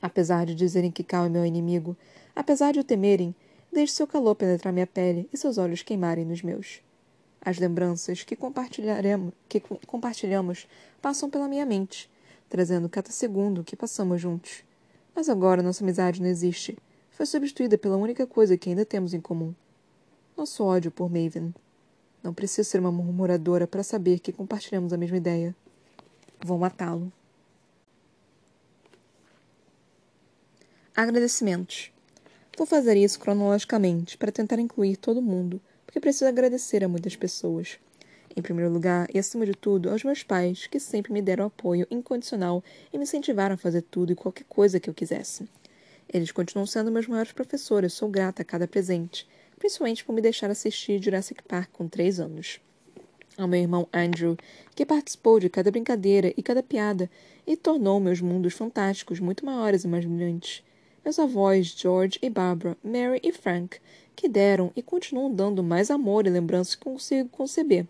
Apesar 0.00 0.46
de 0.46 0.54
dizerem 0.54 0.90
que 0.90 1.02
Cal 1.02 1.26
é 1.26 1.28
meu 1.28 1.44
inimigo, 1.44 1.96
apesar 2.34 2.72
de 2.72 2.80
o 2.80 2.84
temerem, 2.84 3.34
deixe 3.72 3.92
seu 3.92 4.06
calor 4.06 4.34
penetrar 4.34 4.72
minha 4.72 4.86
pele 4.86 5.28
e 5.32 5.36
seus 5.36 5.58
olhos 5.58 5.82
queimarem 5.82 6.24
nos 6.24 6.42
meus. 6.42 6.80
As 7.40 7.58
lembranças 7.58 8.22
que, 8.24 8.36
compartilharemos, 8.36 9.32
que 9.48 9.60
compartilhamos 9.86 10.66
passam 11.00 11.28
pela 11.28 11.48
minha 11.48 11.66
mente, 11.66 12.10
trazendo 12.48 12.88
cada 12.88 13.10
segundo 13.10 13.64
que 13.64 13.76
passamos 13.76 14.20
juntos. 14.20 14.62
Mas 15.14 15.28
agora 15.28 15.62
nossa 15.62 15.82
amizade 15.84 16.20
não 16.20 16.28
existe. 16.28 16.78
Foi 17.10 17.26
substituída 17.26 17.76
pela 17.76 17.96
única 17.96 18.26
coisa 18.26 18.56
que 18.56 18.70
ainda 18.70 18.84
temos 18.84 19.12
em 19.12 19.20
comum. 19.20 19.54
Nosso 20.36 20.64
ódio 20.64 20.90
por 20.90 21.10
Maven. 21.10 21.52
Não 22.28 22.34
preciso 22.34 22.68
ser 22.68 22.78
uma 22.78 22.92
murmuradora 22.92 23.66
para 23.66 23.82
saber 23.82 24.18
que 24.18 24.32
compartilhamos 24.32 24.92
a 24.92 24.98
mesma 24.98 25.16
ideia. 25.16 25.56
Vou 26.44 26.58
matá-lo. 26.58 27.10
Agradecimentos. 30.94 31.90
Vou 32.54 32.66
fazer 32.66 32.98
isso 32.98 33.18
cronologicamente 33.18 34.18
para 34.18 34.30
tentar 34.30 34.58
incluir 34.58 34.98
todo 34.98 35.22
mundo, 35.22 35.58
porque 35.86 35.98
preciso 36.00 36.26
agradecer 36.26 36.84
a 36.84 36.88
muitas 36.88 37.16
pessoas. 37.16 37.78
Em 38.36 38.42
primeiro 38.42 38.70
lugar, 38.70 39.08
e 39.14 39.18
acima 39.18 39.46
de 39.46 39.54
tudo, 39.54 39.88
aos 39.88 40.04
meus 40.04 40.22
pais, 40.22 40.66
que 40.66 40.78
sempre 40.78 41.14
me 41.14 41.22
deram 41.22 41.46
apoio 41.46 41.86
incondicional 41.90 42.62
e 42.92 42.98
me 42.98 43.04
incentivaram 43.04 43.54
a 43.54 43.58
fazer 43.58 43.80
tudo 43.80 44.12
e 44.12 44.14
qualquer 44.14 44.44
coisa 44.44 44.78
que 44.78 44.90
eu 44.90 44.92
quisesse. 44.92 45.48
Eles 46.12 46.30
continuam 46.30 46.66
sendo 46.66 46.92
meus 46.92 47.06
maiores 47.06 47.32
professores, 47.32 47.94
sou 47.94 48.10
grata 48.10 48.42
a 48.42 48.44
cada 48.44 48.68
presente, 48.68 49.26
principalmente 49.58 50.04
por 50.04 50.14
me 50.14 50.20
deixar 50.20 50.50
assistir 50.50 51.02
Jurassic 51.02 51.42
Park 51.42 51.70
com 51.72 51.88
três 51.88 52.20
anos. 52.20 52.60
Ao 53.36 53.46
meu 53.46 53.60
irmão 53.60 53.88
Andrew, 53.92 54.36
que 54.74 54.86
participou 54.86 55.38
de 55.38 55.48
cada 55.48 55.70
brincadeira 55.70 56.32
e 56.36 56.42
cada 56.42 56.62
piada 56.62 57.10
e 57.46 57.56
tornou 57.56 58.00
meus 58.00 58.20
mundos 58.20 58.54
fantásticos 58.54 59.20
muito 59.20 59.44
maiores 59.44 59.84
e 59.84 59.88
mais 59.88 60.04
brilhantes 60.04 60.62
meus 61.08 61.18
avós 61.18 61.68
George 61.68 62.18
e 62.20 62.28
Barbara, 62.28 62.76
Mary 62.84 63.18
e 63.22 63.32
Frank, 63.32 63.78
que 64.14 64.28
deram 64.28 64.70
e 64.76 64.82
continuam 64.82 65.32
dando 65.32 65.62
mais 65.62 65.90
amor 65.90 66.26
e 66.26 66.30
lembranças 66.30 66.74
que 66.74 66.84
consigo 66.84 67.30
conceber. 67.30 67.86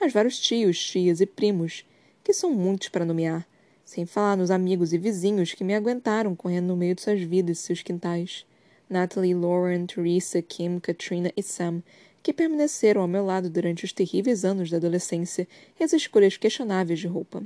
Aos 0.00 0.14
vários 0.14 0.38
tios, 0.38 0.82
tias 0.82 1.20
e 1.20 1.26
primos, 1.26 1.84
que 2.22 2.32
são 2.32 2.50
muitos 2.50 2.88
para 2.88 3.04
nomear, 3.04 3.46
sem 3.84 4.06
falar 4.06 4.36
nos 4.36 4.50
amigos 4.50 4.94
e 4.94 4.98
vizinhos 4.98 5.52
que 5.52 5.62
me 5.62 5.74
aguentaram 5.74 6.34
correndo 6.34 6.68
no 6.68 6.76
meio 6.76 6.94
de 6.94 7.02
suas 7.02 7.20
vidas 7.20 7.58
e 7.58 7.62
seus 7.62 7.82
quintais. 7.82 8.46
Natalie, 8.88 9.34
Lauren, 9.34 9.86
Teresa, 9.86 10.42
Kim, 10.42 10.78
Katrina 10.78 11.32
e 11.36 11.42
Sam, 11.42 11.82
que 12.22 12.32
permaneceram 12.32 13.02
ao 13.02 13.08
meu 13.08 13.24
lado 13.24 13.50
durante 13.50 13.84
os 13.84 13.92
terríveis 13.92 14.44
anos 14.44 14.70
da 14.70 14.78
adolescência 14.78 15.46
e 15.78 15.84
as 15.84 15.92
escolhas 15.92 16.36
questionáveis 16.36 16.98
de 16.98 17.06
roupa. 17.06 17.42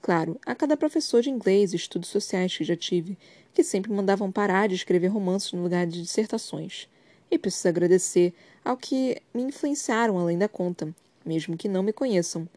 Claro, 0.00 0.38
a 0.46 0.54
cada 0.54 0.76
professor 0.76 1.22
de 1.22 1.30
inglês 1.30 1.72
e 1.72 1.76
estudos 1.76 2.08
sociais 2.08 2.56
que 2.56 2.64
já 2.64 2.76
tive, 2.76 3.18
que 3.52 3.64
sempre 3.64 3.92
mandavam 3.92 4.30
parar 4.30 4.68
de 4.68 4.74
escrever 4.74 5.08
romances 5.08 5.52
no 5.52 5.62
lugar 5.62 5.86
de 5.86 6.00
dissertações. 6.00 6.88
E 7.30 7.36
preciso 7.36 7.68
agradecer 7.68 8.32
ao 8.64 8.76
que 8.76 9.20
me 9.34 9.42
influenciaram 9.42 10.18
além 10.18 10.38
da 10.38 10.48
conta, 10.48 10.94
mesmo 11.24 11.56
que 11.56 11.68
não 11.68 11.82
me 11.82 11.92
conheçam. 11.92 12.48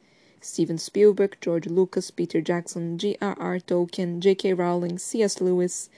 Steven 0.42 0.78
Spielberg, 0.78 1.38
George 1.44 1.68
Lucas, 1.68 2.12
Peter 2.12 2.42
Jackson, 2.42 2.96
J.R.R. 2.96 3.62
Tolkien, 3.62 4.20
J.K. 4.20 4.54
Rowling, 4.54 4.98
C.S. 4.98 5.44
Lewis. 5.44 5.90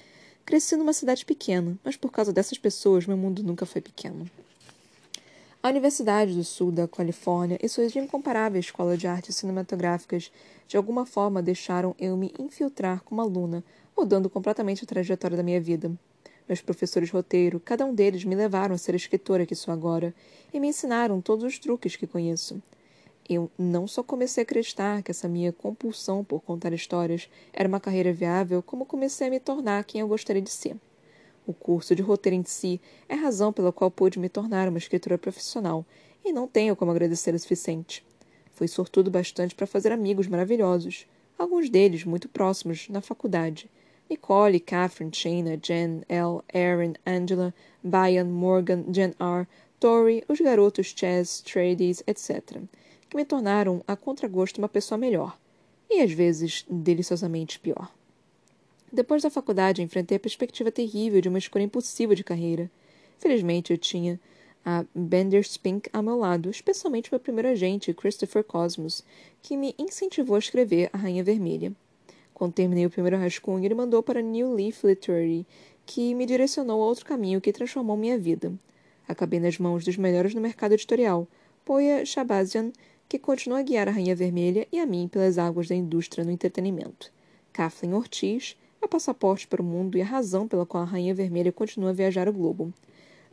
Cresci 0.45 0.75
numa 0.75 0.93
cidade 0.93 1.25
pequena, 1.25 1.77
mas 1.83 1.95
por 1.95 2.11
causa 2.11 2.33
dessas 2.33 2.57
pessoas 2.57 3.05
meu 3.05 3.15
mundo 3.15 3.43
nunca 3.43 3.65
foi 3.65 3.81
pequeno. 3.81 4.29
A 5.63 5.69
Universidade 5.69 6.33
do 6.33 6.43
Sul 6.43 6.71
da 6.71 6.87
Califórnia 6.87 7.59
e 7.61 7.69
sua 7.69 7.85
incomparável 7.85 8.59
escola 8.59 8.97
de 8.97 9.05
artes 9.05 9.35
cinematográficas 9.35 10.31
de 10.67 10.75
alguma 10.75 11.05
forma 11.05 11.41
deixaram 11.41 11.95
eu 11.99 12.17
me 12.17 12.33
infiltrar 12.39 13.01
como 13.03 13.21
aluna, 13.21 13.63
mudando 13.95 14.29
completamente 14.29 14.83
a 14.83 14.87
trajetória 14.87 15.37
da 15.37 15.43
minha 15.43 15.61
vida. 15.61 15.91
Meus 16.47 16.61
professores 16.61 17.11
roteiro, 17.11 17.59
cada 17.59 17.85
um 17.85 17.93
deles 17.93 18.25
me 18.25 18.35
levaram 18.35 18.73
a 18.73 18.77
ser 18.77 18.93
a 18.93 18.97
escritora 18.97 19.45
que 19.45 19.55
sou 19.55 19.71
agora 19.71 20.13
e 20.51 20.59
me 20.59 20.67
ensinaram 20.67 21.21
todos 21.21 21.45
os 21.45 21.59
truques 21.59 21.95
que 21.95 22.07
conheço. 22.07 22.61
Eu 23.29 23.49
não 23.57 23.87
só 23.87 24.03
comecei 24.03 24.41
a 24.41 24.43
acreditar 24.43 25.01
que 25.01 25.11
essa 25.11 25.27
minha 25.27 25.53
compulsão 25.53 26.23
por 26.23 26.41
contar 26.41 26.73
histórias 26.73 27.29
era 27.53 27.67
uma 27.67 27.79
carreira 27.79 28.11
viável, 28.11 28.61
como 28.61 28.85
comecei 28.85 29.27
a 29.27 29.29
me 29.29 29.39
tornar 29.39 29.83
quem 29.83 30.01
eu 30.01 30.07
gostaria 30.07 30.41
de 30.41 30.49
ser. 30.49 30.75
O 31.47 31.53
curso 31.53 31.95
de 31.95 32.01
roteiro 32.01 32.35
em 32.35 32.43
si 32.43 32.79
é 33.09 33.15
a 33.15 33.17
razão 33.17 33.51
pela 33.51 33.71
qual 33.71 33.89
pude 33.89 34.19
me 34.19 34.29
tornar 34.29 34.67
uma 34.67 34.77
escritora 34.77 35.17
profissional, 35.17 35.85
e 36.23 36.31
não 36.31 36.47
tenho 36.47 36.75
como 36.75 36.91
agradecer 36.91 37.33
o 37.33 37.39
suficiente. 37.39 38.05
Fui 38.53 38.67
sortudo 38.67 39.09
bastante 39.09 39.55
para 39.55 39.65
fazer 39.65 39.91
amigos 39.91 40.27
maravilhosos, 40.27 41.07
alguns 41.37 41.69
deles 41.69 42.03
muito 42.03 42.29
próximos, 42.29 42.87
na 42.89 43.01
faculdade. 43.01 43.69
Nicole, 44.09 44.59
Catherine, 44.59 45.11
Shayna, 45.11 45.57
Jen, 45.57 46.03
Elle, 46.09 46.41
Aaron, 46.53 46.93
Angela, 47.07 47.53
Brian, 47.83 48.25
Morgan, 48.25 48.83
Jen 48.91 49.15
R., 49.19 49.47
Tori, 49.79 50.23
os 50.27 50.39
garotos 50.39 50.93
Chess, 50.95 51.41
Trades, 51.41 52.03
etc., 52.05 52.61
que 53.11 53.17
me 53.17 53.25
tornaram, 53.25 53.83
a 53.85 53.93
contragosto, 53.93 54.61
uma 54.61 54.69
pessoa 54.69 54.97
melhor, 54.97 55.37
e 55.89 56.01
às 56.01 56.13
vezes 56.13 56.65
deliciosamente 56.69 57.59
pior. 57.59 57.91
Depois 58.89 59.21
da 59.21 59.29
faculdade, 59.29 59.81
enfrentei 59.81 60.15
a 60.15 60.19
perspectiva 60.19 60.71
terrível 60.71 61.19
de 61.19 61.27
uma 61.27 61.37
escolha 61.37 61.63
impossível 61.63 62.15
de 62.15 62.23
carreira. 62.23 62.71
Felizmente, 63.19 63.73
eu 63.73 63.77
tinha 63.77 64.17
a 64.65 64.85
Bender 64.95 65.43
Spink 65.43 65.89
ao 65.91 66.01
meu 66.01 66.17
lado, 66.17 66.49
especialmente 66.49 67.11
meu 67.11 67.19
primeiro 67.19 67.49
agente, 67.49 67.93
Christopher 67.93 68.45
Cosmos, 68.45 69.03
que 69.41 69.57
me 69.57 69.75
incentivou 69.77 70.37
a 70.37 70.39
escrever 70.39 70.89
A 70.93 70.97
Rainha 70.97 71.23
Vermelha. 71.23 71.73
Quando 72.33 72.53
terminei 72.53 72.85
o 72.85 72.89
primeiro 72.89 73.17
rascunho, 73.17 73.65
ele 73.65 73.75
mandou 73.75 74.01
para 74.01 74.21
New 74.21 74.53
Leaf 74.53 74.85
Literary, 74.85 75.45
que 75.85 76.15
me 76.15 76.25
direcionou 76.25 76.81
a 76.81 76.85
outro 76.85 77.05
caminho 77.05 77.41
que 77.41 77.51
transformou 77.51 77.97
minha 77.97 78.17
vida. 78.17 78.53
Acabei 79.05 79.41
nas 79.41 79.57
mãos 79.57 79.83
dos 79.83 79.97
melhores 79.97 80.33
no 80.33 80.39
mercado 80.39 80.71
editorial, 80.71 81.27
Poya 81.65 82.05
Shabazian, 82.05 82.71
que 83.11 83.19
continua 83.19 83.59
a 83.59 83.61
guiar 83.61 83.89
a 83.89 83.91
Rainha 83.91 84.15
Vermelha 84.15 84.65
e 84.71 84.79
a 84.79 84.85
mim 84.85 85.05
pelas 85.05 85.37
águas 85.37 85.67
da 85.67 85.75
indústria 85.75 86.23
no 86.23 86.31
entretenimento. 86.31 87.11
Kathleen 87.51 87.93
Ortiz, 87.93 88.55
o 88.81 88.87
passaporte 88.87 89.45
para 89.45 89.61
o 89.61 89.65
mundo 89.65 89.97
e 89.97 90.01
a 90.01 90.05
razão 90.05 90.47
pela 90.47 90.65
qual 90.65 90.83
a 90.83 90.85
Rainha 90.85 91.13
Vermelha 91.13 91.51
continua 91.51 91.89
a 91.89 91.93
viajar 91.93 92.29
o 92.29 92.31
globo. 92.31 92.73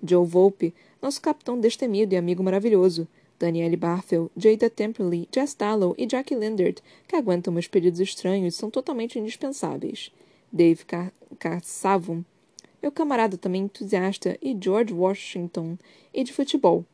Joe 0.03 0.27
Volpe, 0.27 0.75
nosso 1.01 1.23
capitão 1.23 1.61
destemido 1.61 2.13
e 2.13 2.17
amigo 2.17 2.43
maravilhoso. 2.43 3.07
Danielle 3.39 3.77
Barthel, 3.77 4.29
Jada 4.37 4.69
Temperley, 4.69 5.29
Jess 5.33 5.55
Tallow 5.55 5.95
e 5.97 6.09
Jackie 6.11 6.35
Lindert, 6.35 6.81
que 7.07 7.15
aguentam 7.15 7.53
meus 7.53 7.69
pedidos 7.69 8.01
estranhos 8.01 8.55
e 8.55 8.59
são 8.59 8.73
totalmente 8.73 9.17
indispensáveis. 9.17 10.11
Dave 10.53 10.85
Cassavum, 11.39 12.25
meu 12.83 12.91
camarada 12.91 13.39
também 13.39 13.63
entusiasta, 13.63 14.37
e 14.43 14.59
George 14.61 14.93
Washington, 14.93 15.79
e 16.13 16.25
de 16.25 16.33
futebol. 16.33 16.85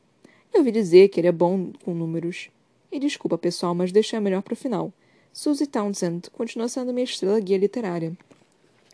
Eu 0.53 0.59
ouvi 0.59 0.71
dizer 0.71 1.09
que 1.09 1.19
ele 1.19 1.29
é 1.29 1.33
bom 1.33 1.73
com 1.83 1.95
números. 1.95 2.51
E 2.95 3.01
desculpa, 3.01 3.37
pessoal, 3.37 3.75
mas 3.75 3.91
deixei 3.91 4.17
a 4.17 4.23
melhor 4.23 4.41
para 4.41 4.53
o 4.53 4.57
final. 4.57 4.93
Suzy 5.33 5.67
Townsend 5.67 6.31
continua 6.31 6.69
sendo 6.69 6.93
minha 6.93 7.03
estrela 7.03 7.41
guia 7.41 7.59
literária. 7.59 8.17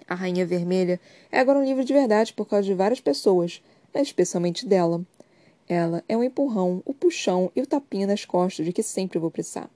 A 0.08 0.14
Rainha 0.14 0.46
Vermelha 0.46 0.98
é 1.30 1.38
agora 1.38 1.58
um 1.58 1.64
livro 1.66 1.84
de 1.84 1.92
verdade 1.92 2.32
por 2.32 2.46
causa 2.46 2.64
de 2.64 2.72
várias 2.72 2.98
pessoas, 2.98 3.62
mas 3.92 4.06
especialmente 4.06 4.66
dela. 4.66 5.04
Ela 5.68 6.02
é 6.08 6.16
o 6.16 6.20
um 6.20 6.24
empurrão, 6.24 6.82
o 6.86 6.94
puxão 6.94 7.52
e 7.54 7.60
o 7.60 7.66
tapinha 7.66 8.06
nas 8.06 8.24
costas 8.24 8.64
de 8.64 8.72
que 8.72 8.82
sempre 8.82 9.18
vou 9.18 9.30
precisar. 9.30 9.68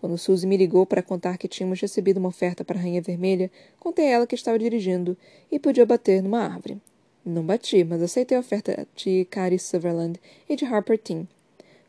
Quando 0.00 0.18
Suzy 0.18 0.44
me 0.44 0.56
ligou 0.56 0.84
para 0.84 1.00
contar 1.00 1.38
que 1.38 1.46
tínhamos 1.46 1.80
recebido 1.80 2.16
uma 2.16 2.30
oferta 2.30 2.64
para 2.64 2.76
a 2.80 2.82
Rainha 2.82 3.00
Vermelha, 3.00 3.48
contei 3.78 4.08
a 4.08 4.10
ela 4.10 4.26
que 4.26 4.34
estava 4.34 4.58
dirigindo 4.58 5.16
e 5.52 5.60
podia 5.60 5.86
bater 5.86 6.20
numa 6.20 6.40
árvore. 6.40 6.78
Não 7.24 7.44
bati, 7.44 7.84
mas 7.84 8.02
aceitei 8.02 8.36
a 8.36 8.40
oferta 8.40 8.88
de 8.96 9.24
Cary 9.26 9.56
Sutherland 9.56 10.18
e 10.48 10.56
de 10.56 10.64
Harper 10.64 10.98
Tim. 10.98 11.28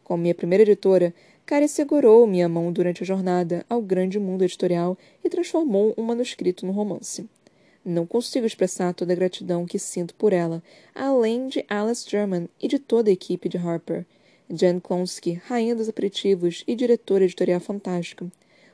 Como 0.04 0.22
minha 0.22 0.36
primeira 0.36 0.62
editora, 0.64 1.12
Cary 1.46 1.68
segurou 1.68 2.26
minha 2.26 2.48
mão 2.48 2.72
durante 2.72 3.04
a 3.04 3.06
jornada 3.06 3.66
ao 3.70 3.82
grande 3.82 4.18
mundo 4.18 4.44
editorial 4.44 4.98
e 5.24 5.30
transformou 5.30 5.94
um 5.98 6.04
manuscrito 6.04 6.66
no 6.66 6.72
romance. 6.72 7.30
Não 7.84 8.06
consigo 8.06 8.46
expressar 8.46 8.94
toda 8.94 9.12
a 9.12 9.16
gratidão 9.16 9.66
que 9.66 9.78
sinto 9.78 10.16
por 10.16 10.32
ela, 10.32 10.64
além 10.96 11.50
de 11.50 11.66
Alice 11.68 12.10
German 12.10 12.48
e 12.62 12.68
de 12.70 12.80
toda 12.80 13.10
a 13.10 13.14
equipe 13.14 13.50
de 13.50 13.58
Harper. 13.58 14.06
Jen 14.50 14.80
Klonsky, 14.80 15.34
rainha 15.46 15.76
dos 15.76 15.90
aperitivos 15.90 16.64
e 16.66 16.76
diretora 16.76 17.26
editorial 17.26 17.60
fantástica. 17.60 18.26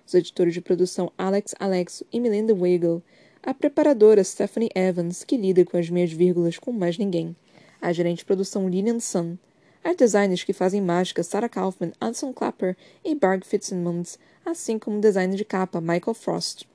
Os 0.05 0.13
editores 0.13 0.53
de 0.53 0.61
produção 0.61 1.11
Alex 1.17 1.55
Alexo 1.59 2.05
e 2.13 2.19
Melinda 2.19 2.53
Weigel. 2.53 3.01
A 3.41 3.51
preparadora 3.51 4.23
Stephanie 4.23 4.69
Evans, 4.75 5.23
que 5.23 5.37
lida 5.37 5.65
com 5.65 5.77
as 5.77 5.89
minhas 5.89 6.11
vírgulas 6.11 6.59
como 6.59 6.77
mais 6.77 6.99
ninguém. 6.99 7.35
A 7.81 7.91
gerente 7.91 8.19
de 8.19 8.25
produção 8.25 8.69
Lillian 8.69 8.99
Sun. 8.99 9.37
As 9.83 9.95
designers 9.95 10.43
que 10.43 10.53
fazem 10.53 10.81
mágica 10.81 11.23
Sarah 11.23 11.47
Kaufman, 11.47 11.93
Alison 12.01 12.33
Clapper 12.33 12.75
e 13.03 13.15
Barg 13.15 13.45
Fitzsimmons, 13.45 14.19
assim 14.45 14.77
como 14.77 14.97
o 14.97 15.01
designer 15.01 15.37
de 15.37 15.45
capa 15.45 15.79
Michael 15.79 16.13
Frost. 16.13 16.67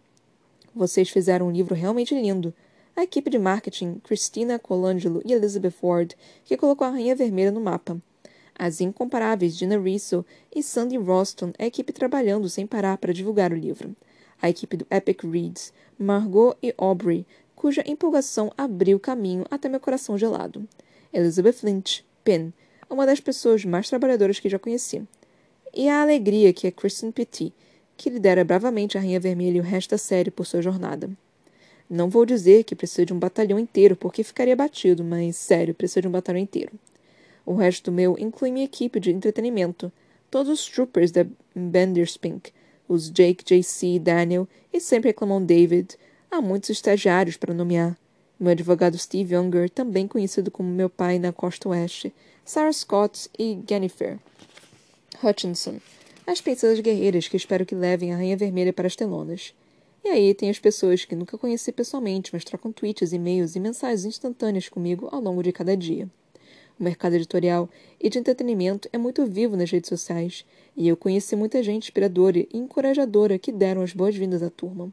Vocês 0.75 1.11
fizeram 1.11 1.49
um 1.49 1.53
livro 1.53 1.75
realmente 1.75 2.15
lindo. 2.15 2.53
A 2.97 3.03
equipe 3.03 3.29
de 3.29 3.39
marketing, 3.39 4.01
Christina 4.05 4.59
Colangelo 4.59 5.21
e 5.25 5.33
Elizabeth 5.33 5.75
Ward, 5.83 6.17
que 6.45 6.57
colocou 6.57 6.87
a 6.87 6.91
Rainha 6.91 7.15
Vermelha 7.15 7.51
no 7.51 7.61
mapa. 7.61 8.01
As 8.57 8.81
incomparáveis 8.81 9.57
Gina 9.57 9.79
Risso 9.79 10.25
e 10.55 10.63
Sandy 10.63 10.97
Roston, 10.97 11.53
a 11.59 11.67
equipe 11.67 11.93
trabalhando 11.93 12.49
sem 12.49 12.67
parar 12.67 12.97
para 12.99 13.13
divulgar 13.13 13.53
o 13.53 13.57
livro. 13.57 13.95
A 14.41 14.49
equipe 14.49 14.77
do 14.77 14.87
Epic 14.91 15.25
Reads, 15.25 15.73
Margot 15.99 16.57
e 16.63 16.73
Aubrey, 16.79 17.27
cuja 17.55 17.85
empolgação 17.87 18.53
abriu 18.57 18.99
caminho 18.99 19.45
até 19.51 19.69
meu 19.69 19.81
coração 19.81 20.17
gelado. 20.17 20.67
Elizabeth 21.13 21.59
Lynch, 21.63 22.05
Pen, 22.23 22.53
uma 22.89 23.07
das 23.07 23.21
pessoas 23.21 23.65
mais 23.65 23.89
trabalhadoras 23.89 24.39
que 24.39 24.49
já 24.49 24.59
conheci. 24.59 25.03
E 25.73 25.89
a 25.89 26.03
alegria 26.03 26.53
que 26.53 26.67
é 26.67 26.71
Kristen 26.71 27.11
Petit, 27.11 27.53
que 27.97 28.11
lidera 28.11 28.45
bravamente 28.45 28.97
a 28.97 29.01
Rainha 29.01 29.21
Vermelha 29.21 29.59
e 29.59 29.61
o 29.61 29.65
resto 29.65 29.91
da 29.91 29.99
série 29.99 30.31
por 30.31 30.47
sua 30.47 30.63
jornada. 30.63 31.11
Não 31.89 32.09
vou 32.09 32.25
dizer 32.25 32.65
que 32.65 32.75
precisa 32.75 33.05
de 33.05 33.13
um 33.13 33.19
batalhão 33.19 33.59
inteiro, 33.59 33.95
porque 33.95 34.23
ficaria 34.23 34.57
batido, 34.57 35.05
mas 35.05 35.37
sério, 35.37 35.75
precisa 35.75 36.03
de 36.03 36.09
um 36.09 36.13
batalhão 36.13 36.41
inteiro. 36.41 36.73
O 37.45 37.55
resto 37.55 37.93
meu 37.93 38.17
inclui 38.19 38.51
minha 38.51 38.65
equipe 38.65 38.99
de 38.99 39.11
entretenimento, 39.11 39.93
todos 40.31 40.51
os 40.51 40.67
troopers 40.67 41.11
da 41.11 41.27
Benderspink, 41.55 42.53
os 42.89 43.11
Jake, 43.11 43.45
JC, 43.45 43.99
Daniel 43.99 44.49
e 44.73 44.81
sempre 44.81 45.11
reclamam 45.11 45.45
David. 45.45 45.97
Há 46.31 46.41
muitos 46.41 46.71
estagiários 46.71 47.37
para 47.37 47.55
nomear. 47.55 47.97
Meu 48.41 48.51
advogado 48.51 48.99
Steve 48.99 49.35
Younger, 49.35 49.71
também 49.71 50.09
conhecido 50.09 50.51
como 50.51 50.69
meu 50.69 50.91
pai 50.91 51.19
na 51.19 51.33
costa 51.33 51.69
oeste, 51.69 52.13
Sarah 52.47 52.75
Scott 52.75 53.31
e 53.39 53.59
Jennifer 53.67 54.19
Hutchinson, 55.23 55.81
as 56.27 56.43
princesas 56.43 56.79
guerreiras 56.79 57.27
que 57.27 57.39
espero 57.39 57.65
que 57.65 57.75
levem 57.75 58.13
a 58.13 58.17
Rainha 58.17 58.37
Vermelha 58.37 58.71
para 58.71 58.87
as 58.87 58.95
telonas. 58.95 59.55
E 60.05 60.09
aí 60.09 60.35
tem 60.35 60.51
as 60.51 60.59
pessoas 60.59 61.07
que 61.07 61.17
nunca 61.17 61.39
conheci 61.39 61.73
pessoalmente, 61.73 62.31
mas 62.35 62.45
trocam 62.45 62.71
tweets, 62.71 63.15
e-mails 63.15 63.57
e 63.57 63.61
mensagens 63.61 64.05
instantâneas 64.05 64.69
comigo 64.69 65.09
ao 65.11 65.23
longo 65.23 65.43
de 65.43 65.53
cada 65.53 65.75
dia. 65.75 66.07
O 66.79 66.85
mercado 66.85 67.15
editorial 67.15 67.67
e 67.99 68.11
de 68.11 68.19
entretenimento 68.19 68.91
é 68.93 68.99
muito 68.99 69.25
vivo 69.25 69.57
nas 69.57 69.71
redes 69.71 69.89
sociais, 69.89 70.45
e 70.77 70.87
eu 70.87 70.99
conheci 70.99 71.35
muita 71.35 71.63
gente 71.63 71.85
inspiradora 71.85 72.41
e 72.41 72.49
encorajadora 72.53 73.39
que 73.39 73.53
deram 73.53 73.81
as 73.81 73.95
boas-vindas 73.95 74.43
à 74.43 74.51
turma. 74.51 74.93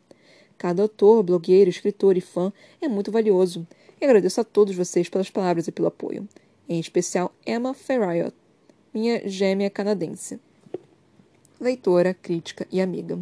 Cada 0.57 0.83
autor, 0.83 1.21
blogueiro, 1.21 1.69
escritor 1.69 2.15
e 2.15 2.21
fã 2.21 2.53
é 2.79 2.87
muito 2.87 3.11
valioso, 3.11 3.67
e 3.99 4.05
agradeço 4.05 4.39
a 4.39 4.45
todos 4.45 4.73
vocês 4.73 5.09
pelas 5.09 5.29
palavras 5.29 5.67
e 5.67 5.71
pelo 5.73 5.89
apoio. 5.89 6.25
Em 6.71 6.79
especial 6.79 7.35
Emma 7.45 7.73
Ferriot, 7.73 8.33
minha 8.93 9.27
gêmea 9.27 9.69
canadense 9.69 10.39
leitora, 11.59 12.13
crítica 12.13 12.65
e 12.71 12.79
amiga. 12.79 13.19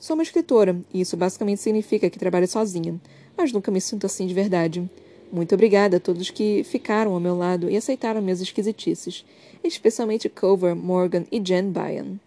Sou 0.00 0.14
uma 0.14 0.24
escritora, 0.24 0.76
e 0.92 1.00
isso 1.00 1.16
basicamente 1.16 1.60
significa 1.60 2.10
que 2.10 2.18
trabalho 2.18 2.48
sozinha, 2.48 3.00
mas 3.36 3.52
nunca 3.52 3.70
me 3.70 3.80
sinto 3.80 4.06
assim 4.06 4.26
de 4.26 4.34
verdade. 4.34 4.90
Muito 5.30 5.54
obrigada 5.54 5.98
a 5.98 6.00
todos 6.00 6.30
que 6.30 6.64
ficaram 6.64 7.12
ao 7.12 7.20
meu 7.20 7.36
lado 7.36 7.70
e 7.70 7.76
aceitaram 7.76 8.20
minhas 8.20 8.40
esquisitices, 8.40 9.24
especialmente 9.62 10.28
Cover, 10.28 10.74
Morgan 10.74 11.26
e 11.30 11.40
Jen 11.40 11.70
Byan, 11.70 12.18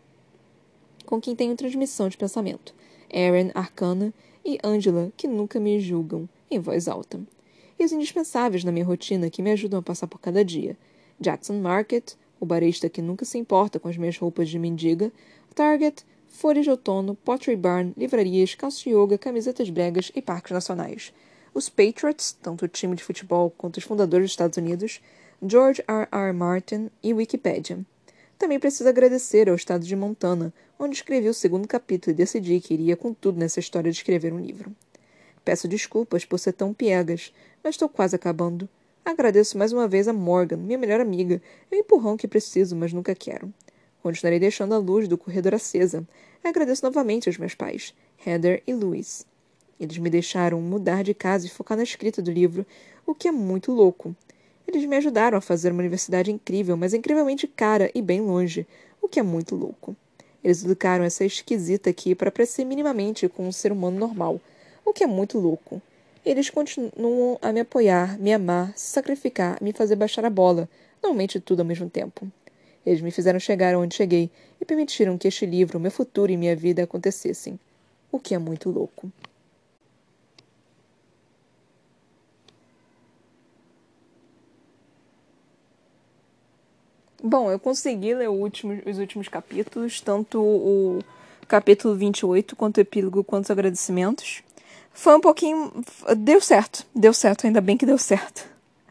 com 1.05 1.19
quem 1.19 1.35
tenho 1.35 1.57
transmissão 1.57 2.07
de 2.07 2.15
pensamento, 2.15 2.73
Aaron, 3.13 3.51
Arcana 3.53 4.13
e 4.45 4.57
Angela, 4.63 5.11
que 5.17 5.27
nunca 5.27 5.59
me 5.59 5.77
julgam, 5.77 6.29
em 6.49 6.57
voz 6.57 6.87
alta. 6.87 7.19
E 7.79 7.85
os 7.85 7.91
indispensáveis 7.91 8.63
na 8.63 8.71
minha 8.71 8.85
rotina 8.85 9.29
que 9.29 9.41
me 9.41 9.51
ajudam 9.51 9.79
a 9.79 9.83
passar 9.83 10.07
por 10.07 10.19
cada 10.19 10.43
dia, 10.43 10.75
Jackson 11.19 11.59
Market, 11.59 12.13
o 12.39 12.45
barista 12.45 12.89
que 12.89 13.01
nunca 13.01 13.25
se 13.25 13.37
importa 13.37 13.79
com 13.79 13.87
as 13.87 13.97
minhas 13.97 14.17
roupas 14.17 14.49
de 14.49 14.59
mendiga, 14.59 15.11
Target, 15.53 16.05
folhas 16.27 16.65
de 16.65 16.69
outono, 16.69 17.15
Pottery 17.15 17.55
Barn, 17.55 17.93
livrarias, 17.97 18.53
calço 18.53 18.87
yoga, 18.87 19.17
camisetas 19.17 19.69
bregas 19.71 20.11
e 20.15 20.21
parques 20.21 20.51
nacionais. 20.51 21.11
Os 21.51 21.67
Patriots, 21.67 22.37
tanto 22.39 22.65
o 22.65 22.67
time 22.67 22.95
de 22.95 23.03
futebol 23.03 23.51
quanto 23.57 23.77
os 23.77 23.83
fundadores 23.83 24.25
dos 24.25 24.31
Estados 24.33 24.57
Unidos, 24.57 25.01
George 25.41 25.83
R. 25.87 26.07
R. 26.11 26.33
Martin 26.33 26.91
e 27.01 27.11
Wikipedia. 27.13 27.79
Também 28.37 28.59
preciso 28.59 28.87
agradecer 28.87 29.49
ao 29.49 29.55
estado 29.55 29.83
de 29.83 29.95
Montana, 29.95 30.53
onde 30.77 30.95
escrevi 30.95 31.27
o 31.27 31.33
segundo 31.33 31.67
capítulo 31.67 32.13
e 32.13 32.17
decidi 32.17 32.59
que 32.59 32.75
iria 32.75 32.95
com 32.95 33.13
tudo 33.13 33.39
nessa 33.39 33.59
história 33.59 33.91
de 33.91 33.97
escrever 33.97 34.31
um 34.31 34.39
livro. 34.39 34.71
Peço 35.47 35.65
desculpas 35.65 36.25
por 36.25 36.37
ser 36.37 36.51
tão 36.51 36.73
piegas, 36.73 37.31
mas 37.63 37.75
estou 37.75 37.87
quase 37.87 38.13
acabando. 38.13 38.67
Agradeço 39.05 39.57
mais 39.57 39.71
uma 39.71 39.87
vez 39.87 40.05
a 40.09 40.11
Morgan, 40.11 40.57
minha 40.57 40.77
melhor 40.77 40.99
amiga, 40.99 41.41
e 41.71 41.75
o 41.77 41.79
empurrão 41.79 42.17
que 42.17 42.27
preciso, 42.27 42.75
mas 42.75 42.91
nunca 42.91 43.15
quero. 43.15 43.49
Continuarei 44.03 44.41
deixando 44.41 44.73
a 44.73 44.77
luz 44.77 45.07
do 45.07 45.17
corredor 45.17 45.55
acesa. 45.55 46.05
Agradeço 46.43 46.83
novamente 46.83 47.29
aos 47.29 47.37
meus 47.37 47.55
pais, 47.55 47.95
Heather 48.25 48.61
e 48.67 48.73
Louis. 48.73 49.25
Eles 49.79 49.97
me 49.97 50.09
deixaram 50.09 50.59
mudar 50.59 51.01
de 51.01 51.13
casa 51.13 51.45
e 51.45 51.49
focar 51.49 51.77
na 51.77 51.83
escrita 51.83 52.21
do 52.21 52.29
livro, 52.29 52.65
o 53.05 53.15
que 53.15 53.29
é 53.29 53.31
muito 53.31 53.71
louco. 53.71 54.13
Eles 54.67 54.85
me 54.85 54.97
ajudaram 54.97 55.37
a 55.37 55.41
fazer 55.41 55.71
uma 55.71 55.79
universidade 55.79 56.29
incrível, 56.29 56.75
mas 56.75 56.93
incrivelmente 56.93 57.47
cara 57.47 57.89
e 57.95 58.01
bem 58.01 58.19
longe, 58.19 58.67
o 59.01 59.07
que 59.07 59.17
é 59.17 59.23
muito 59.23 59.55
louco. 59.55 59.95
Eles 60.43 60.65
educaram 60.65 61.05
essa 61.05 61.23
esquisita 61.23 61.89
aqui 61.89 62.13
para 62.13 62.31
parecer 62.31 62.65
minimamente 62.65 63.29
com 63.29 63.47
um 63.47 63.51
ser 63.53 63.71
humano 63.71 63.97
normal, 63.97 64.41
o 64.87 64.93
que 64.93 65.03
é 65.03 65.07
muito 65.07 65.37
louco. 65.37 65.81
Eles 66.25 66.49
continuam 66.49 67.37
a 67.41 67.51
me 67.51 67.59
apoiar, 67.59 68.17
me 68.17 68.33
amar, 68.33 68.71
se 68.77 68.87
sacrificar, 68.87 69.61
me 69.61 69.73
fazer 69.73 69.97
baixar 69.97 70.23
a 70.23 70.29
bola, 70.29 70.69
normalmente 71.03 71.41
tudo 71.41 71.59
ao 71.59 71.65
mesmo 71.65 71.89
tempo. 71.89 72.25
Eles 72.85 73.01
me 73.01 73.11
fizeram 73.11 73.37
chegar 73.37 73.75
onde 73.75 73.95
cheguei 73.95 74.31
e 74.61 74.65
permitiram 74.65 75.17
que 75.17 75.27
este 75.27 75.45
livro, 75.45 75.77
meu 75.77 75.91
futuro 75.91 76.31
e 76.31 76.37
minha 76.37 76.55
vida 76.55 76.83
acontecessem, 76.83 77.59
o 78.09 78.17
que 78.17 78.33
é 78.33 78.37
muito 78.37 78.69
louco. 78.69 79.11
Bom, 87.21 87.51
eu 87.51 87.59
consegui 87.59 88.15
ler 88.15 88.29
último, 88.29 88.81
os 88.85 88.99
últimos 88.99 89.27
capítulos, 89.27 89.99
tanto 89.99 90.41
o 90.41 90.99
capítulo 91.45 91.93
28 91.93 92.55
quanto 92.55 92.77
o 92.77 92.81
epílogo 92.81 93.21
quanto 93.21 93.45
os 93.45 93.51
agradecimentos. 93.51 94.46
Foi 94.97 95.15
um 95.15 95.21
pouquinho. 95.21 95.71
Deu 96.17 96.41
certo, 96.41 96.83
deu 96.93 97.13
certo, 97.13 97.45
ainda 97.45 97.61
bem 97.61 97.77
que 97.77 97.85
deu 97.85 97.99
certo. 97.99 98.43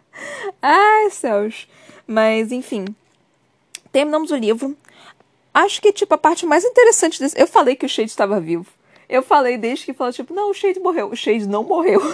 Ai, 0.62 1.10
céus. 1.10 1.68
Mas, 2.06 2.52
enfim. 2.52 2.84
Terminamos 3.90 4.30
o 4.30 4.36
livro. 4.36 4.76
Acho 5.52 5.82
que, 5.82 5.92
tipo, 5.92 6.14
a 6.14 6.18
parte 6.18 6.46
mais 6.46 6.64
interessante 6.64 7.18
desse. 7.18 7.36
Eu 7.36 7.48
falei 7.48 7.74
que 7.74 7.84
o 7.84 7.88
Shade 7.88 8.08
estava 8.08 8.38
vivo. 8.38 8.66
Eu 9.08 9.20
falei 9.20 9.58
desde 9.58 9.84
que 9.84 9.92
falou, 9.92 10.12
tipo, 10.12 10.32
não, 10.32 10.48
o 10.48 10.54
Shade 10.54 10.78
morreu. 10.78 11.10
O 11.10 11.16
Shade 11.16 11.48
não 11.48 11.64
morreu. 11.64 12.00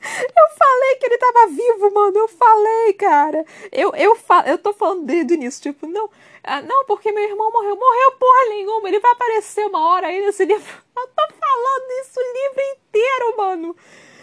Eu 0.00 0.56
falei 0.56 0.94
que 0.98 1.06
ele 1.06 1.18
tava 1.40 1.50
vivo, 1.50 1.94
mano. 1.94 2.16
Eu 2.16 2.28
falei, 2.28 2.92
cara. 2.94 3.44
Eu, 3.72 3.94
eu, 3.94 4.16
fa 4.16 4.44
eu 4.46 4.58
tô 4.58 4.72
falando 4.72 5.04
desde 5.04 5.34
o 5.34 5.36
início, 5.36 5.72
tipo, 5.72 5.86
não. 5.86 6.10
Ah, 6.42 6.62
não, 6.62 6.84
porque 6.86 7.12
meu 7.12 7.24
irmão 7.24 7.50
morreu. 7.52 7.76
Morreu 7.76 8.12
porra 8.18 8.48
nenhuma. 8.48 8.88
Ele 8.88 9.00
vai 9.00 9.12
aparecer 9.12 9.66
uma 9.66 9.86
hora 9.88 10.08
aí 10.08 10.20
nesse 10.20 10.44
livro. 10.44 10.62
Eu 11.00 11.06
tô 11.06 11.34
falando 11.34 11.90
isso 12.02 12.20
o 12.20 12.22
livro 12.22 12.62
inteiro, 12.76 13.36
mano. 13.38 13.76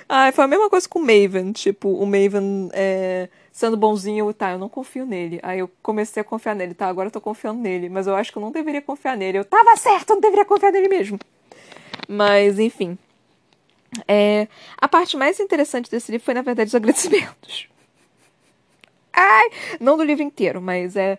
Ah, 0.07 0.31
foi 0.31 0.43
a 0.43 0.47
mesma 0.47 0.69
coisa 0.69 0.87
com 0.87 0.99
o 0.99 1.01
Maven. 1.01 1.51
Tipo, 1.51 1.89
o 1.89 2.05
Maven 2.05 2.69
é, 2.71 3.29
sendo 3.51 3.75
bonzinho, 3.75 4.31
tá, 4.31 4.51
eu 4.51 4.59
não 4.59 4.69
confio 4.69 5.03
nele. 5.05 5.39
Aí 5.41 5.57
eu 5.59 5.69
comecei 5.81 6.21
a 6.21 6.23
confiar 6.23 6.55
nele, 6.55 6.75
tá, 6.75 6.87
agora 6.87 7.07
eu 7.07 7.11
tô 7.11 7.19
confiando 7.19 7.59
nele. 7.59 7.89
Mas 7.89 8.05
eu 8.05 8.15
acho 8.15 8.31
que 8.31 8.37
eu 8.37 8.41
não 8.41 8.51
deveria 8.51 8.81
confiar 8.81 9.17
nele. 9.17 9.39
Eu 9.39 9.45
tava 9.45 9.75
certo, 9.75 10.11
eu 10.11 10.15
não 10.17 10.21
deveria 10.21 10.45
confiar 10.45 10.71
nele 10.71 10.87
mesmo. 10.87 11.17
Mas, 12.07 12.59
enfim. 12.59 12.97
É, 14.07 14.47
a 14.77 14.87
parte 14.87 15.15
mais 15.15 15.39
interessante 15.39 15.89
desse 15.89 16.11
livro 16.11 16.25
foi, 16.25 16.33
na 16.33 16.41
verdade, 16.41 16.67
os 16.67 16.75
agradecimentos. 16.75 17.67
Ai, 19.13 19.49
não 19.79 19.97
do 19.97 20.03
livro 20.03 20.23
inteiro, 20.23 20.61
mas 20.61 20.95
é, 20.95 21.17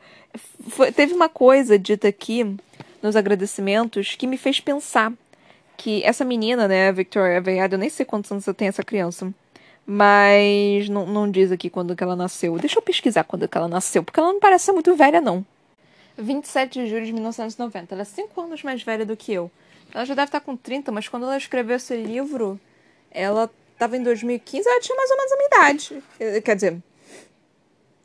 foi, 0.69 0.93
teve 0.93 1.15
uma 1.15 1.29
coisa 1.29 1.79
dita 1.79 2.09
aqui 2.09 2.57
nos 3.03 3.17
agradecimentos 3.17 4.15
que 4.15 4.27
me 4.27 4.37
fez 4.37 4.61
pensar 4.61 5.13
que 5.77 6.03
essa 6.05 6.25
menina, 6.25 6.69
né, 6.69 6.93
Victoria 6.93 7.39
Aveyard, 7.39 7.73
eu 7.73 7.79
nem 7.79 7.89
sei 7.89 8.05
quantos 8.05 8.31
anos 8.31 8.45
tem 8.57 8.69
essa 8.69 8.83
criança, 8.83 9.33
mas 9.87 10.89
não, 10.89 11.07
não 11.07 11.31
diz 11.31 11.51
aqui 11.51 11.71
quando 11.71 11.97
que 11.97 12.03
ela 12.03 12.15
nasceu. 12.15 12.59
Deixa 12.59 12.79
eu 12.79 12.83
pesquisar 12.83 13.25
quando 13.25 13.49
que 13.49 13.57
ela 13.57 13.69
nasceu, 13.69 14.03
porque 14.03 14.21
ela 14.21 14.33
não 14.33 14.41
parece 14.41 14.71
muito 14.73 14.95
velha, 14.95 15.21
não. 15.21 15.45
27 16.19 16.81
de 16.81 16.91
julho 16.91 17.07
de 17.07 17.13
1990. 17.13 17.95
Ela 17.95 18.03
é 18.03 18.05
5 18.05 18.41
anos 18.41 18.63
mais 18.63 18.83
velha 18.83 19.07
do 19.07 19.17
que 19.17 19.33
eu. 19.33 19.51
Ela 19.93 20.05
já 20.05 20.15
deve 20.15 20.27
estar 20.27 20.41
com 20.41 20.57
30, 20.57 20.93
mas 20.93 21.09
quando 21.09 21.25
ela 21.25 21.37
escreveu 21.37 21.77
esse 21.77 21.97
livro, 21.97 22.61
ela 23.11 23.51
estava 23.73 23.97
em 23.97 24.03
2015, 24.03 24.69
ela 24.69 24.81
tinha 24.81 24.97
mais 24.97 25.11
ou 25.11 25.17
menos 25.17 25.33
a 25.33 25.37
minha 25.37 25.47
idade. 25.47 26.03
Eh, 26.21 26.41
quer 26.41 26.55
dizer, 26.55 26.83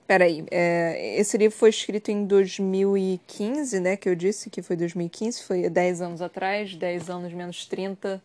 peraí, 0.07 0.45
é, 0.51 1.15
esse 1.17 1.37
livro 1.37 1.57
foi 1.57 1.69
escrito 1.69 2.09
em 2.09 2.25
2015, 2.25 3.79
né? 3.79 3.97
Que 3.97 4.07
eu 4.07 4.15
disse 4.15 4.49
que 4.49 4.61
foi 4.61 4.75
2015, 4.75 5.43
foi 5.43 5.69
10 5.69 6.01
anos 6.01 6.21
atrás, 6.21 6.75
10 6.75 7.09
anos 7.09 7.33
menos 7.33 7.65
30. 7.65 8.21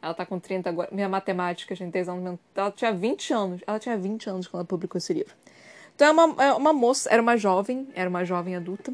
Ela 0.00 0.14
tá 0.14 0.24
com 0.24 0.38
30 0.38 0.68
agora. 0.68 0.88
Minha 0.92 1.08
matemática, 1.08 1.74
gente, 1.74 1.92
10 1.92 2.08
anos 2.08 2.22
menos. 2.22 2.40
Ela 2.54 2.70
tinha 2.70 2.92
20 2.92 3.32
anos. 3.32 3.60
Ela 3.66 3.78
tinha 3.78 3.96
20 3.96 4.30
anos 4.30 4.46
quando 4.46 4.60
ela 4.60 4.66
publicou 4.66 4.98
esse 4.98 5.12
livro. 5.12 5.34
Então 5.94 6.08
é 6.08 6.10
uma, 6.10 6.44
é 6.44 6.52
uma 6.52 6.72
moça, 6.72 7.08
era 7.10 7.22
uma 7.22 7.36
jovem, 7.36 7.88
era 7.94 8.08
uma 8.08 8.24
jovem 8.24 8.56
adulta. 8.56 8.92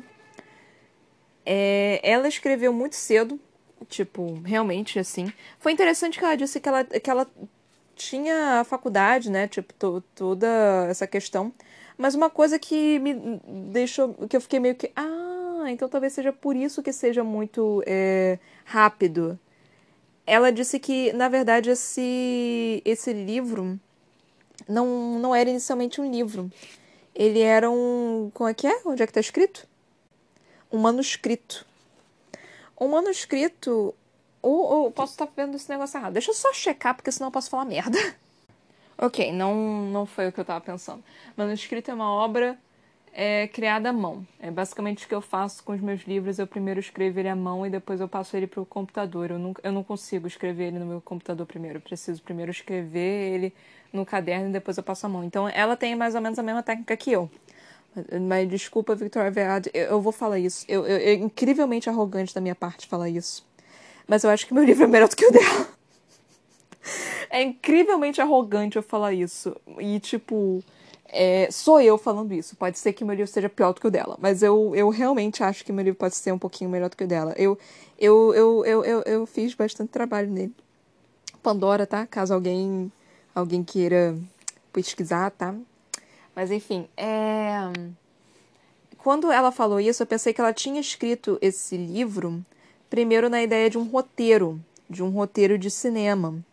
É, 1.44 2.00
ela 2.02 2.28
escreveu 2.28 2.72
muito 2.72 2.94
cedo, 2.94 3.40
Tipo, 3.88 4.40
realmente, 4.44 4.98
assim. 4.98 5.32
Foi 5.58 5.72
interessante 5.72 6.18
que 6.18 6.24
ela 6.24 6.36
disse 6.36 6.60
que 6.60 6.68
ela, 6.68 6.84
que 6.84 7.10
ela 7.10 7.26
tinha 7.96 8.60
a 8.60 8.64
faculdade, 8.64 9.30
né? 9.30 9.48
Tipo, 9.48 9.72
to, 9.74 10.04
toda 10.14 10.86
essa 10.88 11.06
questão. 11.06 11.52
Mas 11.96 12.14
uma 12.14 12.30
coisa 12.30 12.58
que 12.58 12.98
me 12.98 13.14
deixou. 13.72 14.14
que 14.28 14.36
eu 14.36 14.40
fiquei 14.40 14.60
meio 14.60 14.74
que. 14.74 14.90
Ah, 14.96 15.64
então 15.68 15.88
talvez 15.88 16.12
seja 16.12 16.32
por 16.32 16.56
isso 16.56 16.82
que 16.82 16.92
seja 16.92 17.22
muito 17.22 17.82
é, 17.86 18.38
rápido. 18.64 19.38
Ela 20.26 20.50
disse 20.50 20.78
que, 20.78 21.12
na 21.12 21.28
verdade, 21.28 21.70
esse, 21.70 22.82
esse 22.84 23.12
livro 23.12 23.78
não, 24.68 25.18
não 25.18 25.34
era 25.34 25.50
inicialmente 25.50 26.00
um 26.00 26.10
livro. 26.10 26.50
Ele 27.14 27.40
era 27.40 27.70
um. 27.70 28.30
Como 28.32 28.48
é 28.48 28.54
que 28.54 28.66
é? 28.66 28.80
Onde 28.86 29.02
é 29.02 29.06
que 29.06 29.12
tá 29.12 29.20
escrito? 29.20 29.66
Um 30.72 30.78
manuscrito 30.78 31.66
um 32.80 32.88
manuscrito. 32.88 33.94
Ou, 34.42 34.58
ou 34.58 34.90
posso 34.90 35.12
estar 35.12 35.28
vendo 35.36 35.54
esse 35.54 35.68
negócio 35.68 35.98
errado. 35.98 36.14
Deixa 36.14 36.30
eu 36.30 36.34
só 36.34 36.52
checar, 36.52 36.94
porque 36.94 37.12
senão 37.12 37.28
eu 37.28 37.32
posso 37.32 37.50
falar 37.50 37.66
merda. 37.66 37.98
ok, 38.96 39.32
não, 39.32 39.54
não 39.82 40.06
foi 40.06 40.28
o 40.28 40.32
que 40.32 40.40
eu 40.40 40.42
estava 40.42 40.60
pensando. 40.62 41.04
Manuscrito 41.36 41.90
é 41.90 41.94
uma 41.94 42.10
obra 42.10 42.58
é, 43.12 43.48
criada 43.48 43.90
à 43.90 43.92
mão. 43.92 44.26
É 44.38 44.50
basicamente 44.50 45.04
o 45.04 45.08
que 45.08 45.14
eu 45.14 45.20
faço 45.20 45.62
com 45.62 45.72
os 45.72 45.80
meus 45.80 46.02
livros. 46.02 46.38
Eu 46.38 46.46
primeiro 46.46 46.80
escrevo 46.80 47.18
ele 47.18 47.28
à 47.28 47.36
mão 47.36 47.66
e 47.66 47.70
depois 47.70 48.00
eu 48.00 48.08
passo 48.08 48.36
ele 48.36 48.46
para 48.46 48.60
o 48.60 48.66
computador. 48.66 49.30
Eu 49.30 49.38
não, 49.38 49.54
eu 49.62 49.72
não 49.72 49.82
consigo 49.82 50.26
escrever 50.26 50.68
ele 50.68 50.78
no 50.78 50.86
meu 50.86 51.00
computador 51.00 51.46
primeiro. 51.46 51.78
Eu 51.78 51.82
preciso 51.82 52.22
primeiro 52.22 52.50
escrever 52.50 53.34
ele 53.34 53.54
no 53.92 54.06
caderno 54.06 54.48
e 54.48 54.52
depois 54.52 54.76
eu 54.76 54.82
passo 54.82 55.06
a 55.06 55.08
mão. 55.08 55.24
Então 55.24 55.48
ela 55.48 55.76
tem 55.76 55.94
mais 55.94 56.14
ou 56.14 56.20
menos 56.20 56.38
a 56.38 56.42
mesma 56.42 56.62
técnica 56.62 56.96
que 56.96 57.12
eu. 57.12 57.30
Mas 58.28 58.48
desculpa, 58.48 58.94
Victoria 58.94 59.30
Vead, 59.30 59.70
eu, 59.74 59.86
eu, 59.86 60.00
vou 60.00 60.12
falar 60.12 60.38
isso. 60.38 60.64
Eu, 60.68 60.86
eu, 60.86 60.96
é 60.96 61.14
incrivelmente 61.14 61.88
arrogante 61.88 62.34
da 62.34 62.40
minha 62.40 62.54
parte 62.54 62.86
falar 62.86 63.08
isso. 63.08 63.44
Mas 64.06 64.24
eu 64.24 64.30
acho 64.30 64.46
que 64.46 64.54
meu 64.54 64.64
livro 64.64 64.84
é 64.84 64.86
melhor 64.86 65.08
do 65.08 65.16
que 65.16 65.26
o 65.26 65.32
dela. 65.32 65.68
É 67.32 67.42
incrivelmente 67.42 68.20
arrogante 68.20 68.76
eu 68.76 68.82
falar 68.82 69.12
isso. 69.12 69.54
E, 69.78 70.00
tipo, 70.00 70.64
é, 71.06 71.48
sou 71.50 71.80
eu 71.80 71.96
falando 71.96 72.32
isso. 72.32 72.56
Pode 72.56 72.76
ser 72.76 72.92
que 72.92 73.04
meu 73.04 73.14
livro 73.14 73.30
seja 73.30 73.48
pior 73.48 73.72
do 73.72 73.80
que 73.80 73.86
o 73.86 73.90
dela. 73.90 74.16
Mas 74.20 74.42
eu, 74.42 74.74
eu 74.74 74.88
realmente 74.88 75.40
acho 75.40 75.64
que 75.64 75.72
meu 75.72 75.84
livro 75.84 75.96
pode 75.96 76.16
ser 76.16 76.32
um 76.32 76.38
pouquinho 76.38 76.68
melhor 76.68 76.88
do 76.88 76.96
que 76.96 77.04
o 77.04 77.06
dela. 77.06 77.32
Eu, 77.36 77.56
eu, 77.96 78.34
eu, 78.34 78.64
eu, 78.64 78.84
eu, 78.84 79.02
eu 79.02 79.26
fiz 79.26 79.54
bastante 79.54 79.90
trabalho 79.90 80.28
nele. 80.28 80.52
Pandora, 81.40 81.86
tá? 81.86 82.04
Caso 82.04 82.34
alguém, 82.34 82.90
alguém 83.32 83.62
queira 83.62 84.18
pesquisar, 84.72 85.30
tá? 85.30 85.54
Mas 86.34 86.50
enfim, 86.50 86.88
é... 86.96 87.70
quando 88.98 89.30
ela 89.30 89.50
falou 89.50 89.80
isso, 89.80 90.02
eu 90.02 90.06
pensei 90.06 90.32
que 90.32 90.40
ela 90.40 90.52
tinha 90.52 90.80
escrito 90.80 91.38
esse 91.40 91.76
livro 91.76 92.44
primeiro 92.88 93.28
na 93.28 93.42
ideia 93.42 93.70
de 93.70 93.78
um 93.78 93.84
roteiro, 93.84 94.60
de 94.88 95.02
um 95.02 95.10
roteiro 95.10 95.58
de 95.58 95.70
cinema. 95.70 96.44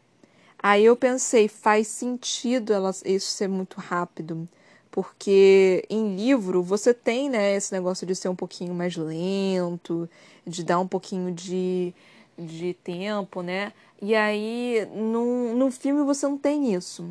Aí 0.61 0.86
eu 0.86 0.95
pensei, 0.95 1.47
faz 1.47 1.88
sentido 1.88 2.73
ela, 2.73 2.91
isso 3.05 3.32
ser 3.32 3.47
muito 3.47 3.80
rápido, 3.80 4.47
porque 4.89 5.86
em 5.89 6.15
livro 6.15 6.63
você 6.63 6.93
tem 6.93 7.30
né, 7.30 7.55
esse 7.55 7.71
negócio 7.71 8.05
de 8.07 8.15
ser 8.15 8.30
um 8.30 8.36
pouquinho 8.36 8.73
mais 8.73 8.95
lento, 8.95 10.09
de 10.45 10.63
dar 10.63 10.80
um 10.80 10.88
pouquinho 10.88 11.32
de, 11.32 11.93
de 12.38 12.73
tempo, 12.84 13.41
né? 13.41 13.71
E 14.01 14.15
aí 14.15 14.88
no, 14.93 15.55
no 15.55 15.71
filme 15.71 16.03
você 16.03 16.28
não 16.28 16.38
tem 16.38 16.73
isso. 16.73 17.07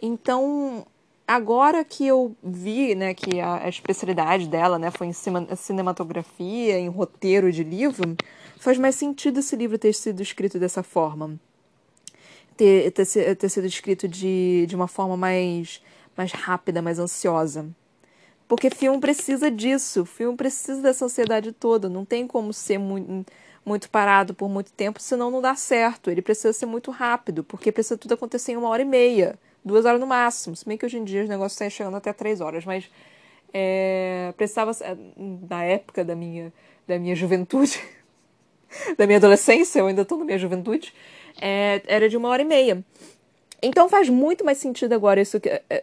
Então 0.00 0.86
agora 1.26 1.84
que 1.84 2.06
eu 2.06 2.36
vi, 2.42 2.94
né, 2.94 3.12
que 3.14 3.40
a, 3.40 3.64
a 3.64 3.68
especialidade 3.68 4.48
dela, 4.48 4.78
né, 4.78 4.90
foi 4.90 5.08
em 5.08 5.12
cima, 5.12 5.46
cinematografia, 5.56 6.78
em 6.78 6.88
roteiro 6.88 7.50
de 7.50 7.64
livro, 7.64 8.16
faz 8.56 8.78
mais 8.78 8.94
sentido 8.94 9.40
esse 9.40 9.56
livro 9.56 9.78
ter 9.78 9.92
sido 9.92 10.22
escrito 10.22 10.58
dessa 10.58 10.82
forma. 10.82 11.38
Ter, 12.56 12.90
ter, 12.92 13.36
ter 13.36 13.48
sido 13.48 13.66
escrito 13.66 14.08
de, 14.08 14.66
de 14.66 14.76
uma 14.76 14.88
forma 14.88 15.16
mais, 15.16 15.82
mais 16.16 16.32
rápida, 16.32 16.80
mais 16.80 16.98
ansiosa. 16.98 17.66
Porque 18.48 18.70
filme 18.70 19.00
precisa 19.00 19.50
disso, 19.50 20.04
filme 20.06 20.36
precisa 20.36 20.80
dessa 20.80 21.04
ansiedade 21.04 21.50
toda, 21.52 21.88
não 21.88 22.04
tem 22.04 22.26
como 22.26 22.52
ser 22.52 22.78
muito, 22.78 23.26
muito 23.66 23.90
parado 23.90 24.32
por 24.32 24.48
muito 24.48 24.72
tempo, 24.72 25.02
senão 25.02 25.28
não 25.28 25.42
dá 25.42 25.56
certo. 25.56 26.08
Ele 26.08 26.22
precisa 26.22 26.52
ser 26.52 26.66
muito 26.66 26.92
rápido, 26.92 27.42
porque 27.42 27.72
precisa 27.72 27.98
tudo 27.98 28.14
acontecer 28.14 28.52
em 28.52 28.56
uma 28.56 28.68
hora 28.68 28.82
e 28.82 28.84
meia, 28.84 29.36
duas 29.64 29.84
horas 29.84 30.00
no 30.00 30.06
máximo. 30.06 30.54
Se 30.54 30.64
bem 30.64 30.78
que 30.78 30.86
hoje 30.86 30.96
em 30.96 31.04
dia 31.04 31.24
os 31.24 31.28
negócios 31.28 31.54
estão 31.54 31.68
chegando 31.68 31.96
até 31.96 32.12
três 32.12 32.40
horas, 32.40 32.64
mas 32.64 32.88
é, 33.52 34.32
precisava, 34.36 34.70
na 35.16 35.64
época 35.64 36.04
da 36.04 36.14
minha, 36.14 36.52
da 36.86 36.96
minha 36.96 37.16
juventude, 37.16 37.82
da 38.96 39.04
minha 39.04 39.18
adolescência, 39.18 39.80
eu 39.80 39.88
ainda 39.88 40.02
estou 40.02 40.16
na 40.16 40.24
minha 40.24 40.38
juventude, 40.38 40.94
é, 41.40 41.82
era 41.88 42.08
de 42.08 42.16
uma 42.16 42.28
hora 42.28 42.42
e 42.42 42.44
meia. 42.44 42.84
Então 43.60 43.88
faz 43.88 44.08
muito 44.08 44.44
mais 44.44 44.58
sentido 44.58 44.92
agora 44.92 45.20
isso, 45.20 45.38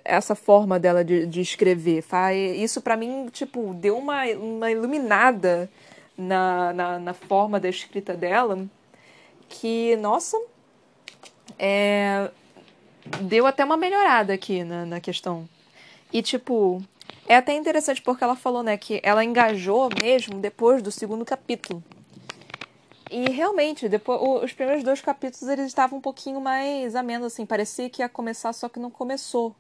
essa 0.06 0.36
forma 0.36 0.80
dela 0.80 1.04
de, 1.04 1.26
de 1.26 1.42
escrever. 1.42 2.02
Faz, 2.02 2.38
isso 2.58 2.82
para 2.82 2.96
mim, 2.96 3.28
tipo, 3.30 3.74
deu 3.74 3.98
uma, 3.98 4.24
uma 4.28 4.72
iluminada 4.72 5.70
na, 6.18 6.74
na, 6.74 7.00
na, 7.00 7.14
forma 7.14 7.60
da 7.60 7.70
escrita 7.70 8.14
dela 8.14 8.66
que, 9.50 9.96
nossa, 9.98 10.40
é, 11.58 12.30
deu 13.22 13.46
até 13.46 13.64
uma 13.64 13.78
melhorada 13.78 14.34
aqui 14.34 14.64
na, 14.64 14.86
na 14.86 15.00
questão. 15.00 15.48
E, 16.12 16.22
tipo, 16.22 16.82
é 17.28 17.36
até 17.36 17.54
interessante 17.54 18.02
porque 18.02 18.24
ela 18.24 18.36
falou, 18.36 18.64
né, 18.64 18.78
que 18.78 19.00
ela 19.04 19.24
engajou 19.24 19.90
mesmo 20.02 20.40
depois 20.40 20.82
do 20.82 20.92
segundo 20.92 21.26
capítulo. 21.26 21.84
E 23.10 23.30
realmente, 23.30 23.88
depois, 23.88 24.44
os 24.44 24.54
primeiros 24.54 24.84
dois 24.84 25.00
capítulos 25.00 25.48
eles 25.48 25.68
estavam 25.68 26.00
um 26.00 26.02
pouquinho 26.02 26.42
mais 26.42 26.96
amenos, 26.96 27.28
assim. 27.28 27.46
Parecia 27.46 27.90
que 27.90 28.02
ia 28.02 28.10
começar, 28.10 28.52
só 28.54 28.68
que 28.68 28.80
não 28.80 28.90
começou. 28.90 29.56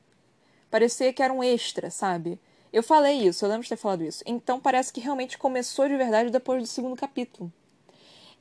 Parecia 0.71 1.13
que 1.13 1.21
era 1.21 1.31
um 1.31 1.43
extra, 1.43 1.91
sabe? 1.91 2.39
Eu 2.73 2.81
falei 2.81 3.27
isso, 3.27 3.45
eu 3.45 3.49
lembro 3.49 3.63
de 3.63 3.69
ter 3.69 3.77
falado 3.77 4.03
isso. 4.03 4.23
Então 4.25 4.59
parece 4.59 4.91
que 4.91 4.99
realmente 4.99 5.37
começou 5.37 5.87
de 5.87 5.95
verdade 5.95 6.31
depois 6.31 6.59
do 6.59 6.67
segundo 6.67 6.95
capítulo. 6.95 7.53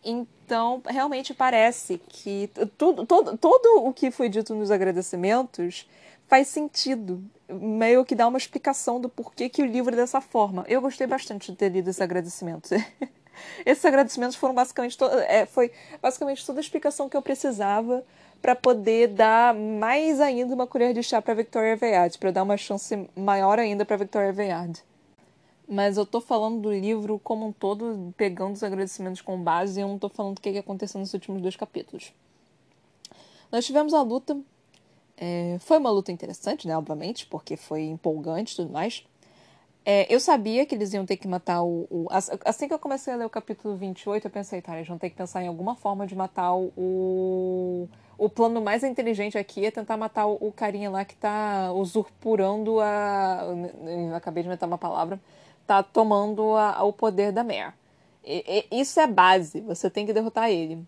Então, 0.03 0.83
realmente 0.85 1.33
parece 1.33 1.99
que 2.09 2.51
tudo, 2.77 3.07
todo, 3.07 3.85
o 3.85 3.93
que 3.93 4.11
foi 4.11 4.29
dito 4.29 4.55
nos 4.55 4.71
agradecimentos 4.71 5.89
faz 6.27 6.49
sentido. 6.49 7.23
Meio 7.49 8.05
que 8.05 8.15
dá 8.15 8.27
uma 8.27 8.39
explicação 8.39 8.99
do 8.99 9.09
porquê 9.09 9.49
que 9.49 9.63
o 9.63 9.67
livro 9.67 9.93
é 9.93 9.97
dessa 9.97 10.21
forma. 10.21 10.65
Eu 10.67 10.81
gostei 10.81 11.07
bastante 11.07 11.53
de 11.53 11.59
ter 11.59 11.69
lido 11.69 11.91
esses 11.91 12.01
agradecimentos. 12.01 12.71
Esses 13.65 13.85
agradecimentos 13.85 14.37
foram 14.37 14.55
basicamente 14.55 14.97
to 14.97 15.07
é, 15.07 15.47
foi 15.47 15.73
basicamente 16.03 16.45
toda 16.45 16.61
a 16.61 16.63
explicação 16.63 17.09
que 17.09 17.17
eu 17.17 17.23
precisava 17.23 18.05
para 18.43 18.57
poder 18.57 19.07
dar 19.09 19.55
mais 19.55 20.21
ainda 20.21 20.53
uma 20.53 20.67
colher 20.67 20.93
de 20.93 21.01
chá 21.01 21.23
para 21.23 21.33
Victoria 21.33 21.75
Aveyard, 21.75 22.19
para 22.19 22.33
dar 22.33 22.43
uma 22.43 22.57
chance 22.57 23.09
maior 23.17 23.61
ainda 23.61 23.85
para 23.85 23.97
Victoria 23.97 24.31
Aveyard. 24.31 24.83
Mas 25.69 25.97
eu 25.97 26.05
tô 26.05 26.21
falando 26.21 26.61
do 26.61 26.73
livro 26.73 27.21
como 27.21 27.47
um 27.47 27.53
todo, 27.53 28.13
pegando 28.17 28.55
os 28.55 28.65
agradecimentos 28.65 29.21
com 29.21 29.41
base, 29.41 29.79
e 29.79 29.83
eu 29.83 29.89
não 29.89 29.97
tô 29.97 30.09
falando 30.09 30.35
do 30.35 30.41
que 30.41 30.59
aconteceu 30.59 30.99
nos 30.99 31.15
últimos 31.15 31.41
dois 31.41 31.55
capítulos. 31.55 32.13
Nós 33.51 33.65
tivemos 33.65 33.95
a 33.95 34.03
luta. 34.03 34.37
É, 35.17 35.57
foi 35.61 35.79
uma 35.79 35.91
luta 35.91 36.11
interessante, 36.11 36.67
né? 36.67 36.77
Obviamente, 36.77 37.27
porque 37.27 37.57
foi 37.57 37.85
empolgante 37.85 38.55
e 38.55 38.57
tudo 38.57 38.73
mais. 38.73 39.07
É, 39.85 40.13
eu 40.13 40.19
sabia 40.19 40.67
que 40.67 40.75
eles 40.75 40.93
iam 40.93 41.07
ter 41.07 41.17
que 41.17 41.29
matar 41.29 41.63
o, 41.63 41.87
o, 41.91 42.07
Assim 42.45 42.67
que 42.67 42.75
eu 42.75 42.79
comecei 42.79 43.13
a 43.13 43.17
ler 43.17 43.25
o 43.25 43.31
capítulo 43.31 43.77
28, 43.77 44.27
eu 44.27 44.31
pensei, 44.31 44.61
tá, 44.61 44.77
eles 44.77 44.89
vão 44.89 44.99
ter 44.99 45.11
que 45.11 45.17
pensar 45.17 45.43
em 45.43 45.49
alguma 45.49 45.77
forma 45.77 46.07
de 46.07 46.17
matar 46.17 46.55
o. 46.55 46.73
O 46.77 47.89
plano 48.29 48.61
mais 48.61 48.85
inteligente 48.85 49.37
aqui 49.39 49.67
é 49.67 49.71
tentar 49.71 49.97
matar 49.97 50.27
o, 50.27 50.39
o 50.41 50.53
carinha 50.53 50.91
lá 50.91 51.05
que 51.05 51.17
tá 51.17 51.73
usurpurando 51.73 52.81
a. 52.81 53.41
Acabei 54.17 54.43
de 54.43 54.49
inventar 54.49 54.69
uma 54.69 54.79
palavra. 54.79 55.21
Tá 55.67 55.83
tomando 55.83 56.57
a, 56.57 56.83
o 56.85 56.93
poder 56.93 57.33
da 57.33 57.45
Mare. 57.45 57.73
E, 58.25 58.67
e, 58.71 58.81
isso 58.81 59.01
é 59.01 59.07
base, 59.07 59.61
você 59.61 59.91
tem 59.91 60.07
que 60.07 60.13
derrotar 60.13 60.51
ele. 60.51 60.85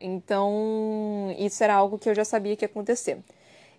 Então, 0.00 1.34
isso 1.38 1.62
era 1.62 1.74
algo 1.74 1.98
que 1.98 2.08
eu 2.08 2.14
já 2.14 2.24
sabia 2.24 2.56
que 2.56 2.64
ia 2.64 2.68
acontecer. 2.68 3.22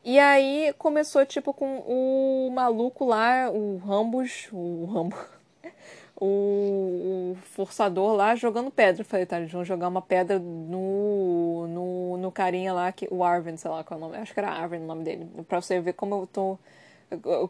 E 0.04 0.20
aí 0.20 0.74
começou, 0.78 1.26
tipo, 1.26 1.54
com 1.54 1.80
o 1.80 2.50
maluco 2.52 3.06
lá, 3.06 3.50
o 3.52 3.78
Rambos, 3.78 4.50
o 4.52 4.86
Rambo, 4.86 5.16
o, 6.22 7.34
o 7.34 7.38
forçador 7.56 8.14
lá 8.16 8.36
jogando 8.36 8.70
pedra. 8.70 9.04
falei, 9.04 9.26
tá, 9.26 9.40
eles 9.40 9.52
vão 9.52 9.66
jogar 9.66 9.88
uma 9.88 10.02
pedra 10.02 10.38
no, 10.38 11.68
no, 11.68 12.18
no 12.18 12.32
carinha 12.32 12.72
lá, 12.72 12.92
que, 12.92 13.08
o 13.10 13.24
Arvin, 13.24 13.58
sei 13.58 13.72
lá 13.72 13.84
qual 13.84 14.00
é 14.00 14.04
o 14.04 14.06
nome, 14.06 14.18
acho 14.22 14.34
que 14.34 14.40
era 14.40 14.52
Arvin 14.52 14.78
o 14.78 14.86
nome 14.86 15.04
dele, 15.04 15.28
pra 15.48 15.60
você 15.60 15.82
ver 15.82 15.94
como 15.94 16.16
eu 16.16 16.28
tô, 16.32 16.60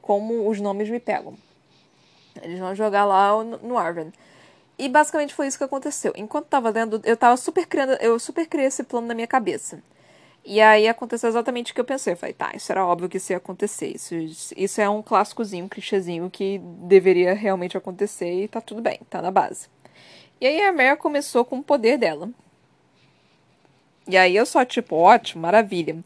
como 0.02 0.50
os 0.50 0.62
nomes 0.62 0.90
me 0.90 1.00
pegam. 1.00 1.36
Eles 2.42 2.60
vão 2.60 2.74
jogar 2.74 3.04
lá 3.04 3.44
no, 3.44 3.58
no 3.58 3.78
Arvin. 3.78 4.12
E 4.80 4.88
basicamente 4.88 5.34
foi 5.34 5.48
isso 5.48 5.58
que 5.58 5.64
aconteceu. 5.66 6.14
Enquanto 6.16 6.46
tava 6.46 6.70
lendo, 6.70 7.02
eu 7.04 7.18
tava 7.18 7.36
super 7.36 7.68
criando, 7.68 7.92
eu 8.02 8.18
super 8.18 8.48
criei 8.48 8.68
esse 8.68 8.84
plano 8.84 9.06
na 9.06 9.14
minha 9.14 9.28
cabeça. 9.28 9.84
E 10.44 10.60
aí 10.60 10.88
aconteceu 10.88 11.30
exatamente 11.30 11.72
o 11.72 11.76
que 11.76 11.82
eu 11.82 11.86
pensei. 11.86 12.14
Eu 12.14 12.18
falei, 12.18 12.34
tá, 12.34 12.52
isso 12.56 12.72
era 12.72 12.86
óbvio 12.86 13.08
que 13.08 13.18
isso 13.18 13.32
ia 13.32 13.38
acontecer. 13.38 13.96
Isso, 13.96 14.16
isso 14.58 14.82
é 14.82 14.90
um 14.90 15.02
clássicozinho, 15.02 15.66
um 15.66 15.70
clichêzinho 15.70 16.30
que 16.30 16.60
deveria 16.60 17.34
realmente 17.34 17.78
acontecer 17.78 18.44
e 18.44 18.48
tá 18.48 18.60
tudo 18.60 18.82
bem, 18.82 19.00
tá 19.10 19.22
na 19.22 19.32
base. 19.32 19.68
E 20.40 20.48
aí 20.48 20.62
a 20.64 20.74
Mare 20.74 20.98
começou 20.98 21.46
com 21.46 21.60
o 21.60 21.64
poder 21.64 21.98
dela. 21.98 22.30
E 24.08 24.18
aí 24.18 24.36
eu 24.36 24.46
só, 24.46 24.66
tipo, 24.66 24.96
ótimo, 24.96 25.44
maravilha. 25.44 25.98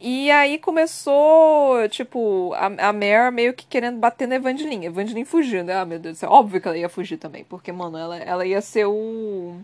E 0.00 0.30
aí 0.30 0.58
começou, 0.58 1.88
tipo, 1.88 2.52
a, 2.54 2.66
a 2.88 2.92
Mare 2.92 3.32
meio 3.32 3.52
que 3.52 3.66
querendo 3.66 3.98
bater 3.98 4.28
na 4.28 4.36
Evangeline. 4.36 4.86
Evangeline 4.86 5.24
fugindo. 5.24 5.70
Ah, 5.70 5.84
meu 5.84 5.98
Deus 5.98 6.16
do 6.16 6.20
céu. 6.20 6.30
Óbvio 6.30 6.60
que 6.60 6.68
ela 6.68 6.78
ia 6.78 6.88
fugir 6.88 7.16
também. 7.16 7.44
Porque, 7.44 7.72
mano, 7.72 7.98
ela, 7.98 8.16
ela 8.18 8.46
ia 8.46 8.60
ser 8.60 8.86
o 8.86 9.60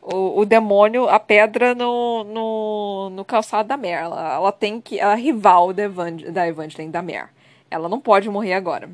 o, 0.00 0.40
o 0.40 0.44
demônio, 0.46 1.08
a 1.08 1.18
pedra 1.20 1.74
no, 1.74 2.24
no, 2.24 3.10
no 3.10 3.24
calçado 3.24 3.68
da 3.68 3.76
Mer. 3.76 4.02
Ela, 4.02 4.34
ela 4.34 4.52
tem 4.52 4.80
que. 4.80 4.98
Ela 4.98 5.12
é 5.12 5.16
rival 5.16 5.72
da, 5.72 5.82
Evangel, 5.82 6.32
da 6.32 6.48
Evangeline, 6.48 6.92
da 6.92 7.02
Mer. 7.02 7.30
Ela 7.70 7.88
não 7.88 8.00
pode 8.00 8.28
morrer 8.28 8.54
agora. 8.54 8.90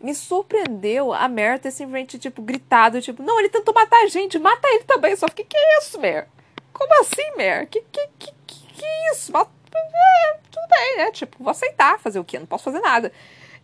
Me 0.00 0.14
surpreendeu 0.14 1.12
a 1.12 1.28
Mer 1.28 1.58
ter 1.58 1.70
simplesmente, 1.70 2.18
tipo, 2.18 2.42
gritado, 2.42 3.00
tipo, 3.00 3.22
não, 3.22 3.38
ele 3.38 3.48
tentou 3.48 3.72
matar 3.72 4.02
a 4.02 4.08
gente, 4.08 4.38
mata 4.38 4.68
ele 4.68 4.84
também. 4.84 5.16
Só 5.16 5.28
fiquei, 5.28 5.44
que 5.44 5.56
é 5.56 5.78
isso, 5.78 5.98
Mer? 6.00 6.28
Como 6.72 7.00
assim, 7.00 7.36
Mer? 7.36 7.66
Que, 7.66 7.80
que, 7.80 8.08
que, 8.18 8.32
que, 8.46 8.66
que 8.66 8.86
isso? 9.12 9.32
Mas, 9.32 9.46
é, 9.74 10.38
tudo 10.50 10.68
bem, 10.68 10.96
né? 10.98 11.10
Tipo, 11.12 11.42
vou 11.42 11.50
aceitar 11.50 11.98
fazer 11.98 12.18
o 12.18 12.24
quê? 12.24 12.38
Não 12.38 12.46
posso 12.46 12.64
fazer 12.64 12.80
nada. 12.80 13.12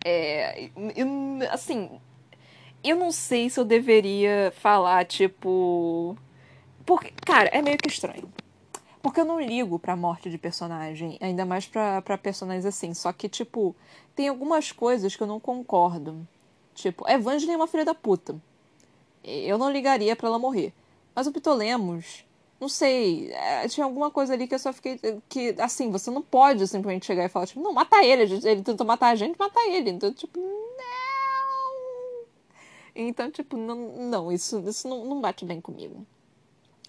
É, 0.03 0.69
assim, 1.51 1.89
eu 2.83 2.95
não 2.95 3.11
sei 3.11 3.49
se 3.49 3.59
eu 3.59 3.65
deveria 3.65 4.51
falar, 4.55 5.05
tipo. 5.05 6.17
Porque, 6.85 7.13
cara, 7.25 7.49
é 7.49 7.61
meio 7.61 7.77
que 7.77 7.89
estranho. 7.89 8.31
Porque 9.01 9.19
eu 9.19 9.25
não 9.25 9.39
ligo 9.39 9.79
pra 9.79 9.95
morte 9.95 10.29
de 10.29 10.37
personagem, 10.37 11.17
ainda 11.21 11.45
mais 11.45 11.65
pra, 11.65 12.01
pra 12.01 12.17
personagens 12.17 12.65
assim. 12.65 12.93
Só 12.93 13.11
que, 13.11 13.27
tipo, 13.27 13.75
tem 14.15 14.27
algumas 14.27 14.71
coisas 14.71 15.15
que 15.15 15.23
eu 15.23 15.27
não 15.27 15.39
concordo. 15.39 16.27
Tipo, 16.75 17.09
Evangeline 17.09 17.53
é 17.53 17.57
uma 17.57 17.67
filha 17.67 17.85
da 17.85 17.95
puta. 17.95 18.35
Eu 19.23 19.57
não 19.57 19.71
ligaria 19.71 20.15
para 20.15 20.27
ela 20.27 20.39
morrer. 20.39 20.73
Mas 21.15 21.27
o 21.27 21.31
Pitolemos, 21.31 22.25
não 22.59 22.69
sei, 22.69 23.31
é, 23.33 23.67
tinha 23.67 23.85
alguma 23.85 24.09
coisa 24.11 24.33
ali 24.33 24.47
que 24.47 24.55
eu 24.55 24.59
só 24.59 24.71
fiquei. 24.71 24.99
Que, 25.27 25.55
assim, 25.59 25.91
você 25.91 26.09
não 26.11 26.21
pode 26.21 26.67
simplesmente 26.67 27.05
chegar 27.05 27.25
e 27.25 27.29
falar, 27.29 27.47
tipo, 27.47 27.61
não, 27.61 27.73
mata 27.73 28.03
ele. 28.03 28.23
Ele 28.43 28.61
tentou 28.63 28.85
matar 28.85 29.09
a 29.09 29.15
gente, 29.15 29.37
mata 29.37 29.59
ele. 29.67 29.89
Então, 29.89 30.13
tipo, 30.13 30.39
então, 32.95 33.29
tipo, 33.31 33.57
não, 33.57 33.75
não 33.97 34.31
isso, 34.31 34.59
isso 34.67 34.87
não, 34.87 35.05
não 35.05 35.21
bate 35.21 35.45
bem 35.45 35.61
comigo. 35.61 36.05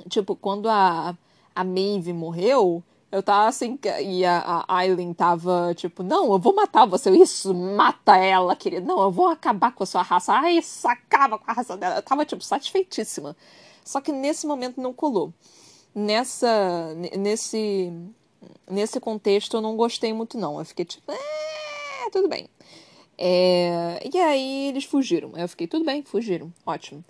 Tipo, 0.09 0.35
quando 0.35 0.69
a, 0.69 1.17
a 1.55 1.65
Maeve 1.65 2.13
morreu, 2.13 2.83
eu 3.13 3.23
tava 3.23 3.49
assim, 3.49 3.79
e 4.03 4.25
a, 4.25 4.65
a 4.67 4.77
Aileen 4.79 5.13
tava 5.13 5.75
tipo, 5.75 6.03
não, 6.03 6.33
eu 6.33 6.39
vou 6.39 6.55
matar 6.55 6.87
você. 6.87 7.11
Isso, 7.11 7.55
mata 7.55 8.17
ela, 8.17 8.57
querida. 8.57 8.87
Não, 8.87 9.03
eu 9.03 9.11
vou 9.11 9.29
acabar 9.29 9.73
com 9.75 9.83
a 9.83 9.87
sua 9.87 10.03
raça. 10.03 10.33
Ai, 10.33 10.59
isso 10.59 10.89
acaba 10.89 11.39
com 11.39 11.51
a 11.51 11.55
raça 11.55 11.77
dela. 11.77 11.97
Eu 11.97 12.03
tava, 12.03 12.25
tipo, 12.25 12.43
satisfeitíssima. 12.43 13.37
Só 13.85 14.01
que 14.01 14.13
nesse 14.13 14.47
momento 14.47 14.81
não 14.81 14.95
colou. 14.95 15.33
Nessa, 15.95 16.95
nesse, 17.19 17.93
nesse 18.69 18.99
contexto 18.99 19.59
eu 19.59 19.61
não 19.61 19.77
gostei 19.77 20.13
muito, 20.15 20.39
não. 20.39 20.59
Eu 20.59 20.65
fiquei 20.65 20.87
tipo, 20.87 21.13
é, 21.13 22.11
tudo 22.11 22.29
bem. 22.29 22.49
É, 23.25 24.01
e 24.13 24.19
aí 24.19 24.69
eles 24.71 24.83
fugiram. 24.85 25.31
Eu 25.37 25.47
fiquei, 25.47 25.69
tudo 25.69 25.85
bem, 25.85 26.03
fugiram, 26.03 26.53
ótimo. 26.67 27.05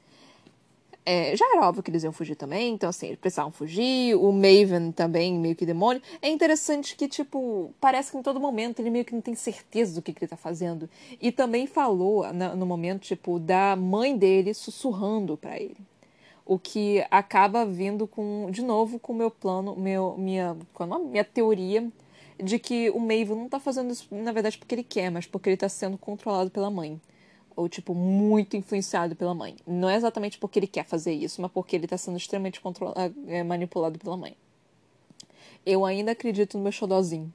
É, 1.06 1.34
já 1.34 1.46
era 1.46 1.66
óbvio 1.66 1.82
que 1.82 1.90
eles 1.90 2.04
iam 2.04 2.12
fugir 2.12 2.36
também, 2.36 2.74
então 2.74 2.90
assim, 2.90 3.06
eles 3.06 3.18
precisavam 3.18 3.50
fugir, 3.50 4.14
o 4.14 4.30
Maven 4.30 4.92
também, 4.92 5.32
meio 5.38 5.56
que 5.56 5.64
demônio. 5.64 6.02
É 6.20 6.28
interessante 6.28 6.96
que, 6.96 7.08
tipo, 7.08 7.72
parece 7.80 8.12
que 8.12 8.18
em 8.18 8.22
todo 8.22 8.38
momento 8.38 8.80
ele 8.80 8.90
meio 8.90 9.06
que 9.06 9.14
não 9.14 9.22
tem 9.22 9.34
certeza 9.34 9.94
do 9.94 10.02
que, 10.02 10.12
que 10.12 10.22
ele 10.22 10.28
tá 10.28 10.36
fazendo. 10.36 10.88
E 11.18 11.32
também 11.32 11.66
falou 11.66 12.30
no 12.30 12.66
momento, 12.66 13.00
tipo, 13.00 13.38
da 13.38 13.74
mãe 13.74 14.14
dele 14.14 14.52
sussurrando 14.52 15.38
para 15.38 15.58
ele. 15.58 15.78
O 16.44 16.58
que 16.58 17.02
acaba 17.10 17.64
vindo 17.64 18.06
com, 18.06 18.48
de 18.50 18.60
novo, 18.62 18.98
com 18.98 19.14
o 19.14 19.16
meu 19.16 19.30
plano, 19.30 19.74
meu, 19.76 20.14
minha, 20.18 20.56
qual 20.74 20.94
é 20.94 20.98
minha 20.98 21.24
teoria 21.24 21.90
de 22.43 22.59
que 22.59 22.90
o 22.90 22.99
Maven 22.99 23.36
não 23.36 23.49
tá 23.49 23.61
fazendo 23.61 23.93
isso, 23.93 24.07
na 24.11 24.32
verdade, 24.32 24.59
porque 24.59 24.74
ele 24.74 24.82
quer, 24.84 25.11
mas 25.11 25.26
porque 25.26 25.49
ele 25.51 25.57
tá 25.57 25.68
sendo 25.68 25.97
controlado 25.97 26.51
pela 26.51 26.70
mãe. 26.70 27.01
Ou, 27.55 27.68
tipo, 27.68 27.95
muito 27.95 28.57
influenciado 28.57 29.14
pela 29.14 29.34
mãe. 29.34 29.57
Não 29.66 29.88
é 29.88 29.97
exatamente 29.97 30.38
porque 30.38 30.59
ele 30.59 30.66
quer 30.66 30.86
fazer 30.86 31.12
isso, 31.12 31.40
mas 31.40 31.51
porque 31.51 31.76
ele 31.76 31.86
tá 31.86 31.99
sendo 31.99 32.16
extremamente 32.16 32.61
controlado, 32.61 33.14
é, 33.28 33.43
manipulado 33.43 33.99
pela 33.99 34.16
mãe. 34.16 34.36
Eu 35.64 35.84
ainda 35.84 36.12
acredito 36.12 36.57
no 36.57 36.62
meu 36.62 36.72
xodózinho. 36.72 37.32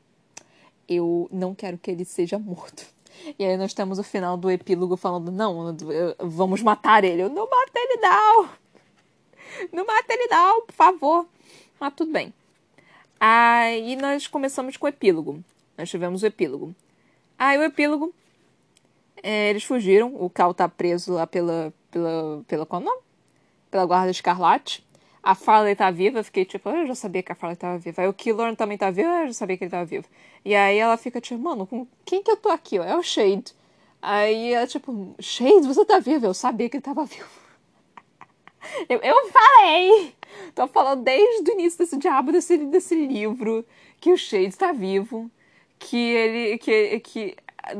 Eu 0.90 1.30
não 1.32 1.54
quero 1.54 1.78
que 1.78 1.92
ele 1.92 2.04
seja 2.04 2.38
morto. 2.40 2.86
E 3.38 3.46
aí 3.46 3.58
nós 3.58 3.74
temos 3.74 4.00
o 4.00 4.04
final 4.04 4.38
do 4.38 4.50
epílogo 4.50 4.98
falando, 4.98 5.32
não, 5.32 5.76
vamos 6.20 6.62
matar 6.62 7.04
ele. 7.04 7.22
Eu, 7.22 7.30
não 7.30 7.50
mata 7.50 7.72
ele 7.76 7.98
não! 8.02 8.50
Não 9.72 9.86
mata 9.86 10.14
ele 10.14 10.28
não, 10.28 10.66
por 10.66 10.74
favor. 10.74 11.28
Mas 11.80 11.94
tudo 11.96 12.12
bem. 12.12 12.34
Aí 13.20 13.96
nós 13.96 14.28
começamos 14.28 14.78
com 14.78 14.86
o 14.86 14.90
epílogo. 14.90 15.44
Nós 15.78 15.90
tivemos 15.90 16.24
o 16.24 16.26
epílogo. 16.26 16.76
Aí 17.38 17.58
o 17.58 17.64
epílogo, 17.64 18.14
é, 19.22 19.50
eles 19.50 19.64
fugiram. 19.64 20.14
O 20.16 20.30
Cal 20.30 20.54
tá 20.54 20.68
preso 20.68 21.14
lá 21.14 21.26
pela, 21.28 21.74
pela, 21.92 22.44
pela 22.48 22.66
qual 22.66 22.82
nome? 22.82 23.02
Pela 23.70 23.86
guarda 23.86 24.12
escarlate. 24.12 24.86
A 25.22 25.36
Farley 25.36 25.76
tá 25.76 25.92
viva, 25.92 26.20
eu 26.20 26.24
fiquei 26.24 26.46
tipo, 26.46 26.70
eu 26.70 26.88
já 26.88 26.96
sabia 26.96 27.22
que 27.22 27.32
a 27.32 27.36
Farley 27.36 27.58
tava 27.58 27.78
viva. 27.78 28.02
Aí 28.02 28.08
o 28.08 28.14
Killorn 28.14 28.56
também 28.56 28.78
tá 28.78 28.90
vivo, 28.90 29.10
eu 29.10 29.28
já 29.28 29.34
sabia 29.34 29.58
que 29.58 29.66
ele 29.66 29.72
tava 29.72 29.84
vivo. 29.84 30.08
E 30.46 30.56
aí 30.56 30.78
ela 30.78 30.96
fica 30.96 31.20
tipo, 31.20 31.38
mano, 31.42 31.68
com 31.68 31.86
quem 32.06 32.24
que 32.24 32.32
eu 32.32 32.38
tô 32.38 32.50
aqui? 32.50 32.78
É 32.78 32.96
o 32.96 33.04
Shade. 33.04 33.54
Aí 34.02 34.54
ela 34.54 34.66
tipo, 34.66 35.14
Shade, 35.20 35.68
você 35.68 35.84
tá 35.84 36.00
vivo? 36.00 36.26
Eu 36.28 36.34
sabia 36.34 36.70
que 36.70 36.78
ele 36.78 36.82
tava 36.82 37.04
vivo. 37.04 37.28
Eu, 38.90 39.00
eu 39.00 39.30
falei! 39.30 40.16
Tô 40.54 40.68
falando 40.68 41.04
desde 41.04 41.52
o 41.52 41.54
início 41.54 41.80
desse 41.80 41.98
diabo 41.98 42.32
desse, 42.32 42.58
desse 42.58 42.96
livro 42.96 43.66
que 44.00 44.12
o 44.12 44.18
Shade 44.18 44.48
está 44.48 44.72
vivo, 44.72 45.30
que 45.80 45.98
ele. 45.98 46.58
que, 46.58 47.00
que 47.00 47.36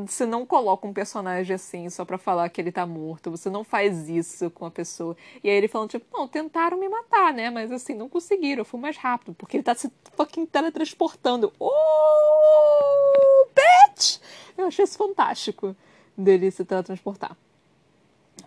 você 0.06 0.26
não 0.26 0.44
coloca 0.44 0.86
um 0.86 0.92
personagem 0.92 1.54
assim 1.54 1.88
só 1.88 2.04
pra 2.04 2.18
falar 2.18 2.48
que 2.50 2.60
ele 2.60 2.70
tá 2.70 2.84
morto. 2.86 3.30
Você 3.30 3.48
não 3.48 3.64
faz 3.64 4.08
isso 4.08 4.50
com 4.50 4.66
a 4.66 4.70
pessoa. 4.70 5.16
E 5.42 5.48
aí 5.48 5.56
ele 5.56 5.68
falando, 5.68 5.90
tipo, 5.90 6.04
não, 6.12 6.28
tentaram 6.28 6.78
me 6.78 6.88
matar, 6.88 7.32
né? 7.32 7.48
Mas 7.50 7.72
assim, 7.72 7.94
não 7.94 8.08
conseguiram. 8.08 8.60
Eu 8.60 8.64
fui 8.64 8.78
mais 8.78 8.96
rápido. 8.96 9.34
Porque 9.34 9.56
ele 9.56 9.64
tá 9.64 9.74
se 9.74 9.90
fucking 10.14 10.46
teletransportando. 10.46 11.52
Oh, 11.58 13.46
bitch! 13.54 14.18
Eu 14.56 14.66
achei 14.66 14.84
isso 14.84 14.98
fantástico 14.98 15.74
dele 16.16 16.50
se 16.50 16.64
teletransportar. 16.64 17.36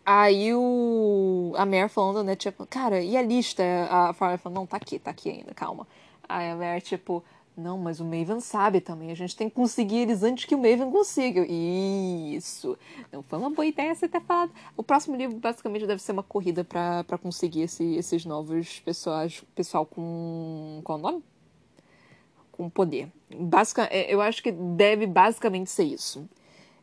Aí 0.05 0.53
o. 0.53 1.53
A 1.55 1.65
Mare 1.65 1.89
falando, 1.89 2.23
né, 2.23 2.35
tipo, 2.35 2.65
cara, 2.65 3.01
e 3.01 3.15
a 3.15 3.21
lista? 3.21 3.63
A 3.89 4.13
Farley 4.13 4.37
falando, 4.37 4.57
não, 4.57 4.65
tá 4.65 4.77
aqui, 4.77 4.97
tá 4.97 5.11
aqui 5.11 5.29
ainda, 5.29 5.53
calma. 5.53 5.87
Aí 6.27 6.49
a 6.49 6.55
Mare, 6.55 6.81
tipo, 6.81 7.23
não, 7.55 7.77
mas 7.77 7.99
o 7.99 8.05
Maven 8.05 8.39
sabe 8.39 8.79
também, 8.79 9.11
a 9.11 9.15
gente 9.15 9.35
tem 9.35 9.49
que 9.49 9.55
conseguir 9.55 9.97
eles 9.97 10.23
antes 10.23 10.45
que 10.45 10.55
o 10.55 10.57
Maven 10.57 10.89
consiga. 10.89 11.45
Isso. 11.47 12.77
Não 13.11 13.21
foi 13.21 13.37
uma 13.37 13.49
boa 13.49 13.65
ideia 13.65 13.93
você 13.93 14.07
ter 14.07 14.21
falado. 14.21 14.51
O 14.75 14.81
próximo 14.81 15.15
livro 15.15 15.37
basicamente 15.37 15.85
deve 15.85 16.01
ser 16.01 16.13
uma 16.13 16.23
corrida 16.23 16.63
para 16.63 17.17
conseguir 17.21 17.61
esse, 17.63 17.83
esses 17.95 18.25
novos 18.25 18.79
pessoas, 18.79 19.43
pessoal 19.53 19.85
com. 19.85 20.81
Qual 20.83 20.97
é 20.97 21.01
o 21.01 21.03
nome? 21.03 21.23
Com 22.51 22.69
poder. 22.69 23.11
Basica, 23.29 23.87
é, 23.91 24.13
eu 24.13 24.21
acho 24.21 24.41
que 24.41 24.51
deve 24.51 25.05
basicamente 25.05 25.69
ser 25.69 25.83
isso. 25.83 26.27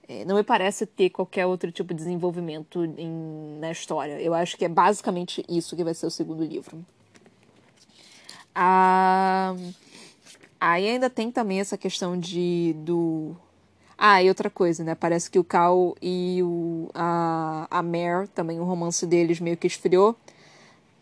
É, 0.08 0.24
não 0.24 0.36
me 0.36 0.42
parece 0.42 0.86
ter 0.86 1.10
qualquer 1.10 1.44
outro 1.44 1.70
tipo 1.70 1.92
de 1.92 1.98
desenvolvimento 1.98 2.82
em, 2.96 3.58
na 3.60 3.70
história. 3.70 4.18
Eu 4.20 4.32
acho 4.32 4.56
que 4.56 4.64
é 4.64 4.68
basicamente 4.68 5.44
isso 5.46 5.76
que 5.76 5.84
vai 5.84 5.92
ser 5.92 6.06
o 6.06 6.10
segundo 6.10 6.42
livro. 6.42 6.82
Ah, 8.54 9.54
aí 10.58 10.88
ainda 10.88 11.10
tem 11.10 11.30
também 11.30 11.60
essa 11.60 11.76
questão 11.76 12.18
de 12.18 12.74
do 12.78 13.36
ah, 13.98 14.22
e 14.22 14.28
outra 14.28 14.48
coisa, 14.48 14.82
né? 14.82 14.94
Parece 14.94 15.30
que 15.30 15.38
o 15.38 15.44
Cal 15.44 15.94
e 16.00 16.40
o, 16.42 16.88
a, 16.94 17.66
a 17.70 17.82
Mare, 17.82 18.28
também 18.28 18.58
o 18.60 18.64
romance 18.64 19.06
deles 19.06 19.40
meio 19.40 19.56
que 19.58 19.66
esfriou. 19.66 20.16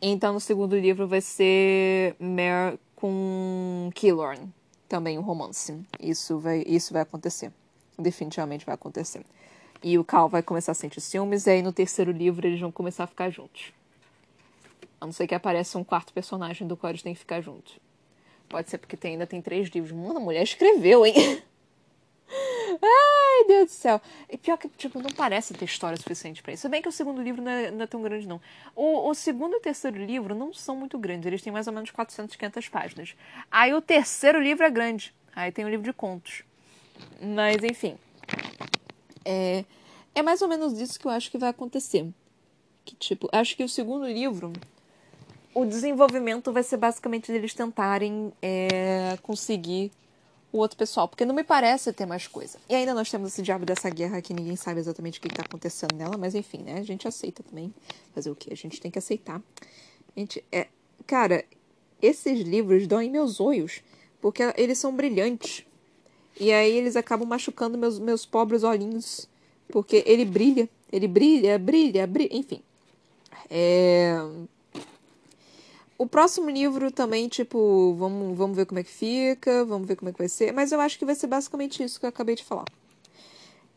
Então 0.03 0.33
no 0.35 0.41
segundo 0.41 0.77
livro 0.77 1.07
vai 1.07 1.21
ser 1.21 2.17
Mare 2.19 2.79
com 2.97 3.91
Killorn, 3.95 4.53
também 4.89 5.19
um 5.19 5.23
romance. 5.23 5.79
Isso 6.01 6.39
vai, 6.39 6.65
isso 6.67 6.93
vai 6.93 7.03
acontecer 7.03 7.53
definitivamente 7.99 8.67
vai 8.67 8.75
acontecer. 8.75 9.25
E 9.83 9.99
o 9.99 10.05
Cal 10.05 10.29
vai 10.29 10.43
começar 10.43 10.73
a 10.73 10.75
sentir 10.75 11.01
ciúmes, 11.01 11.47
e 11.47 11.51
aí 11.51 11.63
no 11.63 11.73
terceiro 11.73 12.11
livro 12.11 12.47
eles 12.47 12.61
vão 12.61 12.73
começar 12.73 13.05
a 13.05 13.07
ficar 13.07 13.31
juntos. 13.31 13.73
A 15.01 15.07
não 15.07 15.13
ser 15.13 15.27
que 15.27 15.35
apareça 15.35 15.79
um 15.79 15.85
quarto 15.85 16.13
personagem 16.13 16.67
do 16.67 16.77
qual 16.77 16.91
eles 16.91 17.03
têm 17.03 17.13
que 17.13 17.21
ficar 17.21 17.41
juntos. 17.41 17.79
Pode 18.49 18.71
ser 18.71 18.79
porque 18.79 18.97
tem, 18.97 19.13
ainda 19.13 19.27
tem 19.27 19.43
três 19.43 19.69
livros. 19.69 19.93
Mano, 19.93 20.19
a 20.19 20.21
mulher 20.21 20.43
escreveu, 20.43 21.05
hein? 21.05 21.15
Ai, 22.83 23.45
Deus 23.47 23.67
do 23.67 23.73
céu. 23.73 24.01
E 24.29 24.37
pior 24.37 24.57
que, 24.57 24.69
tipo, 24.69 25.01
não 25.01 25.11
parece 25.11 25.55
ter 25.55 25.65
história 25.65 25.97
suficiente 25.97 26.43
para 26.43 26.53
isso. 26.53 26.63
Se 26.63 26.69
bem 26.69 26.83
que 26.83 26.89
o 26.89 26.93
segundo 26.93 27.23
livro 27.23 27.43
não 27.43 27.51
é, 27.51 27.71
não 27.71 27.83
é 27.83 27.87
tão 27.87 28.03
grande, 28.03 28.27
não. 28.27 28.41
O, 28.75 29.09
o, 29.09 29.15
segundo 29.15 29.55
e 29.55 29.57
o 29.57 29.61
terceiro 29.61 30.03
livro 30.05 30.35
não 30.35 30.53
são 30.53 30.77
muito 30.77 30.99
grandes. 30.99 31.27
Eles 31.27 31.43
têm 31.43 31.53
mais 31.53 31.67
ou 31.67 31.73
menos 31.73 31.91
400, 31.91 32.35
500 32.37 32.69
páginas. 32.69 33.15
Aí 33.51 33.75
o 33.75 33.81
terceiro 33.81 34.41
livro 34.41 34.65
é 34.65 34.71
grande. 34.71 35.15
Aí 35.35 35.53
tem 35.53 35.65
o 35.65 35.69
livro 35.69 35.85
de 35.85 35.93
contos. 35.93 36.43
Mas, 37.21 37.63
enfim. 37.63 37.97
É, 39.25 39.65
é 40.15 40.23
mais 40.23 40.41
ou 40.43 40.49
menos 40.49 40.79
isso 40.81 40.99
que 40.99 41.07
eu 41.07 41.11
acho 41.11 41.31
que 41.31 41.39
vai 41.39 41.51
acontecer. 41.51 42.07
Que, 42.85 42.95
tipo, 42.95 43.29
acho 43.33 43.57
que 43.57 43.65
o 43.65 43.69
segundo 43.69 44.07
livro, 44.07 44.53
o 45.55 45.65
desenvolvimento 45.65 46.53
vai 46.53 46.63
ser 46.63 46.77
basicamente 46.77 47.33
eles 47.33 47.53
tentarem 47.53 48.33
é, 48.41 49.19
conseguir 49.23 49.91
o 50.53 50.59
outro 50.59 50.77
pessoal, 50.77 51.09
porque 51.09 51.25
não 51.25 51.35
me 51.35 51.45
parece 51.45 51.93
ter 51.93 52.07
mais 52.07 52.27
coisa. 52.27 52.59
E 52.69 52.75
ainda 52.75 52.95
nós 52.95 53.11
temos 53.11 53.33
esse 53.33 53.43
diabo 53.43 53.67
dessa 53.67 53.91
guerra 53.91 54.23
que 54.23 54.33
ninguém 54.33 54.57
sabe 54.57 54.81
exatamente 54.81 55.19
o 55.19 55.23
que 55.23 55.29
está 55.29 55.43
acontecendo 55.43 55.95
nela, 55.95 56.17
mas 56.17 56.35
enfim, 56.35 56.59
né? 56.59 56.79
A 56.79 56.83
gente 56.83 57.07
aceita 57.07 57.43
também. 57.43 57.75
Fazer 58.15 58.31
o 58.31 58.35
que? 58.35 58.53
A 58.53 58.57
gente 58.57 58.81
tem 58.81 58.91
que 58.91 58.99
aceitar. 58.99 59.43
Gente, 60.17 60.43
é. 60.51 60.69
Cara, 61.07 61.45
esses 62.01 62.41
livros 62.41 62.87
dão 62.87 63.03
em 63.03 63.11
meus 63.11 63.39
olhos, 63.39 63.83
porque 64.21 64.43
eles 64.57 64.79
são 64.79 64.95
brilhantes. 64.95 65.66
E 66.39 66.53
aí 66.53 66.77
eles 66.77 66.97
acabam 66.97 67.27
machucando 67.27 67.79
meus, 67.79 67.99
meus 67.99 68.27
pobres 68.27 68.63
olhinhos. 68.63 69.29
Porque 69.69 70.03
ele 70.07 70.25
brilha, 70.25 70.69
ele 70.93 71.09
brilha, 71.09 71.59
brilha, 71.59 72.07
brilha, 72.07 72.37
enfim. 72.37 72.63
É... 73.51 74.17
O 75.99 76.07
próximo 76.07 76.51
livro 76.51 76.91
também, 76.91 77.27
tipo, 77.27 77.95
vamos, 77.95 78.37
vamos 78.37 78.57
ver 78.57 78.67
como 78.67 78.79
é 78.79 78.83
que 78.85 78.91
fica, 78.91 79.65
vamos 79.65 79.89
ver 79.89 79.97
como 79.97 80.11
é 80.11 80.13
que 80.13 80.19
vai 80.19 80.29
ser. 80.29 80.53
Mas 80.53 80.71
eu 80.71 80.81
acho 80.81 80.99
que 80.99 81.07
vai 81.07 81.15
ser 81.15 81.27
basicamente 81.27 81.83
isso 81.83 81.99
que 81.99 82.05
eu 82.05 82.11
acabei 82.11 82.35
de 82.35 82.45
falar. 82.45 82.67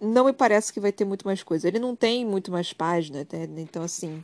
Não 0.01 0.25
me 0.25 0.33
parece 0.33 0.73
que 0.73 0.79
vai 0.79 0.91
ter 0.91 1.05
muito 1.05 1.25
mais 1.25 1.43
coisa. 1.43 1.67
Ele 1.67 1.79
não 1.79 1.95
tem 1.95 2.25
muito 2.25 2.51
mais 2.51 2.73
páginas, 2.73 3.25
né? 3.31 3.47
Então, 3.57 3.83
assim, 3.83 4.21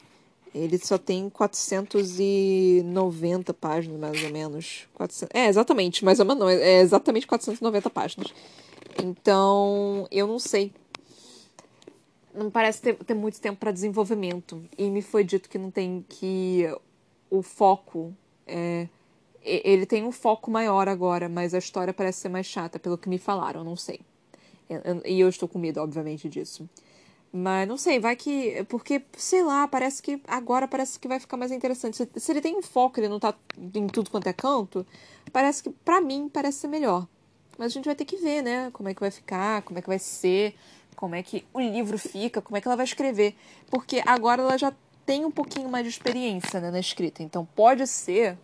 ele 0.55 0.77
só 0.77 0.97
tem 0.97 1.29
490 1.29 3.53
páginas, 3.53 3.99
mais 3.99 4.23
ou 4.23 4.31
menos. 4.31 4.87
400... 4.93 5.35
É, 5.35 5.47
exatamente, 5.47 6.05
mais 6.05 6.19
ou 6.19 6.25
menos 6.25 6.39
não. 6.39 6.49
É 6.49 6.79
exatamente 6.79 7.27
490 7.27 7.89
páginas. 7.89 8.33
Então, 9.03 10.07
eu 10.09 10.25
não 10.25 10.39
sei. 10.39 10.71
Não 12.33 12.49
parece 12.49 12.81
ter, 12.81 12.95
ter 12.95 13.13
muito 13.13 13.41
tempo 13.41 13.59
para 13.59 13.71
desenvolvimento. 13.71 14.63
E 14.77 14.89
me 14.89 15.01
foi 15.01 15.25
dito 15.25 15.49
que 15.49 15.57
não 15.57 15.69
tem 15.69 16.05
que 16.07 16.73
o 17.29 17.41
foco 17.41 18.15
é, 18.47 18.87
ele 19.45 19.85
tem 19.85 20.03
um 20.03 20.11
foco 20.11 20.49
maior 20.49 20.87
agora, 20.87 21.29
mas 21.29 21.53
a 21.53 21.59
história 21.59 21.93
parece 21.93 22.21
ser 22.21 22.29
mais 22.29 22.47
chata, 22.47 22.79
pelo 22.79 22.97
que 22.97 23.07
me 23.07 23.17
falaram, 23.17 23.63
não 23.63 23.75
sei. 23.75 23.99
E 25.05 25.19
eu 25.19 25.29
estou 25.29 25.47
com 25.47 25.59
medo, 25.59 25.79
obviamente, 25.79 26.27
disso. 26.27 26.67
Mas 27.37 27.67
não 27.67 27.75
sei, 27.75 27.99
vai 27.99 28.15
que. 28.15 28.63
Porque, 28.69 29.01
sei 29.17 29.43
lá, 29.43 29.67
parece 29.67 30.01
que 30.01 30.21
agora 30.25 30.69
parece 30.69 30.97
que 30.97 31.05
vai 31.05 31.19
ficar 31.19 31.35
mais 31.35 31.51
interessante. 31.51 31.97
Se, 31.97 32.09
se 32.15 32.31
ele 32.31 32.39
tem 32.39 32.55
um 32.55 32.61
foco, 32.61 32.97
ele 32.97 33.09
não 33.09 33.19
tá 33.19 33.35
em 33.57 33.87
tudo 33.87 34.09
quanto 34.09 34.27
é 34.27 34.31
canto, 34.31 34.87
parece 35.33 35.61
que, 35.61 35.69
pra 35.69 35.99
mim, 35.99 36.29
parece 36.29 36.59
ser 36.59 36.69
melhor. 36.69 37.05
Mas 37.57 37.67
a 37.67 37.73
gente 37.73 37.83
vai 37.83 37.95
ter 37.95 38.05
que 38.05 38.15
ver, 38.15 38.41
né? 38.41 38.69
Como 38.71 38.87
é 38.87 38.93
que 38.93 39.01
vai 39.01 39.11
ficar, 39.11 39.63
como 39.63 39.77
é 39.77 39.81
que 39.81 39.87
vai 39.89 39.99
ser, 39.99 40.55
como 40.95 41.13
é 41.13 41.21
que 41.21 41.45
o 41.53 41.59
livro 41.59 41.97
fica, 41.97 42.41
como 42.41 42.55
é 42.55 42.61
que 42.61 42.69
ela 42.69 42.77
vai 42.77 42.85
escrever. 42.85 43.35
Porque 43.69 44.01
agora 44.05 44.41
ela 44.41 44.57
já 44.57 44.71
tem 45.05 45.25
um 45.25 45.31
pouquinho 45.31 45.67
mais 45.67 45.83
de 45.83 45.89
experiência 45.89 46.61
né, 46.61 46.71
na 46.71 46.79
escrita. 46.79 47.21
Então 47.21 47.45
pode 47.53 47.85
ser. 47.85 48.37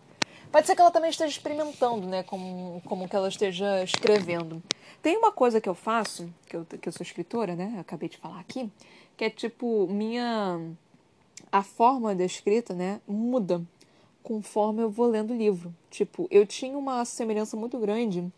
Pode 0.50 0.66
ser 0.66 0.74
que 0.74 0.82
ela 0.82 0.90
também 0.90 1.08
esteja 1.08 1.30
experimentando, 1.30 2.06
né? 2.06 2.24
Como, 2.24 2.82
como 2.84 3.08
que 3.08 3.16
ela 3.16 3.28
esteja 3.28 3.82
escrevendo. 3.82 4.62
Tem 5.02 5.16
uma 5.16 5.32
coisa 5.32 5.60
que 5.60 5.68
eu 5.68 5.74
faço, 5.74 6.32
que 6.46 6.56
eu, 6.56 6.64
que 6.64 6.88
eu 6.88 6.92
sou 6.92 7.02
escritora, 7.04 7.56
né? 7.56 7.72
Eu 7.74 7.80
acabei 7.80 8.08
de 8.08 8.16
falar 8.16 8.38
aqui, 8.38 8.70
que 9.16 9.24
é 9.24 9.30
tipo, 9.30 9.88
minha. 9.88 10.60
A 11.50 11.62
forma 11.62 12.14
da 12.14 12.24
escrita, 12.24 12.72
né? 12.72 13.00
Muda 13.06 13.62
conforme 14.22 14.82
eu 14.82 14.88
vou 14.88 15.06
lendo 15.06 15.32
o 15.32 15.36
livro. 15.36 15.74
Tipo, 15.90 16.28
eu 16.30 16.46
tinha 16.46 16.78
uma 16.78 17.04
semelhança 17.04 17.56
muito 17.56 17.78
grande 17.78 18.32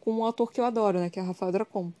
com 0.00 0.12
um 0.12 0.24
autor 0.24 0.52
que 0.52 0.60
eu 0.60 0.64
adoro, 0.64 0.98
né? 0.98 1.08
Que 1.08 1.20
é 1.20 1.22
Rafael 1.22 1.52
Dracon. 1.52 1.92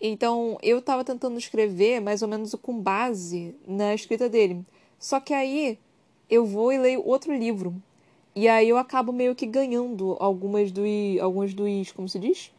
Então, 0.00 0.58
eu 0.62 0.78
estava 0.78 1.02
tentando 1.02 1.38
escrever 1.38 2.00
mais 2.00 2.22
ou 2.22 2.28
menos 2.28 2.54
com 2.54 2.78
base 2.78 3.54
na 3.66 3.94
escrita 3.94 4.28
dele. 4.28 4.64
Só 4.98 5.18
que 5.18 5.32
aí 5.32 5.78
eu 6.30 6.44
vou 6.44 6.72
e 6.72 6.78
leio 6.78 7.04
outro 7.04 7.34
livro. 7.34 7.74
E 8.34 8.46
aí 8.46 8.68
eu 8.68 8.76
acabo 8.76 9.12
meio 9.12 9.34
que 9.34 9.46
ganhando 9.46 10.16
algumas 10.20 10.70
dos. 10.70 10.86
alguns 11.20 11.54
dos. 11.54 11.90
como 11.92 12.08
se 12.08 12.18
diz? 12.18 12.52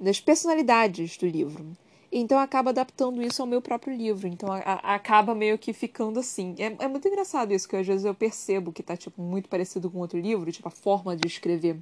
Das 0.00 0.20
personalidades 0.20 1.16
do 1.16 1.26
livro. 1.26 1.76
Então 2.12 2.38
acaba 2.38 2.70
adaptando 2.70 3.22
isso 3.22 3.40
ao 3.40 3.46
meu 3.46 3.62
próprio 3.62 3.94
livro. 3.94 4.26
Então 4.26 4.50
a, 4.50 4.58
a, 4.58 4.94
acaba 4.94 5.34
meio 5.34 5.56
que 5.58 5.72
ficando 5.72 6.18
assim. 6.18 6.54
É, 6.58 6.84
é, 6.84 6.88
muito 6.88 7.06
engraçado 7.06 7.52
isso, 7.52 7.68
que 7.68 7.76
às 7.76 7.86
vezes 7.86 8.04
eu 8.04 8.14
percebo 8.14 8.72
que 8.72 8.82
tá 8.82 8.96
tipo, 8.96 9.22
muito 9.22 9.48
parecido 9.48 9.90
com 9.90 9.98
outro 9.98 10.18
livro, 10.18 10.50
tipo, 10.50 10.66
a 10.66 10.72
forma 10.72 11.16
de 11.16 11.26
escrever. 11.26 11.78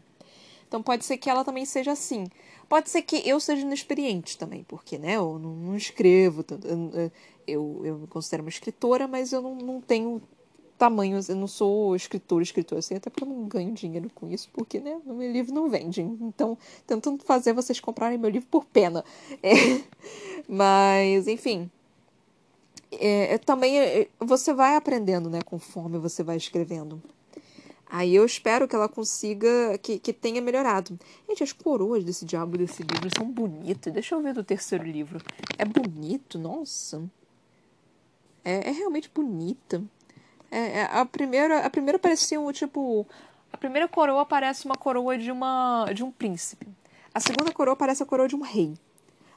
Então 0.66 0.82
pode 0.82 1.04
ser 1.06 1.16
que 1.16 1.30
ela 1.30 1.44
também 1.44 1.64
seja 1.64 1.92
assim. 1.92 2.26
Pode 2.68 2.90
ser 2.90 3.00
que 3.00 3.26
eu 3.26 3.40
seja 3.40 3.62
inexperiente 3.62 4.36
também, 4.36 4.64
porque 4.64 4.98
né, 4.98 5.16
eu 5.16 5.38
não, 5.38 5.54
não 5.54 5.76
escrevo. 5.76 6.44
Eu, 6.62 7.10
eu, 7.46 7.80
eu 7.84 7.98
me 8.00 8.06
considero 8.06 8.42
uma 8.42 8.50
escritora, 8.50 9.08
mas 9.08 9.32
eu 9.32 9.40
não, 9.40 9.54
não 9.54 9.80
tenho 9.80 10.20
tamanhos. 10.78 11.28
Eu 11.28 11.36
não 11.36 11.46
sou 11.46 11.94
escritor, 11.94 12.40
escritor 12.40 12.78
assim, 12.78 12.94
até 12.94 13.10
porque 13.10 13.24
eu 13.24 13.28
não 13.28 13.46
ganho 13.46 13.72
dinheiro 13.72 14.10
com 14.14 14.30
isso, 14.30 14.48
porque 14.52 14.80
né, 14.80 14.98
meu 15.04 15.30
livro 15.30 15.52
não 15.52 15.68
vende. 15.68 16.00
Então, 16.00 16.56
tentando 16.86 17.22
fazer 17.24 17.52
vocês 17.52 17.80
comprarem 17.80 18.16
meu 18.16 18.30
livro 18.30 18.48
por 18.50 18.64
pena. 18.64 19.04
É, 19.42 19.52
mas, 20.48 21.26
enfim. 21.28 21.70
É, 22.90 23.34
é, 23.34 23.38
também 23.38 23.78
é, 23.78 24.08
você 24.18 24.54
vai 24.54 24.74
aprendendo, 24.76 25.28
né, 25.28 25.42
conforme 25.42 25.98
você 25.98 26.22
vai 26.22 26.36
escrevendo. 26.36 27.02
Aí 27.90 28.14
eu 28.14 28.24
espero 28.24 28.68
que 28.68 28.76
ela 28.76 28.88
consiga, 28.88 29.78
que, 29.78 29.98
que 29.98 30.12
tenha 30.12 30.42
melhorado. 30.42 30.98
Gente, 31.26 31.42
as 31.42 31.52
coroas 31.52 32.04
desse 32.04 32.24
diabo 32.24 32.58
desse 32.58 32.82
livro 32.82 33.08
são 33.16 33.30
bonitas. 33.30 33.92
Deixa 33.92 34.14
eu 34.14 34.22
ver 34.22 34.34
do 34.34 34.44
terceiro 34.44 34.84
livro. 34.84 35.20
É 35.56 35.64
bonito, 35.64 36.38
nossa. 36.38 37.02
É, 38.44 38.68
é 38.68 38.72
realmente 38.72 39.10
bonita. 39.14 39.82
É, 40.50 40.80
é, 40.80 40.88
a 40.90 41.04
primeira, 41.04 41.60
a 41.60 41.70
primeira 41.70 41.98
parecia 41.98 42.40
um 42.40 42.50
tipo, 42.52 43.06
a 43.52 43.56
primeira 43.56 43.86
coroa 43.86 44.24
parece 44.24 44.64
uma 44.64 44.74
coroa 44.74 45.18
de 45.18 45.30
uma 45.30 45.86
de 45.94 46.02
um 46.02 46.10
príncipe. 46.10 46.66
A 47.12 47.20
segunda 47.20 47.52
coroa 47.52 47.76
parece 47.76 48.02
a 48.02 48.06
coroa 48.06 48.28
de 48.28 48.36
um 48.36 48.40
rei. 48.40 48.74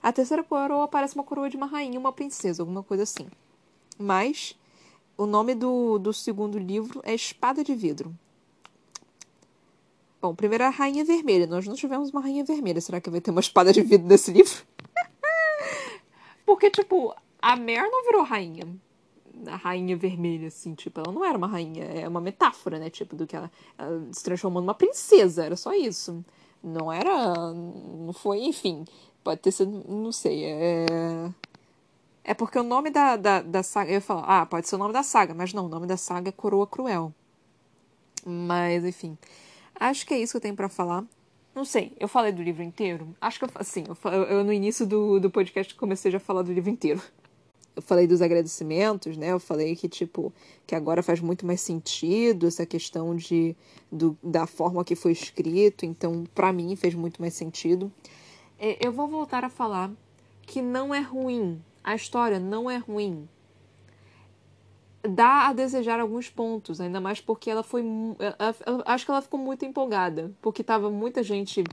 A 0.02 0.12
terceira 0.12 0.44
coroa 0.44 0.88
parece 0.88 1.16
uma 1.16 1.24
coroa 1.24 1.50
de 1.50 1.58
uma 1.58 1.68
rainha, 1.68 2.00
uma 2.00 2.12
princesa, 2.12 2.64
alguma 2.64 2.82
coisa 2.82 3.04
assim. 3.04 3.28
Mas 3.98 4.58
o 5.18 5.26
nome 5.26 5.54
do, 5.54 6.00
do 6.00 6.14
segundo 6.14 6.58
livro 6.58 7.02
é 7.04 7.14
Espada 7.14 7.64
de 7.64 7.76
Vidro. 7.76 8.14
Bom, 10.22 10.36
primeiro 10.36 10.64
a 10.64 10.70
Rainha 10.70 11.04
Vermelha. 11.04 11.48
Nós 11.48 11.66
não 11.66 11.74
tivemos 11.74 12.12
uma 12.12 12.22
Rainha 12.22 12.44
Vermelha. 12.44 12.80
Será 12.80 13.02
que 13.02 13.10
vai 13.10 13.20
ter 13.20 13.32
uma 13.32 13.40
espada 13.40 13.74
de 13.74 13.82
vidro 13.82 14.08
nesse 14.08 14.32
livro? 14.32 14.64
Porque, 16.46 16.70
tipo, 16.70 17.16
a 17.42 17.56
Mer 17.56 17.90
não 17.90 18.04
virou 18.04 18.24
rainha 18.24 18.68
a 19.48 19.56
rainha 19.56 19.96
vermelha, 19.96 20.48
assim, 20.48 20.74
tipo, 20.74 21.00
ela 21.00 21.12
não 21.12 21.24
era 21.26 21.38
uma 21.38 21.48
rainha, 21.48 21.84
é 21.84 22.08
uma 22.08 22.22
metáfora, 22.22 22.80
né, 22.80 22.90
tipo, 22.90 23.16
do 23.16 23.26
que 23.26 23.36
ela, 23.36 23.52
ela 23.78 24.08
se 24.12 24.24
transformou 24.24 24.62
numa 24.62 24.74
princesa, 24.74 25.46
era 25.46 25.56
só 25.56 25.74
isso. 25.74 26.24
Não 26.64 26.92
era, 26.92 27.54
não 27.54 28.14
foi, 28.14 28.44
enfim, 28.44 28.86
pode 29.24 29.42
ter 29.42 29.52
sido, 29.52 29.84
não 29.88 30.12
sei, 30.12 30.46
é... 30.46 31.32
É 32.24 32.36
porque 32.36 32.60
o 32.60 32.64
nome 32.64 32.92
da, 32.92 33.16
da, 33.16 33.42
da 33.42 33.64
saga, 33.64 33.92
eu 33.92 34.00
falar, 34.00 34.42
ah, 34.42 34.46
pode 34.46 34.68
ser 34.68 34.76
o 34.76 34.78
nome 34.78 34.94
da 34.94 35.02
saga, 35.02 35.34
mas 35.34 35.54
não, 35.54 35.66
o 35.66 35.70
nome 35.70 35.88
da 35.88 35.98
saga 35.98 36.30
é 36.30 36.32
Coroa 36.32 36.68
Cruel. 36.68 37.12
Mas, 38.24 38.86
enfim, 38.86 39.18
acho 39.80 40.06
que 40.06 40.14
é 40.14 40.20
isso 40.20 40.34
que 40.34 40.38
eu 40.38 40.42
tenho 40.42 40.56
para 40.56 40.70
falar. 40.70 41.04
Não 41.56 41.66
sei, 41.66 41.94
eu 42.00 42.08
falei 42.08 42.32
do 42.32 42.44
livro 42.44 42.62
inteiro? 42.62 43.16
Acho 43.20 43.40
que 43.40 43.46
eu, 43.46 43.50
assim, 43.56 43.86
eu, 43.88 44.24
eu 44.26 44.44
no 44.44 44.54
início 44.54 44.86
do, 44.86 45.20
do 45.20 45.32
podcast 45.32 45.74
comecei 45.74 46.12
já 46.12 46.18
a 46.18 46.22
falar 46.22 46.44
do 46.44 46.54
livro 46.54 46.70
inteiro 46.70 47.02
eu 47.76 47.82
falei 47.82 48.06
dos 48.06 48.22
agradecimentos, 48.22 49.16
né? 49.16 49.32
Eu 49.32 49.40
falei 49.40 49.76
que, 49.76 49.88
tipo, 49.88 50.34
que 50.68 50.76
agora 50.76 51.02
faz 51.02 51.20
muito 51.22 51.46
mais 51.46 51.62
sentido 51.62 52.48
essa 52.48 52.66
questão 52.66 53.16
de, 53.16 53.56
do, 53.92 54.18
da 54.22 54.46
forma 54.46 54.84
que 54.84 54.96
foi 54.96 55.14
escrito. 55.14 55.86
Então, 55.86 56.26
para 56.36 56.52
mim, 56.52 56.76
fez 56.76 56.94
muito 56.94 57.22
mais 57.22 57.34
sentido. 57.34 57.92
É, 58.60 58.86
eu 58.86 58.92
vou 58.92 59.08
voltar 59.08 59.44
a 59.44 59.50
falar 59.50 59.92
que 60.42 60.62
não 60.62 60.94
é 60.94 61.00
ruim. 61.00 61.62
A 61.84 61.96
história 61.96 62.40
não 62.40 62.70
é 62.70 62.78
ruim. 62.78 63.28
Dá 65.04 65.48
a 65.48 65.54
desejar 65.54 66.00
alguns 66.00 66.30
pontos, 66.30 66.80
ainda 66.80 67.00
mais 67.00 67.20
porque 67.20 67.50
ela 67.50 67.64
foi. 67.64 67.84
acho 68.86 69.06
que 69.06 69.12
ela 69.12 69.22
ficou 69.22 69.40
muito 69.40 69.66
empolgada, 69.66 70.32
porque 70.42 70.64
tava 70.64 70.92
muita 70.92 71.24
gente 71.24 71.64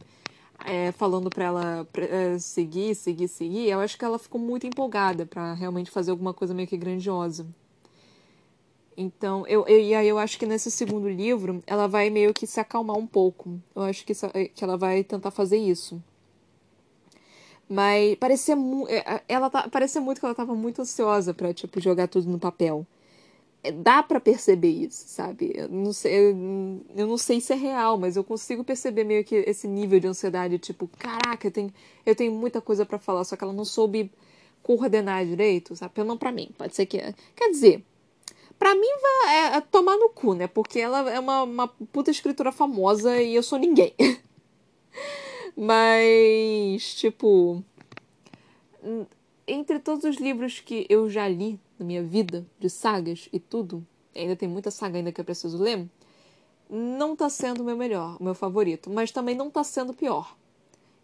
é, 0.64 0.92
falando 0.92 1.30
para 1.30 1.44
ela 1.44 1.88
é, 1.96 2.38
seguir, 2.38 2.94
seguir, 2.94 3.28
seguir, 3.28 3.68
eu 3.68 3.80
acho 3.80 3.96
que 3.96 4.04
ela 4.04 4.18
ficou 4.18 4.40
muito 4.40 4.66
empolgada 4.66 5.24
para 5.24 5.54
realmente 5.54 5.90
fazer 5.90 6.10
alguma 6.10 6.34
coisa 6.34 6.54
meio 6.54 6.68
que 6.68 6.76
grandiosa. 6.76 7.46
Então, 8.96 9.46
eu, 9.46 9.64
eu, 9.68 9.78
e 9.78 9.94
aí 9.94 10.08
eu 10.08 10.18
acho 10.18 10.36
que 10.36 10.44
nesse 10.44 10.72
segundo 10.72 11.08
livro 11.08 11.62
ela 11.66 11.86
vai 11.86 12.10
meio 12.10 12.34
que 12.34 12.48
se 12.48 12.58
acalmar 12.58 12.96
um 12.96 13.06
pouco. 13.06 13.60
Eu 13.74 13.82
acho 13.82 14.04
que, 14.04 14.12
é, 14.34 14.46
que 14.48 14.64
ela 14.64 14.76
vai 14.76 15.04
tentar 15.04 15.30
fazer 15.30 15.56
isso. 15.56 16.02
Mas 17.68 18.16
parecia, 18.16 18.56
é, 18.88 19.22
ela 19.28 19.48
tá, 19.50 19.68
parecia 19.68 20.00
muito 20.00 20.18
que 20.18 20.26
ela 20.26 20.32
estava 20.32 20.54
muito 20.54 20.82
ansiosa 20.82 21.32
para 21.32 21.54
tipo, 21.54 21.80
jogar 21.80 22.08
tudo 22.08 22.28
no 22.28 22.40
papel. 22.40 22.84
É, 23.62 23.72
dá 23.72 24.02
para 24.02 24.20
perceber 24.20 24.70
isso, 24.70 25.08
sabe? 25.08 25.52
Eu 25.54 25.68
não, 25.68 25.92
sei, 25.92 26.30
eu 26.96 27.06
não 27.06 27.18
sei 27.18 27.40
se 27.40 27.52
é 27.52 27.56
real, 27.56 27.98
mas 27.98 28.16
eu 28.16 28.22
consigo 28.22 28.62
perceber 28.62 29.04
meio 29.04 29.24
que 29.24 29.34
esse 29.34 29.66
nível 29.66 29.98
de 29.98 30.06
ansiedade, 30.06 30.58
tipo, 30.58 30.88
caraca, 30.98 31.46
eu 31.48 31.50
tenho, 31.50 31.74
eu 32.06 32.14
tenho 32.14 32.32
muita 32.32 32.60
coisa 32.60 32.86
para 32.86 32.98
falar, 32.98 33.24
só 33.24 33.36
que 33.36 33.42
ela 33.42 33.52
não 33.52 33.64
soube 33.64 34.12
coordenar 34.62 35.24
direito, 35.26 35.74
sabe? 35.74 35.94
Pelo 35.94 36.16
pra 36.16 36.30
mim, 36.30 36.50
pode 36.56 36.74
ser 36.76 36.86
que... 36.86 36.98
Quer 37.34 37.50
dizer, 37.50 37.84
pra 38.58 38.74
mim 38.74 38.86
é, 39.28 39.56
é 39.56 39.60
tomar 39.60 39.96
no 39.96 40.10
cu, 40.10 40.34
né? 40.34 40.46
Porque 40.46 40.78
ela 40.78 41.10
é 41.10 41.18
uma, 41.18 41.42
uma 41.42 41.68
puta 41.68 42.10
escritora 42.10 42.52
famosa 42.52 43.20
e 43.20 43.34
eu 43.34 43.42
sou 43.42 43.58
ninguém. 43.58 43.94
mas, 45.56 46.94
tipo... 46.94 47.62
Entre 49.46 49.80
todos 49.80 50.04
os 50.04 50.16
livros 50.16 50.60
que 50.60 50.86
eu 50.88 51.08
já 51.10 51.26
li 51.26 51.58
na 51.78 51.86
minha 51.86 52.02
vida, 52.02 52.46
de 52.58 52.68
sagas 52.68 53.28
e 53.32 53.38
tudo, 53.38 53.86
ainda 54.14 54.36
tem 54.36 54.48
muita 54.48 54.70
saga 54.70 54.98
ainda 54.98 55.12
que 55.12 55.20
eu 55.20 55.24
preciso 55.24 55.58
ler, 55.58 55.88
não 56.68 57.16
tá 57.16 57.30
sendo 57.30 57.60
o 57.60 57.64
meu 57.64 57.76
melhor, 57.76 58.16
o 58.20 58.24
meu 58.24 58.34
favorito, 58.34 58.90
mas 58.90 59.10
também 59.10 59.34
não 59.34 59.50
tá 59.50 59.64
sendo 59.64 59.94
pior. 59.94 60.36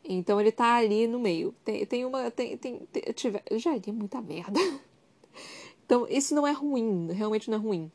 Então 0.05 0.39
ele 0.41 0.53
tá 0.53 0.77
ali 0.77 1.07
no 1.07 1.19
meio. 1.19 1.55
Tem, 1.65 1.87
tem 1.87 2.05
uma. 2.05 2.31
Tem, 2.31 2.59
tem, 2.59 2.81
tem, 2.93 3.03
tive, 3.15 3.43
já 3.53 3.75
li 3.75 3.93
muita 3.93 4.21
merda. 4.21 4.61
Então, 5.87 6.07
isso 6.09 6.35
não 6.35 6.47
é 6.47 6.53
ruim, 6.53 7.13
realmente 7.13 7.51
não 7.51 7.59
é 7.59 7.61
ruim. 7.61 7.93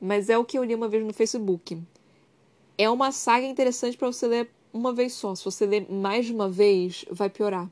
Mas 0.00 0.30
é 0.30 0.38
o 0.38 0.44
que 0.44 0.56
eu 0.56 0.62
li 0.62 0.76
uma 0.76 0.88
vez 0.88 1.04
no 1.04 1.12
Facebook. 1.12 1.76
É 2.78 2.88
uma 2.88 3.10
saga 3.10 3.44
interessante 3.44 3.96
para 3.96 4.06
você 4.06 4.28
ler 4.28 4.50
uma 4.72 4.92
vez 4.92 5.12
só. 5.12 5.34
Se 5.34 5.44
você 5.44 5.66
ler 5.66 5.90
mais 5.90 6.26
de 6.26 6.32
uma 6.32 6.48
vez, 6.48 7.04
vai 7.10 7.28
piorar. 7.28 7.68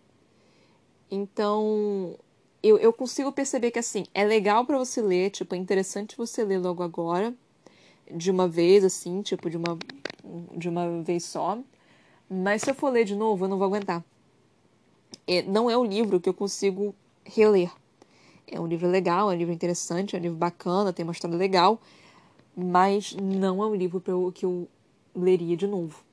Então, 1.09 2.19
eu, 2.63 2.79
eu 2.79 2.93
consigo 2.93 3.33
perceber 3.33 3.71
que, 3.71 3.79
assim, 3.79 4.05
é 4.13 4.25
legal 4.25 4.65
para 4.65 4.79
você 4.79 5.01
ler, 5.01 5.31
tipo, 5.31 5.55
é 5.55 5.59
interessante 5.59 6.17
você 6.17 6.45
ler 6.45 6.59
logo 6.59 6.83
agora, 6.83 7.35
de 8.11 8.31
uma 8.31 8.47
vez, 8.47 8.85
assim, 8.85 9.23
tipo, 9.23 9.49
de 9.49 9.57
uma, 9.57 9.79
de 10.57 10.69
uma 10.69 11.03
vez 11.03 11.25
só. 11.25 11.59
Mas 12.29 12.63
se 12.63 12.71
eu 12.71 12.75
for 12.75 12.91
ler 12.91 13.05
de 13.05 13.17
novo, 13.17 13.45
eu 13.45 13.49
não 13.49 13.59
vou 13.59 13.67
aguentar. 13.67 14.05
É, 15.27 15.43
não 15.43 15.71
é 15.71 15.77
um 15.77 15.85
livro 15.85 16.21
que 16.21 16.29
eu 16.29 16.35
consigo 16.35 16.95
reler. 17.25 17.71
É 18.47 18.61
um 18.61 18.67
livro 18.67 18.89
legal, 18.89 19.31
é 19.31 19.35
um 19.35 19.39
livro 19.39 19.55
interessante, 19.55 20.15
é 20.15 20.19
um 20.19 20.23
livro 20.23 20.37
bacana, 20.37 20.93
tem 20.93 21.05
uma 21.05 21.13
história 21.13 21.37
legal, 21.37 21.81
mas 22.57 23.15
não 23.15 23.63
é 23.63 23.67
um 23.67 23.75
livro 23.75 24.03
eu, 24.07 24.33
que 24.35 24.45
eu 24.45 24.69
leria 25.15 25.57
de 25.57 25.67
novo. 25.67 26.05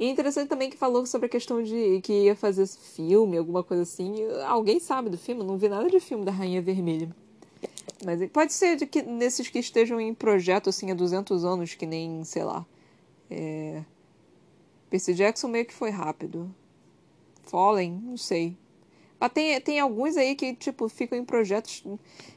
E 0.00 0.08
interessante 0.08 0.48
também 0.48 0.70
que 0.70 0.78
falou 0.78 1.04
sobre 1.04 1.26
a 1.26 1.28
questão 1.28 1.62
de 1.62 2.00
que 2.00 2.24
ia 2.24 2.34
fazer 2.34 2.66
filme, 2.66 3.36
alguma 3.36 3.62
coisa 3.62 3.82
assim. 3.82 4.14
Alguém 4.46 4.80
sabe 4.80 5.10
do 5.10 5.18
filme? 5.18 5.44
Não 5.44 5.58
vi 5.58 5.68
nada 5.68 5.90
de 5.90 6.00
filme 6.00 6.24
da 6.24 6.32
Rainha 6.32 6.62
Vermelha. 6.62 7.14
Mas 8.02 8.26
pode 8.30 8.54
ser 8.54 8.76
de 8.76 8.86
que 8.86 9.02
nesses 9.02 9.50
que 9.50 9.58
estejam 9.58 10.00
em 10.00 10.14
projeto 10.14 10.70
assim 10.70 10.90
há 10.90 10.94
200 10.94 11.44
anos, 11.44 11.74
que 11.74 11.84
nem, 11.84 12.24
sei 12.24 12.42
lá. 12.42 12.64
É... 13.30 13.84
Percy 14.88 15.12
Jackson 15.12 15.48
meio 15.48 15.66
que 15.66 15.74
foi 15.74 15.90
rápido. 15.90 16.50
Fallen, 17.42 18.00
não 18.02 18.16
sei. 18.16 18.56
Mas 19.20 19.30
tem, 19.34 19.60
tem 19.60 19.80
alguns 19.80 20.16
aí 20.16 20.34
que, 20.34 20.54
tipo, 20.54 20.88
ficam 20.88 21.18
em 21.18 21.26
projetos, 21.26 21.84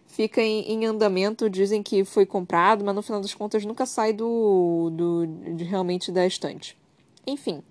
ficam 0.06 0.44
em, 0.44 0.70
em, 0.70 0.86
andamento, 0.86 1.50
dizem 1.50 1.82
que 1.82 2.04
foi 2.04 2.26
comprado, 2.26 2.84
mas 2.84 2.94
no 2.94 3.02
final 3.02 3.22
das 3.22 3.34
contas 3.34 3.64
nunca 3.64 3.86
sai 3.86 4.12
do, 4.12 4.90
do 4.92 5.26
de, 5.56 5.64
realmente 5.64 6.12
da 6.12 6.28
estante. 6.28 6.83
Enfim, 7.26 7.64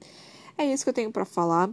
é 0.56 0.64
isso 0.64 0.84
que 0.84 0.90
eu 0.90 0.94
tenho 0.94 1.10
para 1.10 1.24
falar. 1.24 1.70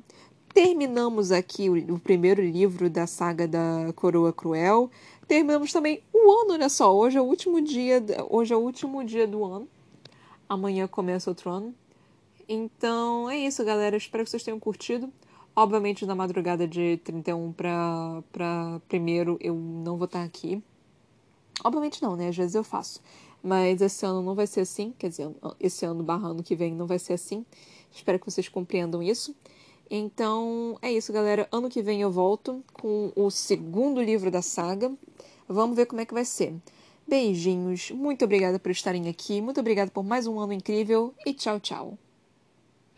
Terminamos 0.54 1.32
aqui 1.32 1.70
o, 1.70 1.96
o, 1.96 2.00
primeiro 2.00 2.42
livro 2.42 2.90
da 2.90 3.06
saga 3.06 3.48
da 3.48 3.94
Coroa 3.96 4.34
Cruel. 4.34 4.90
Terminamos 5.28 5.72
também 5.72 6.02
o 6.14 6.32
ano, 6.42 6.54
olha 6.54 6.70
só. 6.70 6.96
Hoje 6.96 7.18
é 7.18 7.22
o 7.22 7.26
último 7.26 7.62
dia, 7.62 8.04
hoje 8.30 8.54
é 8.54 8.58
o 8.58 8.60
último 8.60 9.04
dia 9.04 9.28
do 9.28 9.46
ano. 9.46 9.68
Amanhã 10.48 10.88
começa 10.88 11.30
outro 11.30 11.50
ano. 11.52 11.74
Então 12.48 13.30
é 13.30 13.38
isso, 13.38 13.64
galera. 13.64 13.96
Espero 13.96 14.24
que 14.24 14.30
vocês 14.32 14.44
tenham 14.44 14.60
curtido. 14.60 15.14
Obviamente, 15.56 16.06
na 16.06 16.16
madrugada 16.16 16.68
de 16.68 16.98
31 17.04 17.54
para 17.54 18.82
primeiro 18.88 19.38
eu 19.40 19.54
não 19.54 19.98
vou 19.98 20.06
estar 20.06 20.24
aqui. 20.24 20.64
Obviamente 21.64 22.02
não, 22.02 22.16
né? 22.16 22.30
Às 22.30 22.38
vezes 22.38 22.56
eu 22.56 22.64
faço. 22.64 23.02
Mas 23.42 23.82
esse 23.82 24.06
ano 24.06 24.22
não 24.22 24.36
vai 24.36 24.46
ser 24.46 24.62
assim, 24.62 24.94
quer 24.98 25.10
dizer, 25.10 25.30
esse 25.60 25.86
ano 25.86 26.04
barra 26.04 26.30
ano 26.30 26.44
que 26.44 26.56
vem 26.56 26.74
não 26.74 26.86
vai 26.86 27.00
ser 27.00 27.14
assim. 27.14 27.46
Espero 27.92 28.20
que 28.20 28.30
vocês 28.30 28.50
compreendam 28.50 29.02
isso. 29.02 29.36
Então 29.90 30.78
é 30.82 30.92
isso, 30.92 31.12
galera. 31.12 31.48
Ano 31.52 31.70
que 31.70 31.82
vem 31.82 32.02
eu 32.02 32.12
volto 32.12 32.64
com 32.74 33.12
o 33.16 33.30
segundo 33.32 34.02
livro 34.02 34.30
da 34.30 34.42
saga. 34.42 34.92
Vamos 35.48 35.76
ver 35.76 35.88
como 35.88 36.02
é 36.02 36.06
que 36.06 36.14
vai 36.14 36.26
ser. 36.26 36.54
Beijinhos, 37.08 37.90
muito 37.90 38.24
obrigada 38.24 38.60
por 38.60 38.70
estarem 38.70 39.10
aqui, 39.10 39.42
muito 39.42 39.60
obrigada 39.60 39.90
por 39.90 40.04
mais 40.04 40.28
um 40.28 40.40
ano 40.40 40.54
incrível 40.54 41.12
e 41.26 41.34
tchau, 41.34 41.60
tchau. 41.60 42.09